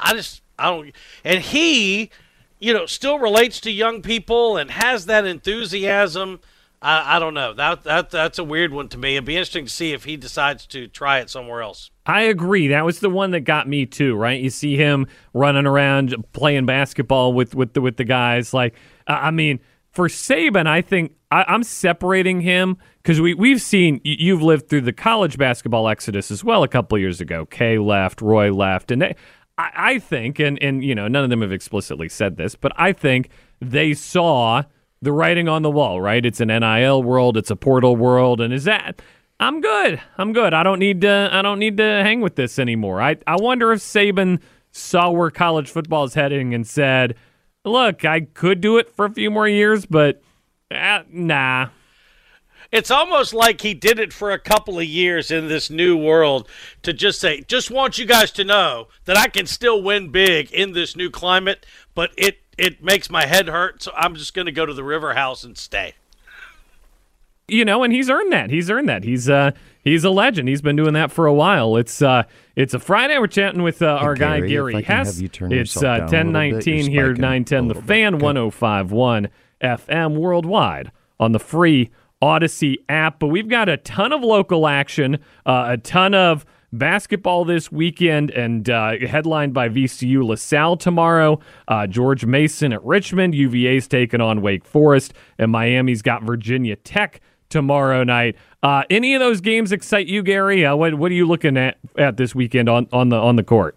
I 0.00 0.14
just, 0.14 0.42
I 0.58 0.70
don't, 0.70 0.92
and 1.24 1.40
he, 1.40 2.10
you 2.58 2.74
know, 2.74 2.86
still 2.86 3.18
relates 3.18 3.60
to 3.60 3.70
young 3.70 4.02
people 4.02 4.56
and 4.56 4.70
has 4.72 5.06
that 5.06 5.24
enthusiasm. 5.24 6.40
I, 6.80 7.16
I 7.16 7.18
don't 7.18 7.34
know. 7.34 7.54
That 7.54 7.82
that 7.84 8.10
that's 8.10 8.38
a 8.38 8.44
weird 8.44 8.72
one 8.72 8.88
to 8.90 8.98
me. 8.98 9.16
It'd 9.16 9.24
be 9.24 9.34
interesting 9.34 9.64
to 9.64 9.70
see 9.70 9.92
if 9.92 10.04
he 10.04 10.16
decides 10.16 10.66
to 10.66 10.86
try 10.86 11.18
it 11.18 11.28
somewhere 11.28 11.62
else. 11.62 11.90
I 12.06 12.22
agree. 12.22 12.68
That 12.68 12.84
was 12.84 13.00
the 13.00 13.10
one 13.10 13.32
that 13.32 13.40
got 13.40 13.68
me 13.68 13.84
too. 13.84 14.14
Right? 14.14 14.40
You 14.40 14.50
see 14.50 14.76
him 14.76 15.06
running 15.34 15.66
around 15.66 16.14
playing 16.32 16.66
basketball 16.66 17.32
with 17.32 17.54
with 17.54 17.74
the 17.74 17.80
with 17.80 17.96
the 17.96 18.04
guys. 18.04 18.54
Like, 18.54 18.74
I 19.06 19.30
mean, 19.30 19.58
for 19.90 20.08
Saban, 20.08 20.66
I 20.68 20.80
think 20.80 21.14
I, 21.32 21.44
I'm 21.48 21.64
separating 21.64 22.40
him 22.40 22.76
because 23.02 23.20
we 23.20 23.34
we've 23.34 23.60
seen 23.60 24.00
you've 24.04 24.42
lived 24.42 24.68
through 24.68 24.82
the 24.82 24.92
college 24.92 25.36
basketball 25.36 25.88
exodus 25.88 26.30
as 26.30 26.44
well. 26.44 26.62
A 26.62 26.68
couple 26.68 26.96
years 26.98 27.20
ago, 27.20 27.44
Kay 27.46 27.78
left, 27.78 28.22
Roy 28.22 28.52
left, 28.52 28.92
and 28.92 29.02
they, 29.02 29.16
I, 29.58 29.70
I 29.74 29.98
think, 29.98 30.38
and 30.38 30.62
and 30.62 30.84
you 30.84 30.94
know, 30.94 31.08
none 31.08 31.24
of 31.24 31.30
them 31.30 31.42
have 31.42 31.52
explicitly 31.52 32.08
said 32.08 32.36
this, 32.36 32.54
but 32.54 32.70
I 32.76 32.92
think 32.92 33.30
they 33.60 33.94
saw 33.94 34.62
the 35.00 35.12
writing 35.12 35.48
on 35.48 35.62
the 35.62 35.70
wall. 35.70 36.00
Right? 36.00 36.24
It's 36.24 36.40
an 36.40 36.48
NIL 36.48 37.02
world, 37.02 37.36
it's 37.36 37.50
a 37.50 37.56
portal 37.56 37.96
world, 37.96 38.40
and 38.40 38.52
is 38.52 38.64
that. 38.64 39.00
I'm 39.40 39.60
good. 39.60 40.00
I'm 40.16 40.32
good. 40.32 40.52
I 40.52 40.64
don't 40.64 40.80
need 40.80 41.02
to. 41.02 41.28
I 41.30 41.42
don't 41.42 41.60
need 41.60 41.76
to 41.76 41.84
hang 41.84 42.20
with 42.20 42.34
this 42.34 42.58
anymore. 42.58 43.00
I 43.00 43.16
I 43.26 43.36
wonder 43.36 43.72
if 43.72 43.78
Saban 43.78 44.40
saw 44.72 45.10
where 45.10 45.30
college 45.30 45.70
football 45.70 46.04
is 46.04 46.14
heading 46.14 46.54
and 46.54 46.66
said, 46.66 47.14
"Look, 47.64 48.04
I 48.04 48.22
could 48.22 48.60
do 48.60 48.78
it 48.78 48.90
for 48.90 49.04
a 49.04 49.12
few 49.12 49.30
more 49.30 49.46
years, 49.46 49.86
but 49.86 50.22
uh, 50.72 51.02
nah, 51.08 51.68
it's 52.70 52.90
almost 52.90 53.32
like 53.32 53.60
he 53.60 53.74
did 53.74 53.98
it 53.98 54.12
for 54.12 54.30
a 54.30 54.38
couple 54.38 54.78
of 54.78 54.84
years 54.84 55.30
in 55.30 55.48
this 55.48 55.70
new 55.70 55.96
world 55.96 56.48
to 56.82 56.92
just 56.92 57.20
say, 57.20 57.42
just 57.42 57.70
want 57.70 57.98
you 57.98 58.04
guys 58.04 58.30
to 58.32 58.44
know 58.44 58.88
that 59.06 59.16
I 59.16 59.28
can 59.28 59.46
still 59.46 59.82
win 59.82 60.10
big 60.10 60.52
in 60.52 60.72
this 60.72 60.94
new 60.94 61.10
climate, 61.10 61.64
but 61.94 62.10
it 62.16 62.38
it 62.58 62.82
makes 62.82 63.08
my 63.08 63.24
head 63.24 63.48
hurt, 63.48 63.82
so 63.82 63.92
I'm 63.96 64.14
just 64.16 64.34
going 64.34 64.46
to 64.46 64.52
go 64.52 64.66
to 64.66 64.74
the 64.74 64.84
river 64.84 65.14
house 65.14 65.44
and 65.44 65.56
stay. 65.56 65.94
You 67.50 67.64
know, 67.64 67.82
and 67.82 67.92
he's 67.92 68.10
earned 68.10 68.30
that. 68.32 68.50
He's 68.50 68.68
earned 68.68 68.90
that. 68.90 69.04
He's 69.04 69.26
uh 69.30 69.52
he's 69.82 70.04
a 70.04 70.10
legend. 70.10 70.50
He's 70.50 70.60
been 70.60 70.76
doing 70.76 70.92
that 70.92 71.10
for 71.10 71.24
a 71.24 71.32
while. 71.32 71.76
It's 71.76 72.02
uh 72.02 72.24
it's 72.56 72.74
a 72.74 72.78
Friday. 72.78 73.16
We're 73.16 73.26
chatting 73.26 73.62
with 73.62 73.80
uh, 73.80 73.86
our 73.86 74.14
hey, 74.14 74.20
guy 74.20 74.40
Gary, 74.40 74.72
Gary 74.72 74.82
Hess. 74.82 75.18
it's 75.18 75.76
uh, 75.78 76.00
1019 76.00 76.90
here, 76.90 77.14
910 77.14 77.68
The 77.68 77.74
Fan, 77.74 78.18
1051 78.18 79.28
FM 79.62 80.18
worldwide 80.18 80.92
on 81.18 81.32
the 81.32 81.38
free 81.38 81.90
Audacy 82.20 82.76
app. 82.88 83.18
But 83.18 83.28
we've 83.28 83.48
got 83.48 83.70
a 83.70 83.78
ton 83.78 84.12
of 84.12 84.22
local 84.22 84.66
action, 84.66 85.18
uh, 85.46 85.68
a 85.70 85.78
ton 85.78 86.12
of 86.12 86.44
basketball 86.72 87.44
this 87.44 87.72
weekend, 87.72 88.30
and 88.30 88.68
uh, 88.68 88.98
headlined 88.98 89.54
by 89.54 89.68
VCU 89.68 90.24
LaSalle 90.26 90.76
tomorrow. 90.76 91.40
Uh, 91.66 91.86
George 91.86 92.24
Mason 92.24 92.72
at 92.72 92.84
Richmond. 92.84 93.34
UVA's 93.34 93.88
taking 93.88 94.20
on 94.20 94.42
Wake 94.42 94.64
Forest, 94.64 95.14
and 95.38 95.50
Miami's 95.50 96.02
got 96.02 96.22
Virginia 96.22 96.76
Tech 96.76 97.20
tomorrow 97.48 98.04
night. 98.04 98.36
Uh, 98.62 98.82
any 98.90 99.14
of 99.14 99.20
those 99.20 99.40
games 99.40 99.72
excite 99.72 100.06
you, 100.06 100.22
Gary? 100.22 100.64
Uh, 100.64 100.76
what 100.76 100.94
What 100.94 101.10
are 101.10 101.14
you 101.14 101.26
looking 101.26 101.56
at 101.56 101.78
at 101.96 102.16
this 102.16 102.34
weekend 102.34 102.68
on 102.68 102.88
on 102.92 103.08
the 103.08 103.16
on 103.16 103.36
the 103.36 103.44
court? 103.44 103.76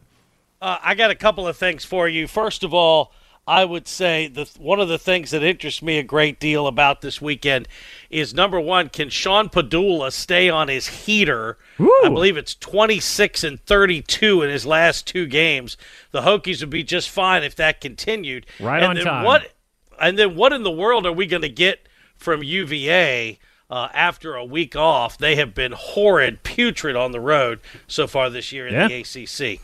Uh, 0.61 0.77
I 0.81 0.95
got 0.95 1.09
a 1.11 1.15
couple 1.15 1.47
of 1.47 1.57
things 1.57 1.85
for 1.85 2.07
you. 2.07 2.27
First 2.27 2.63
of 2.63 2.73
all. 2.73 3.13
I 3.51 3.65
would 3.65 3.85
say 3.85 4.29
the 4.29 4.49
one 4.57 4.79
of 4.79 4.87
the 4.87 4.97
things 4.97 5.31
that 5.31 5.43
interests 5.43 5.81
me 5.81 5.97
a 5.97 6.03
great 6.03 6.39
deal 6.39 6.67
about 6.67 7.01
this 7.01 7.21
weekend 7.21 7.67
is 8.09 8.33
number 8.33 8.61
one, 8.61 8.87
can 8.87 9.09
Sean 9.09 9.49
Pedulla 9.49 10.13
stay 10.13 10.49
on 10.49 10.69
his 10.69 10.87
heater? 10.87 11.57
I 12.05 12.07
believe 12.07 12.37
it's 12.37 12.55
26 12.55 13.43
and 13.43 13.59
32 13.65 14.41
in 14.41 14.49
his 14.49 14.65
last 14.65 15.05
two 15.05 15.27
games. 15.27 15.75
The 16.11 16.21
Hokies 16.21 16.61
would 16.61 16.69
be 16.69 16.85
just 16.85 17.09
fine 17.09 17.43
if 17.43 17.53
that 17.57 17.81
continued. 17.81 18.45
Right 18.57 18.81
and 18.81 18.91
on 18.91 18.95
then 18.95 19.05
time. 19.05 19.25
What? 19.25 19.51
And 19.99 20.17
then 20.17 20.37
what 20.37 20.53
in 20.53 20.63
the 20.63 20.71
world 20.71 21.05
are 21.05 21.11
we 21.11 21.25
going 21.25 21.41
to 21.41 21.49
get 21.49 21.89
from 22.15 22.43
UVA? 22.43 23.37
Uh, 23.69 23.87
after 23.93 24.35
a 24.35 24.43
week 24.43 24.75
off, 24.75 25.17
they 25.17 25.37
have 25.37 25.53
been 25.53 25.71
horrid, 25.71 26.43
putrid 26.43 26.95
on 26.95 27.13
the 27.13 27.21
road 27.21 27.61
so 27.87 28.05
far 28.05 28.29
this 28.29 28.51
year 28.51 28.67
in 28.67 28.73
yeah. 28.73 28.87
the 28.89 28.99
ACC 28.99 29.61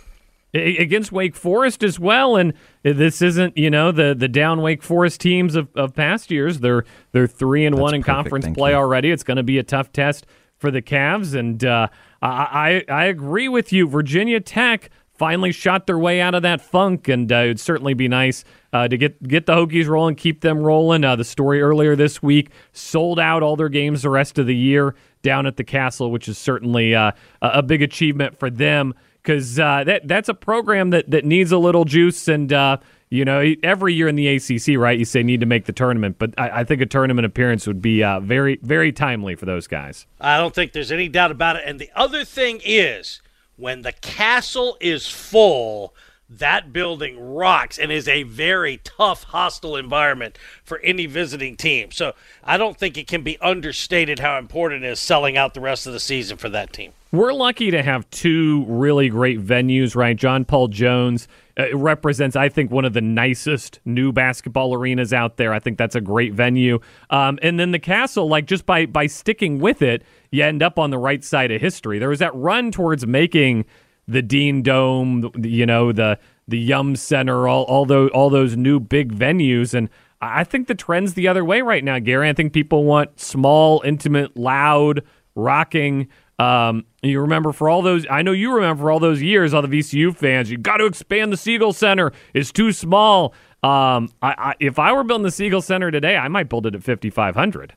against 0.53 1.11
Wake 1.11 1.35
Forest 1.35 1.83
as 1.83 1.99
well. 1.99 2.35
And 2.35 2.53
this 2.83 3.21
isn't, 3.21 3.57
you 3.57 3.69
know, 3.69 3.91
the 3.91 4.15
the 4.17 4.27
down 4.27 4.61
Wake 4.61 4.83
Forest 4.83 5.21
teams 5.21 5.55
of, 5.55 5.69
of 5.75 5.93
past 5.93 6.31
years. 6.31 6.59
They're 6.59 6.85
they're 7.11 7.27
three 7.27 7.65
and 7.65 7.75
That's 7.75 7.81
one 7.81 7.93
in 7.93 8.01
perfect, 8.01 8.15
conference 8.15 8.57
play 8.57 8.71
you. 8.71 8.77
already. 8.77 9.11
It's 9.11 9.23
going 9.23 9.37
to 9.37 9.43
be 9.43 9.57
a 9.57 9.63
tough 9.63 9.91
test 9.91 10.25
for 10.57 10.71
the 10.71 10.81
Cavs. 10.81 11.35
And 11.35 11.63
uh, 11.63 11.87
I, 12.21 12.83
I 12.87 12.93
I 12.93 13.05
agree 13.05 13.49
with 13.49 13.71
you. 13.73 13.87
Virginia 13.87 14.39
Tech 14.39 14.89
finally 15.13 15.51
shot 15.51 15.87
their 15.87 15.97
way 15.97 16.21
out 16.21 16.35
of 16.35 16.43
that 16.43 16.61
funk, 16.61 17.07
and 17.07 17.31
uh, 17.31 17.37
it'd 17.37 17.59
certainly 17.59 17.95
be 17.95 18.07
nice 18.07 18.43
uh, 18.71 18.87
to 18.87 18.97
get 18.97 19.21
get 19.27 19.45
the 19.47 19.55
Hokies 19.55 19.87
rolling, 19.87 20.15
keep 20.15 20.41
them 20.41 20.59
rolling. 20.59 21.03
Uh, 21.03 21.15
the 21.15 21.23
story 21.23 21.61
earlier 21.61 21.95
this 21.95 22.21
week 22.21 22.51
sold 22.71 23.19
out 23.19 23.43
all 23.43 23.55
their 23.55 23.69
games 23.69 24.03
the 24.03 24.09
rest 24.09 24.37
of 24.37 24.45
the 24.45 24.55
year 24.55 24.95
down 25.23 25.45
at 25.45 25.57
the 25.57 25.63
Castle, 25.63 26.11
which 26.11 26.27
is 26.27 26.37
certainly 26.37 26.93
uh, 26.95 27.11
a 27.41 27.63
big 27.63 27.81
achievement 27.81 28.37
for 28.37 28.49
them 28.49 28.93
because 29.27 29.59
uh, 29.59 29.83
that 29.83 30.07
that's 30.07 30.29
a 30.29 30.33
program 30.33 30.91
that 30.91 31.11
that 31.11 31.25
needs 31.25 31.51
a 31.51 31.57
little 31.57 31.85
juice 31.85 32.27
and. 32.27 32.51
Uh, 32.51 32.77
you 33.09 33.23
know, 33.23 33.53
every 33.63 33.93
year 33.93 34.09
in 34.09 34.17
the 34.17 34.27
ACC, 34.27 34.77
right? 34.77 34.99
You 34.99 35.05
say 35.05 35.23
need 35.23 35.39
to 35.39 35.45
make 35.45 35.63
the 35.63 35.71
tournament, 35.71 36.17
but 36.19 36.33
I, 36.37 36.49
I 36.49 36.63
think 36.65 36.81
a 36.81 36.85
tournament 36.85 37.25
appearance 37.25 37.65
would 37.65 37.81
be 37.81 38.03
uh, 38.03 38.19
very, 38.19 38.59
very 38.61 38.91
timely 38.91 39.33
for 39.35 39.45
those 39.45 39.65
guys. 39.65 40.05
I 40.19 40.37
don't 40.37 40.53
think 40.53 40.73
there's 40.73 40.91
any 40.91 41.07
doubt 41.07 41.31
about 41.31 41.55
it. 41.55 41.63
And 41.65 41.79
the 41.79 41.89
other 41.95 42.25
thing 42.25 42.59
is, 42.65 43.21
when 43.55 43.83
the 43.83 43.93
castle 43.93 44.75
is 44.81 45.07
full, 45.07 45.95
that 46.29 46.73
building 46.73 47.19
rocks 47.19 47.77
and 47.77 47.91
is 47.91 48.07
a 48.07 48.23
very 48.23 48.81
tough, 48.83 49.23
hostile 49.23 49.75
environment 49.75 50.37
for 50.63 50.79
any 50.79 51.05
visiting 51.05 51.55
team. 51.55 51.91
So 51.91 52.13
I 52.43 52.57
don't 52.57 52.77
think 52.77 52.97
it 52.97 53.07
can 53.07 53.21
be 53.23 53.37
understated 53.39 54.19
how 54.19 54.37
important 54.37 54.83
it 54.83 54.89
is 54.89 54.99
selling 54.99 55.37
out 55.37 55.53
the 55.53 55.61
rest 55.61 55.87
of 55.87 55.93
the 55.93 55.99
season 55.99 56.37
for 56.37 56.49
that 56.49 56.73
team. 56.73 56.91
We're 57.13 57.31
lucky 57.31 57.71
to 57.71 57.81
have 57.81 58.09
two 58.09 58.65
really 58.67 59.07
great 59.07 59.39
venues, 59.39 59.95
right? 59.95 60.15
John 60.15 60.43
Paul 60.43 60.67
Jones 60.67 61.29
uh, 61.57 61.75
represents, 61.75 62.35
I 62.35 62.49
think, 62.49 62.69
one 62.69 62.83
of 62.83 62.91
the 62.91 63.01
nicest 63.01 63.79
new 63.85 64.11
basketball 64.11 64.73
arenas 64.73 65.13
out 65.13 65.37
there. 65.37 65.53
I 65.53 65.59
think 65.59 65.77
that's 65.77 65.95
a 65.95 66.01
great 66.01 66.33
venue. 66.33 66.79
Um, 67.09 67.39
and 67.41 67.57
then 67.57 67.71
the 67.71 67.79
Castle, 67.79 68.27
like 68.27 68.45
just 68.45 68.65
by 68.65 68.85
by 68.85 69.07
sticking 69.07 69.59
with 69.59 69.81
it, 69.81 70.03
you 70.31 70.43
end 70.43 70.61
up 70.61 70.77
on 70.77 70.89
the 70.89 70.97
right 70.97 71.23
side 71.23 71.49
of 71.49 71.61
history. 71.61 71.97
There 71.97 72.09
was 72.09 72.19
that 72.19 72.35
run 72.35 72.71
towards 72.71 73.07
making 73.07 73.63
the 74.07 74.21
Dean 74.21 74.61
Dome, 74.61 75.31
you 75.41 75.65
know, 75.65 75.91
the 75.91 76.17
the 76.47 76.57
Yum 76.57 76.95
Center, 76.95 77.47
all 77.47 77.63
all 77.63 77.85
those 77.85 78.09
all 78.11 78.29
those 78.29 78.55
new 78.55 78.79
big 78.79 79.13
venues, 79.13 79.73
and 79.73 79.89
I 80.21 80.43
think 80.43 80.67
the 80.67 80.75
trend's 80.75 81.13
the 81.13 81.27
other 81.27 81.45
way 81.45 81.61
right 81.61 81.83
now, 81.83 81.99
Gary. 81.99 82.29
I 82.29 82.33
think 82.33 82.53
people 82.53 82.83
want 82.83 83.19
small, 83.19 83.81
intimate, 83.85 84.35
loud, 84.37 85.03
rocking. 85.35 86.07
Um, 86.39 86.85
you 87.01 87.19
remember 87.19 87.51
for 87.51 87.67
all 87.67 87.81
those, 87.81 88.05
I 88.09 88.21
know 88.21 88.31
you 88.31 88.53
remember 88.53 88.83
for 88.83 88.91
all 88.91 88.99
those 88.99 89.21
years, 89.21 89.53
all 89.53 89.63
the 89.63 89.67
VCU 89.67 90.15
fans, 90.15 90.51
you 90.51 90.57
got 90.57 90.77
to 90.77 90.85
expand 90.85 91.33
the 91.33 91.37
Siegel 91.37 91.73
Center. 91.73 92.11
It's 92.33 92.51
too 92.51 92.71
small. 92.71 93.33
Um, 93.63 94.09
I, 94.21 94.35
I, 94.37 94.53
if 94.59 94.77
I 94.77 94.91
were 94.93 95.03
building 95.03 95.23
the 95.23 95.31
Siegel 95.31 95.61
Center 95.61 95.89
today, 95.89 96.15
I 96.15 96.27
might 96.27 96.47
build 96.47 96.67
it 96.67 96.75
at 96.75 96.83
5,500. 96.83 97.73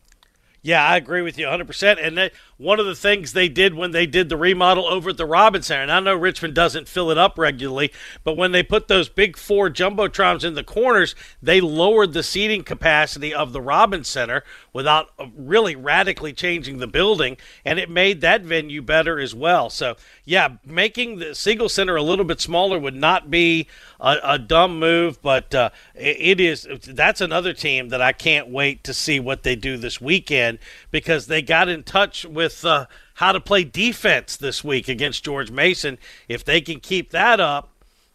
Yeah, 0.62 0.86
I 0.86 0.96
agree 0.96 1.22
with 1.22 1.38
you 1.38 1.46
100%. 1.46 2.06
And 2.06 2.30
one 2.60 2.78
of 2.78 2.84
the 2.84 2.94
things 2.94 3.32
they 3.32 3.48
did 3.48 3.72
when 3.72 3.90
they 3.90 4.04
did 4.04 4.28
the 4.28 4.36
remodel 4.36 4.86
over 4.86 5.08
at 5.10 5.16
the 5.16 5.24
Robins 5.24 5.68
Center, 5.68 5.82
and 5.82 5.90
I 5.90 5.98
know 5.98 6.14
Richmond 6.14 6.54
doesn't 6.54 6.88
fill 6.88 7.10
it 7.10 7.16
up 7.16 7.38
regularly, 7.38 7.90
but 8.22 8.36
when 8.36 8.52
they 8.52 8.62
put 8.62 8.86
those 8.86 9.08
big 9.08 9.38
four 9.38 9.70
jumbotrons 9.70 10.44
in 10.44 10.52
the 10.52 10.62
corners, 10.62 11.14
they 11.42 11.62
lowered 11.62 12.12
the 12.12 12.22
seating 12.22 12.62
capacity 12.62 13.32
of 13.32 13.54
the 13.54 13.62
Robins 13.62 14.08
Center 14.08 14.44
without 14.74 15.08
uh, 15.18 15.26
really 15.34 15.74
radically 15.74 16.34
changing 16.34 16.78
the 16.78 16.86
building, 16.86 17.38
and 17.64 17.78
it 17.78 17.88
made 17.88 18.20
that 18.20 18.42
venue 18.42 18.82
better 18.82 19.18
as 19.18 19.34
well. 19.34 19.70
So, 19.70 19.96
yeah, 20.26 20.56
making 20.62 21.18
the 21.18 21.34
Siegel 21.34 21.70
Center 21.70 21.96
a 21.96 22.02
little 22.02 22.26
bit 22.26 22.42
smaller 22.42 22.78
would 22.78 22.94
not 22.94 23.30
be 23.30 23.68
a, 23.98 24.18
a 24.22 24.38
dumb 24.38 24.78
move, 24.78 25.22
but 25.22 25.54
uh, 25.54 25.70
it 25.94 26.40
is. 26.40 26.68
That's 26.86 27.22
another 27.22 27.54
team 27.54 27.88
that 27.88 28.02
I 28.02 28.12
can't 28.12 28.48
wait 28.48 28.84
to 28.84 28.92
see 28.92 29.18
what 29.18 29.44
they 29.44 29.56
do 29.56 29.78
this 29.78 29.98
weekend 29.98 30.58
because 30.90 31.26
they 31.26 31.40
got 31.40 31.68
in 31.68 31.84
touch 31.84 32.26
with 32.26 32.49
uh, 32.64 32.86
how 33.14 33.32
to 33.32 33.40
play 33.40 33.64
defense 33.64 34.36
this 34.36 34.64
week 34.64 34.88
against 34.88 35.24
George 35.24 35.50
Mason. 35.50 35.98
If 36.28 36.44
they 36.44 36.60
can 36.60 36.80
keep 36.80 37.10
that 37.10 37.40
up, 37.40 37.70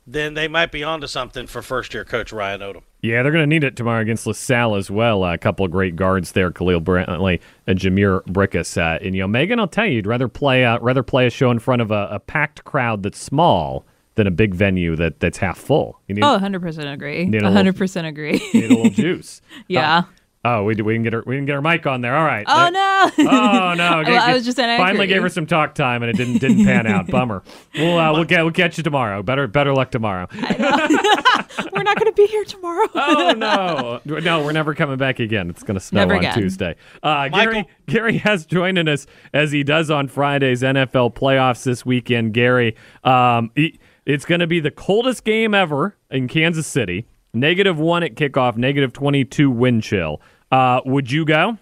then 0.08 0.36
they 0.36 0.48
might 0.48 0.72
be 0.72 0.84
onto 0.84 1.08
something 1.08 1.48
for 1.48 1.62
first 1.62 1.94
year 1.94 2.06
coach 2.06 2.32
Ryan 2.32 2.62
Odom. 2.62 2.84
Yeah, 3.02 3.24
they're 3.24 3.32
going 3.32 3.44
to 3.44 3.48
need 3.48 3.64
it 3.64 3.76
tomorrow 3.76 4.02
against 4.02 4.26
LaSalle 4.28 4.76
as 4.76 4.90
well. 4.90 5.24
Uh, 5.24 5.34
a 5.34 5.38
couple 5.38 5.66
of 5.66 5.72
great 5.72 5.96
guards 5.96 6.32
there, 6.34 6.52
Khalil 6.52 6.82
Brantley 6.82 7.40
and 7.68 7.80
Jhamir 7.80 8.24
Brickus. 8.24 8.78
Uh, 8.78 9.00
and 9.04 9.16
you 9.16 9.22
know, 9.22 9.28
Megan, 9.28 9.60
I'll 9.60 9.68
tell 9.68 9.86
you, 9.86 9.94
you'd 9.94 10.08
rather 10.08 10.28
play 10.28 10.66
uh, 10.66 10.80
rather 10.80 11.04
play 11.04 11.26
a 11.28 11.30
show 11.30 11.52
in 11.52 11.60
front 11.60 11.82
of 11.82 11.92
a, 11.92 12.08
a, 12.12 12.20
packed 12.20 12.64
crowd 12.64 13.04
that's 13.04 13.20
small 13.20 13.86
than 14.16 14.28
a 14.28 14.32
big 14.32 14.54
venue 14.54 14.96
that 14.96 15.20
that's 15.20 15.38
half 15.38 15.58
full. 15.58 16.00
You 16.08 16.16
need, 16.16 16.24
oh, 16.24 16.40
100% 16.40 16.94
agree. 16.94 17.28
100% 17.28 18.08
agree. 18.08 18.50
need 18.54 18.72
a 18.72 18.76
little 18.76 18.90
juice. 18.90 19.42
yeah. 19.68 20.04
Oh, 20.48 20.64
we 20.64 20.76
we 20.76 20.94
can 20.94 21.02
get 21.02 21.14
her 21.14 21.24
we 21.26 21.38
can 21.38 21.46
get 21.46 21.56
her 21.56 21.62
mic 21.62 21.88
on 21.88 22.02
there. 22.02 22.16
All 22.16 22.24
right. 22.24 22.46
Oh 22.48 22.70
no. 22.70 23.12
oh 23.18 23.74
no. 23.74 24.04
well, 24.06 24.22
I 24.22 24.32
was 24.32 24.46
just 24.46 24.58
saying. 24.58 24.78
Finally 24.78 25.08
gave 25.08 25.24
her 25.24 25.30
some 25.30 25.48
talk 25.48 25.74
time 25.74 26.04
and 26.04 26.12
it 26.12 26.18
didn't 26.18 26.38
didn't 26.38 26.64
pan 26.64 26.86
out. 26.86 27.08
Bummer. 27.12 27.42
We'll 27.74 27.98
uh, 27.98 28.14
we'll 28.14 28.26
get 28.26 28.44
we'll 28.44 28.54
catch 28.54 28.78
you 28.78 28.84
tomorrow. 28.84 29.24
Better 29.24 29.48
better 29.48 29.74
luck 29.74 29.90
tomorrow. 29.90 30.28
we're 30.32 31.82
not 31.82 31.98
going 31.98 32.06
to 32.06 32.14
be 32.16 32.28
here 32.28 32.46
tomorrow. 32.46 32.88
oh 32.94 33.34
no. 33.36 34.20
No, 34.20 34.44
we're 34.44 34.52
never 34.52 34.76
coming 34.76 34.98
back 34.98 35.20
again. 35.20 35.50
It's 35.50 35.64
going 35.64 35.80
to 35.80 35.84
snow 35.84 36.02
never 36.02 36.14
on 36.14 36.20
again. 36.20 36.38
Tuesday. 36.38 36.76
Uh, 37.02 37.28
Gary 37.30 37.68
Gary 37.88 38.18
has 38.20 38.46
joined 38.46 38.78
us 38.88 39.08
as 39.34 39.52
he 39.52 39.64
does 39.64 39.90
on 39.90 40.08
Fridays 40.08 40.62
NFL 40.62 41.16
playoffs 41.16 41.64
this 41.64 41.84
weekend. 41.84 42.36
Gary, 42.36 42.76
um, 43.04 43.50
he, 43.56 43.80
it's 44.06 44.26
going 44.26 44.42
to 44.42 44.48
be 44.48 44.60
the 44.60 44.70
coldest 44.70 45.24
game 45.24 45.56
ever 45.56 45.98
in 46.12 46.28
Kansas 46.28 46.68
City. 46.68 47.08
Negative 47.34 47.78
one 47.78 48.04
at 48.04 48.14
kickoff. 48.14 48.58
Negative 48.58 48.94
twenty 48.94 49.26
two 49.26 49.50
wind 49.50 49.82
chill. 49.82 50.22
Uh, 50.52 50.82
would 50.86 51.12
you 51.12 51.26
go? 51.26 51.58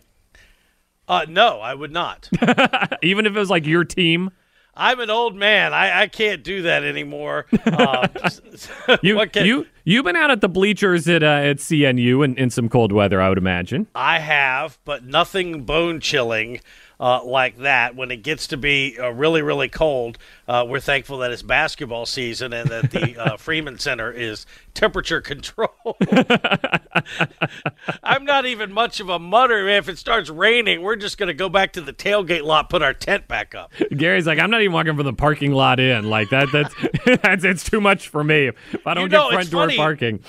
Uh, 1.07 1.25
no, 1.27 1.59
I 1.59 1.73
would 1.73 1.91
not. 1.91 2.29
Even 3.03 3.25
if 3.25 3.35
it 3.35 3.39
was 3.39 3.49
like 3.49 3.65
your 3.65 3.83
team. 3.83 4.31
I'm 4.75 4.99
an 4.99 5.11
old 5.11 5.35
man. 5.35 5.71
I, 5.73 6.01
I 6.01 6.07
can't 6.07 6.43
do 6.43 6.63
that 6.63 6.83
anymore. 6.83 7.45
Uh, 7.65 8.07
you 9.03 9.23
can, 9.27 9.45
you 9.45 9.67
you've 9.83 10.05
been 10.05 10.15
out 10.15 10.31
at 10.31 10.41
the 10.41 10.49
bleachers 10.49 11.07
at 11.07 11.21
uh, 11.21 11.27
at 11.27 11.57
CNU 11.57 12.25
in, 12.25 12.35
in 12.37 12.49
some 12.49 12.69
cold 12.69 12.91
weather, 12.91 13.21
I 13.21 13.29
would 13.29 13.37
imagine. 13.37 13.87
I 13.93 14.19
have, 14.19 14.79
but 14.83 15.03
nothing 15.03 15.63
bone 15.63 15.99
chilling 15.99 16.59
uh, 16.99 17.23
like 17.23 17.57
that. 17.59 17.95
When 17.95 18.11
it 18.11 18.23
gets 18.23 18.47
to 18.47 18.57
be 18.57 18.97
uh, 18.99 19.09
really, 19.09 19.41
really 19.41 19.69
cold, 19.69 20.17
uh, 20.47 20.65
we're 20.67 20.79
thankful 20.79 21.17
that 21.19 21.31
it's 21.31 21.41
basketball 21.41 22.05
season 22.05 22.53
and 22.53 22.69
that 22.69 22.91
the 22.91 23.17
uh, 23.17 23.37
Freeman 23.43 23.79
Center 23.79 24.11
is 24.11 24.45
temperature 24.73 25.21
control. 25.21 25.69
I'm 28.03 28.25
not 28.25 28.45
even 28.45 28.71
much 28.71 28.99
of 28.99 29.09
a 29.09 29.19
mutter. 29.19 29.67
If 29.67 29.89
it 29.89 29.97
starts 29.97 30.29
raining, 30.29 30.81
we're 30.81 30.95
just 30.95 31.17
going 31.17 31.27
to 31.27 31.33
go 31.33 31.49
back 31.49 31.73
to 31.73 31.81
the 31.81 31.93
tailgate 31.93 32.43
lot, 32.43 32.69
put 32.69 32.81
our 32.81 32.93
tent 32.93 33.27
back 33.27 33.55
up. 33.55 33.71
Gary's 33.95 34.27
like, 34.27 34.39
I'm 34.39 34.51
not 34.51 34.61
even 34.61 34.73
walking 34.73 34.95
from 34.95 35.05
the 35.05 35.13
parking 35.13 35.51
lot 35.51 35.79
in. 35.79 36.09
Like 36.09 36.29
that. 36.29 36.51
That's 36.51 36.73
that's 37.21 37.43
it's 37.43 37.69
too 37.69 37.81
much 37.81 38.07
for 38.07 38.23
me. 38.23 38.47
If 38.47 38.87
I 38.87 38.93
don't 38.93 39.03
you 39.03 39.09
know, 39.09 39.29
get 39.29 39.33
front 39.33 39.51
door 39.51 39.61
funny. 39.63 39.77
parking. 39.77 40.23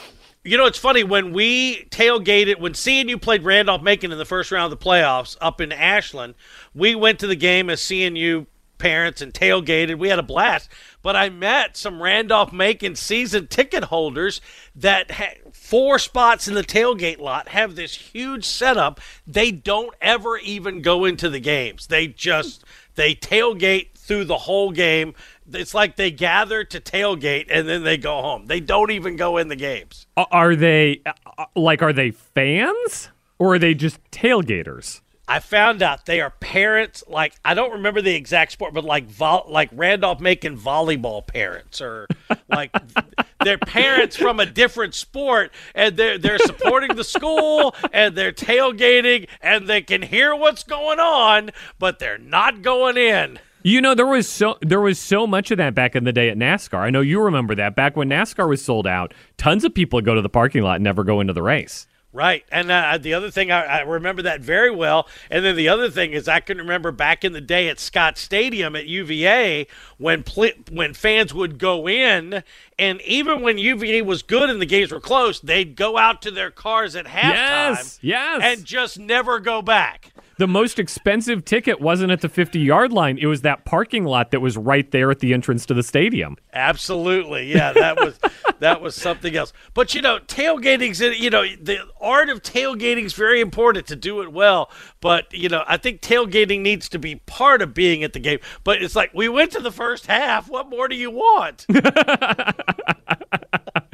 You 0.46 0.58
know, 0.58 0.66
it's 0.66 0.78
funny 0.78 1.02
when 1.04 1.32
we 1.32 1.84
tailgated 1.86 2.60
when 2.60 2.74
CNU 2.74 3.18
played 3.20 3.44
Randolph 3.44 3.80
Macon 3.80 4.12
in 4.12 4.18
the 4.18 4.26
first 4.26 4.52
round 4.52 4.70
of 4.70 4.78
the 4.78 4.84
playoffs 4.84 5.38
up 5.40 5.58
in 5.58 5.72
Ashland. 5.72 6.34
We 6.74 6.94
went 6.94 7.18
to 7.20 7.26
the 7.26 7.34
game 7.34 7.70
as 7.70 7.80
CNU 7.80 8.44
parents 8.76 9.22
and 9.22 9.32
tailgated. 9.32 9.98
We 9.98 10.10
had 10.10 10.18
a 10.18 10.22
blast. 10.22 10.68
But 11.00 11.16
I 11.16 11.30
met 11.30 11.78
some 11.78 12.02
Randolph 12.02 12.52
Macon 12.52 12.94
season 12.94 13.46
ticket 13.46 13.84
holders 13.84 14.42
that 14.76 15.10
four 15.54 15.98
spots 15.98 16.46
in 16.46 16.52
the 16.52 16.62
tailgate 16.62 17.20
lot 17.20 17.48
have 17.48 17.74
this 17.74 17.94
huge 17.94 18.44
setup. 18.44 19.00
They 19.26 19.50
don't 19.50 19.94
ever 20.02 20.36
even 20.36 20.82
go 20.82 21.06
into 21.06 21.30
the 21.30 21.40
games. 21.40 21.86
They 21.86 22.06
just 22.06 22.64
they 22.96 23.14
tailgate 23.14 23.94
through 23.94 24.24
the 24.24 24.38
whole 24.38 24.70
game. 24.70 25.14
It's 25.52 25.74
like 25.74 25.96
they 25.96 26.10
gather 26.10 26.64
to 26.64 26.80
tailgate 26.80 27.46
and 27.50 27.68
then 27.68 27.82
they 27.82 27.96
go 27.96 28.22
home. 28.22 28.46
They 28.46 28.60
don't 28.60 28.90
even 28.90 29.16
go 29.16 29.36
in 29.36 29.48
the 29.48 29.56
games. 29.56 30.06
Are 30.16 30.56
they 30.56 31.02
uh, 31.04 31.12
uh, 31.38 31.44
like 31.54 31.82
are 31.82 31.92
they 31.92 32.10
fans 32.10 33.10
or 33.38 33.54
are 33.54 33.58
they 33.58 33.74
just 33.74 33.98
tailgaters? 34.10 35.00
I 35.26 35.38
found 35.38 35.82
out 35.82 36.04
they 36.04 36.20
are 36.20 36.30
parents. 36.30 37.02
Like 37.08 37.34
I 37.44 37.54
don't 37.54 37.72
remember 37.72 38.02
the 38.02 38.14
exact 38.14 38.52
sport, 38.52 38.74
but 38.74 38.84
like 38.84 39.06
vo- 39.06 39.46
like 39.48 39.70
Randolph 39.72 40.20
Macon 40.20 40.58
volleyball 40.58 41.26
parents, 41.26 41.80
or 41.80 42.06
like 42.48 42.70
they're 43.44 43.58
parents 43.58 44.16
from 44.16 44.38
a 44.38 44.46
different 44.46 44.94
sport, 44.94 45.50
and 45.74 45.96
they're 45.96 46.18
they're 46.18 46.38
supporting 46.38 46.96
the 46.96 47.04
school 47.04 47.74
and 47.92 48.14
they're 48.16 48.32
tailgating, 48.32 49.26
and 49.40 49.66
they 49.66 49.80
can 49.80 50.02
hear 50.02 50.36
what's 50.36 50.62
going 50.62 51.00
on, 51.00 51.50
but 51.78 51.98
they're 51.98 52.18
not 52.18 52.60
going 52.60 52.98
in. 52.98 53.38
You 53.66 53.80
know, 53.80 53.94
there 53.94 54.06
was 54.06 54.28
so 54.28 54.58
there 54.60 54.82
was 54.82 54.98
so 54.98 55.26
much 55.26 55.50
of 55.50 55.56
that 55.56 55.74
back 55.74 55.96
in 55.96 56.04
the 56.04 56.12
day 56.12 56.28
at 56.28 56.36
NASCAR. 56.36 56.80
I 56.80 56.90
know 56.90 57.00
you 57.00 57.18
remember 57.22 57.54
that 57.54 57.74
back 57.74 57.96
when 57.96 58.10
NASCAR 58.10 58.46
was 58.46 58.62
sold 58.62 58.86
out. 58.86 59.14
Tons 59.38 59.64
of 59.64 59.72
people 59.72 59.96
would 59.96 60.04
go 60.04 60.14
to 60.14 60.20
the 60.20 60.28
parking 60.28 60.62
lot 60.62 60.74
and 60.74 60.84
never 60.84 61.02
go 61.02 61.18
into 61.18 61.32
the 61.32 61.42
race. 61.42 61.86
Right. 62.12 62.44
And 62.52 62.70
uh, 62.70 62.98
the 62.98 63.14
other 63.14 63.30
thing, 63.30 63.50
I, 63.50 63.64
I, 63.64 63.80
remember 63.80 64.22
that 64.22 64.40
very 64.40 64.70
well. 64.70 65.08
And 65.32 65.44
then 65.44 65.56
the 65.56 65.68
other 65.68 65.90
thing 65.90 66.12
is, 66.12 66.28
I 66.28 66.38
can 66.38 66.58
remember 66.58 66.92
back 66.92 67.24
in 67.24 67.32
the 67.32 67.40
day 67.40 67.68
at 67.68 67.80
Scott 67.80 68.18
Stadium 68.18 68.76
at 68.76 68.86
UVA 68.86 69.66
when 69.96 70.22
pl- 70.22 70.52
when 70.70 70.94
fans 70.94 71.34
would 71.34 71.58
go 71.58 71.88
in, 71.88 72.44
and 72.78 73.00
even 73.00 73.40
when 73.40 73.58
UVA 73.58 74.02
was 74.02 74.22
good 74.22 74.48
and 74.48 74.60
the 74.60 74.66
games 74.66 74.92
were 74.92 75.00
close, 75.00 75.40
they'd 75.40 75.74
go 75.74 75.98
out 75.98 76.22
to 76.22 76.30
their 76.30 76.52
cars 76.52 76.94
at 76.94 77.06
halftime. 77.06 77.32
Yes. 77.32 77.98
Yes. 78.02 78.40
And 78.44 78.64
just 78.64 78.98
never 78.98 79.40
go 79.40 79.60
back 79.60 80.12
the 80.38 80.48
most 80.48 80.78
expensive 80.78 81.44
ticket 81.44 81.80
wasn't 81.80 82.10
at 82.12 82.20
the 82.20 82.28
50 82.28 82.58
yard 82.58 82.92
line. 82.92 83.18
It 83.18 83.26
was 83.26 83.42
that 83.42 83.64
parking 83.64 84.04
lot 84.04 84.30
that 84.30 84.40
was 84.40 84.56
right 84.56 84.90
there 84.90 85.10
at 85.10 85.20
the 85.20 85.32
entrance 85.32 85.66
to 85.66 85.74
the 85.74 85.82
stadium. 85.82 86.36
Absolutely. 86.52 87.52
Yeah, 87.52 87.72
that 87.72 87.96
was 87.96 88.18
that 88.60 88.80
was 88.80 88.94
something 88.94 89.34
else. 89.36 89.52
But 89.74 89.94
you 89.94 90.02
know, 90.02 90.18
tailgating's 90.18 91.00
you 91.00 91.30
know, 91.30 91.44
the 91.60 91.78
art 92.00 92.28
of 92.28 92.42
tailgating 92.42 93.04
is 93.04 93.12
very 93.14 93.40
important 93.40 93.86
to 93.88 93.96
do 93.96 94.22
it 94.22 94.32
well. 94.32 94.70
But, 95.00 95.32
you 95.32 95.48
know, 95.48 95.64
I 95.66 95.76
think 95.76 96.00
tailgating 96.00 96.60
needs 96.60 96.88
to 96.90 96.98
be 96.98 97.16
part 97.16 97.62
of 97.62 97.74
being 97.74 98.02
at 98.04 98.12
the 98.12 98.20
game. 98.20 98.38
But 98.64 98.82
it's 98.82 98.96
like 98.96 99.12
we 99.14 99.28
went 99.28 99.52
to 99.52 99.60
the 99.60 99.72
first 99.72 100.06
half. 100.06 100.48
What 100.48 100.70
more 100.70 100.88
do 100.88 100.96
you 100.96 101.10
want? 101.10 101.66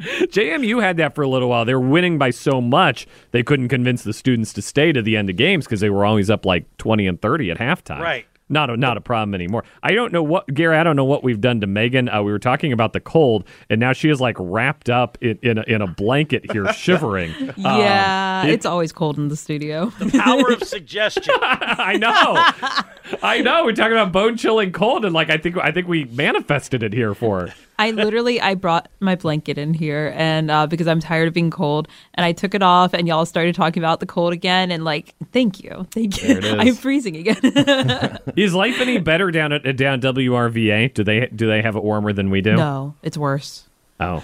JMU 0.01 0.81
had 0.81 0.97
that 0.97 1.15
for 1.15 1.21
a 1.21 1.27
little 1.27 1.49
while. 1.49 1.65
They 1.65 1.73
were 1.73 1.79
winning 1.79 2.17
by 2.17 2.31
so 2.31 2.61
much 2.61 3.07
they 3.31 3.43
couldn't 3.43 3.69
convince 3.69 4.03
the 4.03 4.13
students 4.13 4.53
to 4.53 4.61
stay 4.61 4.91
to 4.91 5.01
the 5.01 5.17
end 5.17 5.29
of 5.29 5.35
games 5.35 5.65
because 5.65 5.79
they 5.79 5.89
were 5.89 6.05
always 6.05 6.29
up 6.29 6.45
like 6.45 6.65
20 6.77 7.07
and 7.07 7.21
30 7.21 7.51
at 7.51 7.57
halftime. 7.57 7.99
Right. 7.99 8.25
Not 8.49 8.69
a, 8.69 8.75
not 8.75 8.97
a 8.97 9.01
problem 9.01 9.33
anymore. 9.33 9.63
I 9.81 9.93
don't 9.93 10.11
know 10.11 10.23
what 10.23 10.45
Gary. 10.53 10.75
I 10.75 10.83
don't 10.83 10.97
know 10.97 11.05
what 11.05 11.23
we've 11.23 11.39
done 11.39 11.61
to 11.61 11.67
Megan. 11.67 12.09
Uh, 12.09 12.21
we 12.21 12.33
were 12.33 12.39
talking 12.39 12.73
about 12.73 12.91
the 12.91 12.99
cold, 12.99 13.45
and 13.69 13.79
now 13.79 13.93
she 13.93 14.09
is 14.09 14.19
like 14.19 14.35
wrapped 14.37 14.89
up 14.89 15.17
in 15.21 15.39
in 15.41 15.57
a, 15.57 15.61
in 15.67 15.81
a 15.81 15.87
blanket 15.87 16.51
here, 16.51 16.71
shivering. 16.73 17.33
yeah, 17.55 18.41
um, 18.43 18.49
it, 18.49 18.53
it's 18.55 18.65
always 18.65 18.91
cold 18.91 19.17
in 19.17 19.29
the 19.29 19.37
studio. 19.37 19.85
The 19.99 20.19
power 20.19 20.51
of 20.51 20.63
suggestion. 20.67 21.33
I 21.41 21.95
know. 21.95 23.17
I 23.23 23.39
know. 23.39 23.63
We're 23.63 23.71
talking 23.71 23.93
about 23.93 24.11
bone 24.11 24.35
chilling 24.35 24.73
cold, 24.73 25.05
and 25.05 25.13
like 25.13 25.29
I 25.29 25.37
think 25.37 25.55
I 25.57 25.71
think 25.71 25.87
we 25.87 26.03
manifested 26.03 26.83
it 26.83 26.91
here 26.91 27.13
for 27.13 27.47
her. 27.47 27.53
I 27.81 27.89
literally 27.89 28.39
I 28.39 28.53
brought 28.53 28.89
my 28.99 29.15
blanket 29.15 29.57
in 29.57 29.73
here 29.73 30.13
and 30.15 30.51
uh, 30.51 30.67
because 30.67 30.87
I'm 30.87 30.99
tired 30.99 31.27
of 31.27 31.33
being 31.33 31.49
cold 31.49 31.87
and 32.13 32.23
I 32.23 32.31
took 32.31 32.53
it 32.53 32.61
off 32.61 32.93
and 32.93 33.07
y'all 33.07 33.25
started 33.25 33.55
talking 33.55 33.81
about 33.81 33.99
the 33.99 34.05
cold 34.05 34.33
again 34.33 34.69
and 34.69 34.83
like 34.83 35.15
thank 35.31 35.63
you 35.63 35.87
thank 35.89 36.21
you 36.21 36.39
I'm 36.43 36.75
freezing 36.75 37.17
again. 37.17 37.39
is 38.35 38.53
life 38.53 38.79
any 38.79 38.99
better 38.99 39.31
down 39.31 39.51
at 39.51 39.75
down 39.77 39.99
WRVA? 39.99 40.93
Do 40.93 41.03
they 41.03 41.25
do 41.27 41.47
they 41.47 41.63
have 41.63 41.75
it 41.75 41.83
warmer 41.83 42.13
than 42.13 42.29
we 42.29 42.41
do? 42.41 42.55
No, 42.55 42.93
it's 43.01 43.17
worse. 43.17 43.67
Oh. 43.99 44.23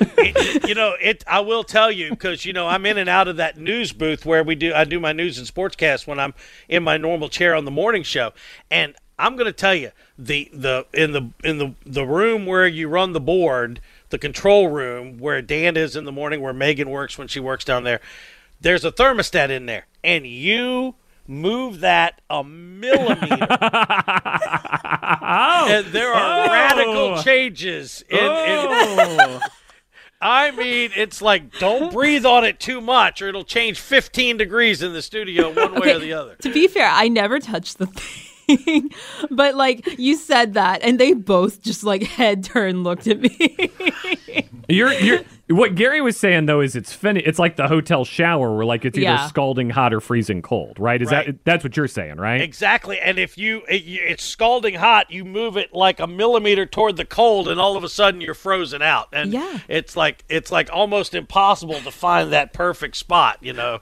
it, 0.00 0.68
you 0.68 0.74
know, 0.74 0.94
it. 1.00 1.24
I 1.26 1.40
will 1.40 1.64
tell 1.64 1.90
you 1.90 2.10
because 2.10 2.44
you 2.44 2.52
know 2.52 2.66
I'm 2.66 2.84
in 2.84 2.98
and 2.98 3.08
out 3.08 3.28
of 3.28 3.36
that 3.36 3.58
news 3.58 3.92
booth 3.92 4.26
where 4.26 4.42
we 4.42 4.54
do. 4.54 4.74
I 4.74 4.84
do 4.84 5.00
my 5.00 5.12
news 5.12 5.38
and 5.38 5.46
sportscast 5.46 6.06
when 6.06 6.18
I'm 6.18 6.34
in 6.68 6.82
my 6.82 6.96
normal 6.96 7.28
chair 7.28 7.54
on 7.54 7.64
the 7.64 7.70
morning 7.70 8.02
show, 8.02 8.32
and 8.70 8.94
I'm 9.20 9.36
going 9.36 9.46
to 9.46 9.52
tell 9.52 9.74
you 9.74 9.90
the 10.18 10.50
the 10.52 10.86
in 10.94 11.12
the 11.12 11.30
in 11.44 11.58
the 11.58 11.74
the 11.84 12.04
room 12.04 12.46
where 12.46 12.66
you 12.66 12.88
run 12.88 13.12
the 13.12 13.20
board, 13.20 13.80
the 14.08 14.18
control 14.18 14.68
room 14.68 15.18
where 15.18 15.42
Dan 15.42 15.76
is 15.76 15.94
in 15.94 16.04
the 16.04 16.12
morning, 16.12 16.40
where 16.40 16.52
Megan 16.52 16.90
works 16.90 17.18
when 17.18 17.28
she 17.28 17.40
works 17.40 17.64
down 17.64 17.84
there. 17.84 18.00
There's 18.60 18.84
a 18.84 18.92
thermostat 18.92 19.50
in 19.50 19.66
there, 19.66 19.86
and 20.02 20.26
you 20.26 20.94
move 21.26 21.80
that 21.80 22.20
a 22.28 22.42
millimeter. 22.42 23.46
oh, 23.50 23.56
and 25.68 25.86
there 25.88 26.12
are 26.12 26.46
oh. 26.46 26.52
radical 26.52 27.22
changes 27.22 28.02
in, 28.08 28.18
oh. 28.20 29.36
in 29.36 29.40
I 30.20 30.50
mean, 30.50 30.90
it's 30.96 31.22
like 31.22 31.58
don't 31.58 31.92
breathe 31.92 32.26
on 32.26 32.44
it 32.44 32.60
too 32.60 32.80
much, 32.80 33.22
or 33.22 33.28
it'll 33.28 33.44
change 33.44 33.80
15 33.80 34.36
degrees 34.36 34.82
in 34.82 34.92
the 34.92 35.02
studio 35.02 35.48
one 35.48 35.74
way 35.74 35.78
Okay, 35.78 35.94
or 35.94 35.98
the 35.98 36.12
other. 36.12 36.34
To 36.36 36.52
be 36.52 36.68
fair, 36.68 36.90
I 36.90 37.08
never 37.08 37.38
touched 37.38 37.78
the 37.78 37.86
thing. 37.86 38.29
but 39.30 39.54
like 39.54 39.98
you 39.98 40.16
said 40.16 40.54
that 40.54 40.82
and 40.82 40.98
they 40.98 41.12
both 41.12 41.62
just 41.62 41.84
like 41.84 42.02
head 42.02 42.44
turn 42.44 42.82
looked 42.82 43.06
at 43.06 43.20
me. 43.20 43.70
You're 44.68 44.92
you're 44.92 45.20
what 45.48 45.74
Gary 45.74 46.00
was 46.00 46.16
saying 46.16 46.46
though 46.46 46.60
is 46.60 46.76
it's 46.76 46.92
fin- 46.92 47.16
it's 47.16 47.40
like 47.40 47.56
the 47.56 47.66
hotel 47.66 48.04
shower 48.04 48.54
where 48.54 48.64
like 48.64 48.84
it's 48.84 48.96
either 48.96 49.02
Yeah. 49.04 49.26
scalding 49.26 49.70
hot 49.70 49.92
or 49.92 50.00
freezing 50.00 50.42
cold, 50.42 50.78
right? 50.78 51.02
Is 51.02 51.10
Right. 51.10 51.26
that 51.26 51.44
that's 51.44 51.64
what 51.64 51.76
you're 51.76 51.88
saying, 51.88 52.18
right? 52.18 52.40
Exactly, 52.40 53.00
and 53.00 53.18
if 53.18 53.36
you 53.36 53.62
it, 53.68 53.82
you- 53.82 54.00
it's 54.06 54.22
scalding 54.22 54.74
hot, 54.76 55.10
you 55.10 55.24
move 55.24 55.56
it 55.56 55.74
like 55.74 55.98
a 55.98 56.06
millimeter 56.06 56.66
toward 56.66 56.96
the 56.96 57.04
cold, 57.04 57.48
and 57.48 57.60
all 57.60 57.76
of 57.76 57.82
a 57.82 57.88
sudden 57.88 58.20
you're 58.20 58.32
frozen 58.34 58.80
out. 58.80 59.08
And 59.12 59.32
Yeah. 59.32 59.58
it's 59.66 59.96
like 59.96 60.22
it's 60.28 60.52
like 60.52 60.70
almost 60.72 61.14
impossible 61.16 61.80
to 61.80 61.90
find 61.90 62.32
that 62.32 62.52
perfect 62.52 62.96
spot. 62.96 63.38
You 63.40 63.54
know. 63.54 63.80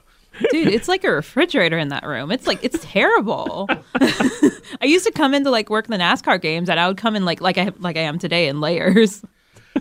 Dude, 0.51 0.67
it's 0.67 0.87
like 0.87 1.03
a 1.03 1.11
refrigerator 1.11 1.77
in 1.77 1.89
that 1.89 2.05
room. 2.05 2.31
It's 2.31 2.47
like 2.47 2.63
it's 2.63 2.79
terrible. 2.81 3.67
I 3.99 4.85
used 4.85 5.05
to 5.05 5.11
come 5.11 5.33
in 5.33 5.43
to 5.43 5.51
like 5.51 5.69
work 5.69 5.87
the 5.87 5.97
NASCAR 5.97 6.41
games 6.41 6.69
and 6.69 6.79
I 6.79 6.87
would 6.87 6.97
come 6.97 7.15
in 7.15 7.25
like 7.25 7.41
like 7.41 7.57
I 7.57 7.71
like 7.79 7.97
I 7.97 8.01
am 8.01 8.19
today 8.19 8.47
in 8.47 8.61
layers. 8.61 9.23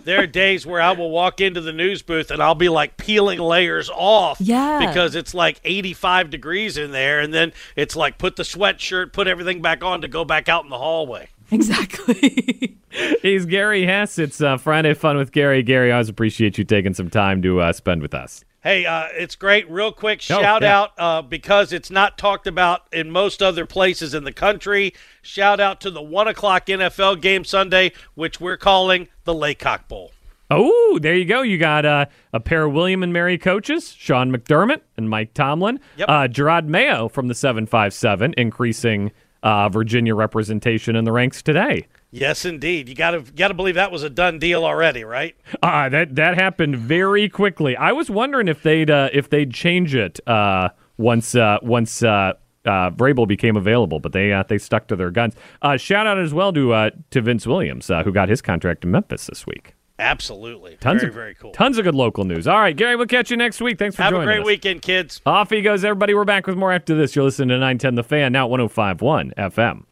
There 0.04 0.22
are 0.22 0.26
days 0.26 0.66
where 0.66 0.80
I 0.80 0.92
will 0.92 1.10
walk 1.10 1.40
into 1.40 1.60
the 1.60 1.72
news 1.72 2.02
booth 2.02 2.30
and 2.30 2.42
I'll 2.42 2.54
be 2.54 2.68
like 2.68 2.96
peeling 2.96 3.38
layers 3.38 3.90
off. 3.90 4.40
Yeah. 4.40 4.86
Because 4.86 5.14
it's 5.14 5.34
like 5.34 5.60
85 5.64 6.30
degrees 6.30 6.76
in 6.76 6.92
there, 6.92 7.20
and 7.20 7.32
then 7.32 7.52
it's 7.74 7.96
like 7.96 8.18
put 8.18 8.36
the 8.36 8.42
sweatshirt, 8.42 9.12
put 9.12 9.26
everything 9.26 9.62
back 9.62 9.82
on 9.82 10.02
to 10.02 10.08
go 10.08 10.24
back 10.24 10.48
out 10.48 10.64
in 10.64 10.70
the 10.70 10.78
hallway. 10.78 11.28
Exactly. 11.50 12.76
He's 13.22 13.46
Gary 13.46 13.86
Hess. 13.86 14.18
It's 14.18 14.40
uh, 14.40 14.56
Friday 14.58 14.94
Fun 14.94 15.16
with 15.16 15.32
Gary. 15.32 15.62
Gary, 15.62 15.90
I 15.90 15.94
always 15.94 16.08
appreciate 16.08 16.58
you 16.58 16.64
taking 16.64 16.94
some 16.94 17.10
time 17.10 17.42
to 17.42 17.60
uh, 17.60 17.72
spend 17.72 18.02
with 18.02 18.14
us. 18.14 18.44
Hey, 18.62 18.84
uh, 18.86 19.06
it's 19.12 19.36
great. 19.36 19.70
Real 19.70 19.92
quick 19.92 20.18
Oh, 20.30 20.40
shout 20.40 20.62
yeah. 20.62 20.78
out 20.80 20.90
uh, 20.98 21.22
because 21.22 21.72
it's 21.72 21.90
not 21.90 22.18
talked 22.18 22.46
about 22.48 22.82
in 22.92 23.10
most 23.10 23.40
other 23.42 23.64
places 23.66 24.14
in 24.14 24.24
the 24.24 24.32
country. 24.32 24.94
Shout 25.22 25.60
out 25.60 25.80
to 25.82 25.90
the 25.90 26.02
one 26.02 26.26
o'clock 26.26 26.66
NFL 26.66 27.20
game 27.20 27.44
Sunday, 27.44 27.92
which 28.14 28.40
we're 28.40 28.56
calling 28.56 29.08
the 29.24 29.32
Laycock 29.34 29.86
Bowl. 29.86 30.10
Oh, 30.50 30.98
there 31.00 31.14
you 31.14 31.24
go. 31.26 31.42
You 31.42 31.58
got 31.58 31.84
uh, 31.84 32.06
a 32.32 32.40
pair 32.40 32.64
of 32.64 32.72
William 32.72 33.02
and 33.02 33.12
Mary 33.12 33.36
coaches, 33.38 33.92
Sean 33.92 34.32
McDermott 34.34 34.80
and 34.96 35.08
Mike 35.08 35.34
Tomlin. 35.34 35.78
Yep. 35.98 36.08
Uh, 36.08 36.12
Jerod 36.26 36.66
Mayo 36.66 37.08
from 37.08 37.28
the 37.28 37.34
757, 37.34 38.34
increasing 38.38 39.12
uh, 39.42 39.68
Virginia 39.68 40.14
representation 40.14 40.96
in 40.96 41.04
the 41.04 41.12
ranks 41.12 41.42
today. 41.42 41.86
Yes, 42.10 42.44
indeed. 42.44 42.88
You 42.88 42.94
got 42.94 43.10
to 43.10 43.20
got 43.20 43.48
to 43.48 43.54
believe 43.54 43.74
that 43.74 43.92
was 43.92 44.02
a 44.02 44.10
done 44.10 44.38
deal 44.38 44.64
already, 44.64 45.04
right? 45.04 45.36
Uh, 45.62 45.88
that 45.90 46.14
that 46.14 46.36
happened 46.36 46.76
very 46.76 47.28
quickly. 47.28 47.76
I 47.76 47.92
was 47.92 48.08
wondering 48.08 48.48
if 48.48 48.62
they'd 48.62 48.90
uh, 48.90 49.10
if 49.12 49.28
they'd 49.28 49.52
change 49.52 49.94
it 49.94 50.18
uh, 50.26 50.70
once 50.96 51.34
uh, 51.34 51.58
once 51.62 52.02
uh, 52.02 52.32
uh, 52.64 52.90
Vrabel 52.90 53.28
became 53.28 53.56
available, 53.56 54.00
but 54.00 54.12
they 54.12 54.32
uh, 54.32 54.42
they 54.48 54.58
stuck 54.58 54.86
to 54.88 54.96
their 54.96 55.10
guns. 55.10 55.34
Uh, 55.60 55.76
shout 55.76 56.06
out 56.06 56.18
as 56.18 56.32
well 56.32 56.52
to 56.52 56.72
uh, 56.72 56.90
to 57.10 57.20
Vince 57.20 57.46
Williams, 57.46 57.90
uh, 57.90 58.02
who 58.02 58.12
got 58.12 58.28
his 58.28 58.40
contract 58.40 58.84
in 58.84 58.90
Memphis 58.90 59.26
this 59.26 59.46
week. 59.46 59.74
Absolutely. 59.98 60.76
Tons 60.80 61.00
very 61.00 61.08
of 61.08 61.14
very 61.14 61.34
cool. 61.34 61.52
Tons 61.52 61.76
of 61.78 61.84
good 61.84 61.94
local 61.94 62.24
news. 62.24 62.46
All 62.46 62.58
right, 62.58 62.76
Gary, 62.76 62.94
we'll 62.94 63.06
catch 63.06 63.30
you 63.30 63.36
next 63.36 63.60
week. 63.60 63.78
Thanks 63.78 63.96
for 63.96 64.02
Have 64.02 64.14
a 64.14 64.24
great 64.24 64.40
us. 64.40 64.46
weekend, 64.46 64.82
kids. 64.82 65.20
Off 65.26 65.50
he 65.50 65.60
goes, 65.60 65.84
everybody. 65.84 66.14
We're 66.14 66.24
back 66.24 66.46
with 66.46 66.56
more 66.56 66.72
after 66.72 66.94
this. 66.94 67.16
You're 67.16 67.24
listening 67.24 67.48
to 67.48 67.54
910 67.54 67.96
The 67.96 68.04
Fan, 68.04 68.32
now 68.32 68.44
at 68.44 68.50
1051 68.50 69.32
FM. 69.36 69.84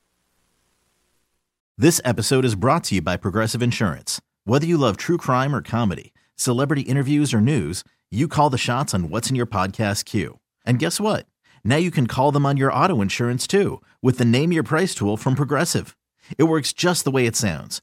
This 1.78 2.00
episode 2.04 2.44
is 2.44 2.54
brought 2.54 2.84
to 2.84 2.94
you 2.94 3.02
by 3.02 3.16
Progressive 3.16 3.62
Insurance. 3.62 4.20
Whether 4.44 4.66
you 4.66 4.78
love 4.78 4.96
true 4.96 5.18
crime 5.18 5.54
or 5.54 5.60
comedy, 5.60 6.14
celebrity 6.36 6.82
interviews 6.82 7.34
or 7.34 7.40
news, 7.40 7.82
you 8.10 8.28
call 8.28 8.48
the 8.48 8.56
shots 8.58 8.94
on 8.94 9.10
what's 9.10 9.28
in 9.28 9.36
your 9.36 9.46
podcast 9.46 10.04
queue. 10.04 10.38
And 10.64 10.78
guess 10.78 11.00
what? 11.00 11.26
Now 11.64 11.76
you 11.76 11.90
can 11.90 12.06
call 12.06 12.30
them 12.32 12.46
on 12.46 12.56
your 12.56 12.72
auto 12.72 13.00
insurance 13.02 13.46
too 13.48 13.82
with 14.00 14.18
the 14.18 14.24
Name 14.24 14.52
Your 14.52 14.62
Price 14.62 14.94
tool 14.94 15.16
from 15.16 15.34
Progressive. 15.34 15.96
It 16.38 16.44
works 16.44 16.72
just 16.72 17.04
the 17.04 17.10
way 17.10 17.26
it 17.26 17.34
sounds. 17.36 17.82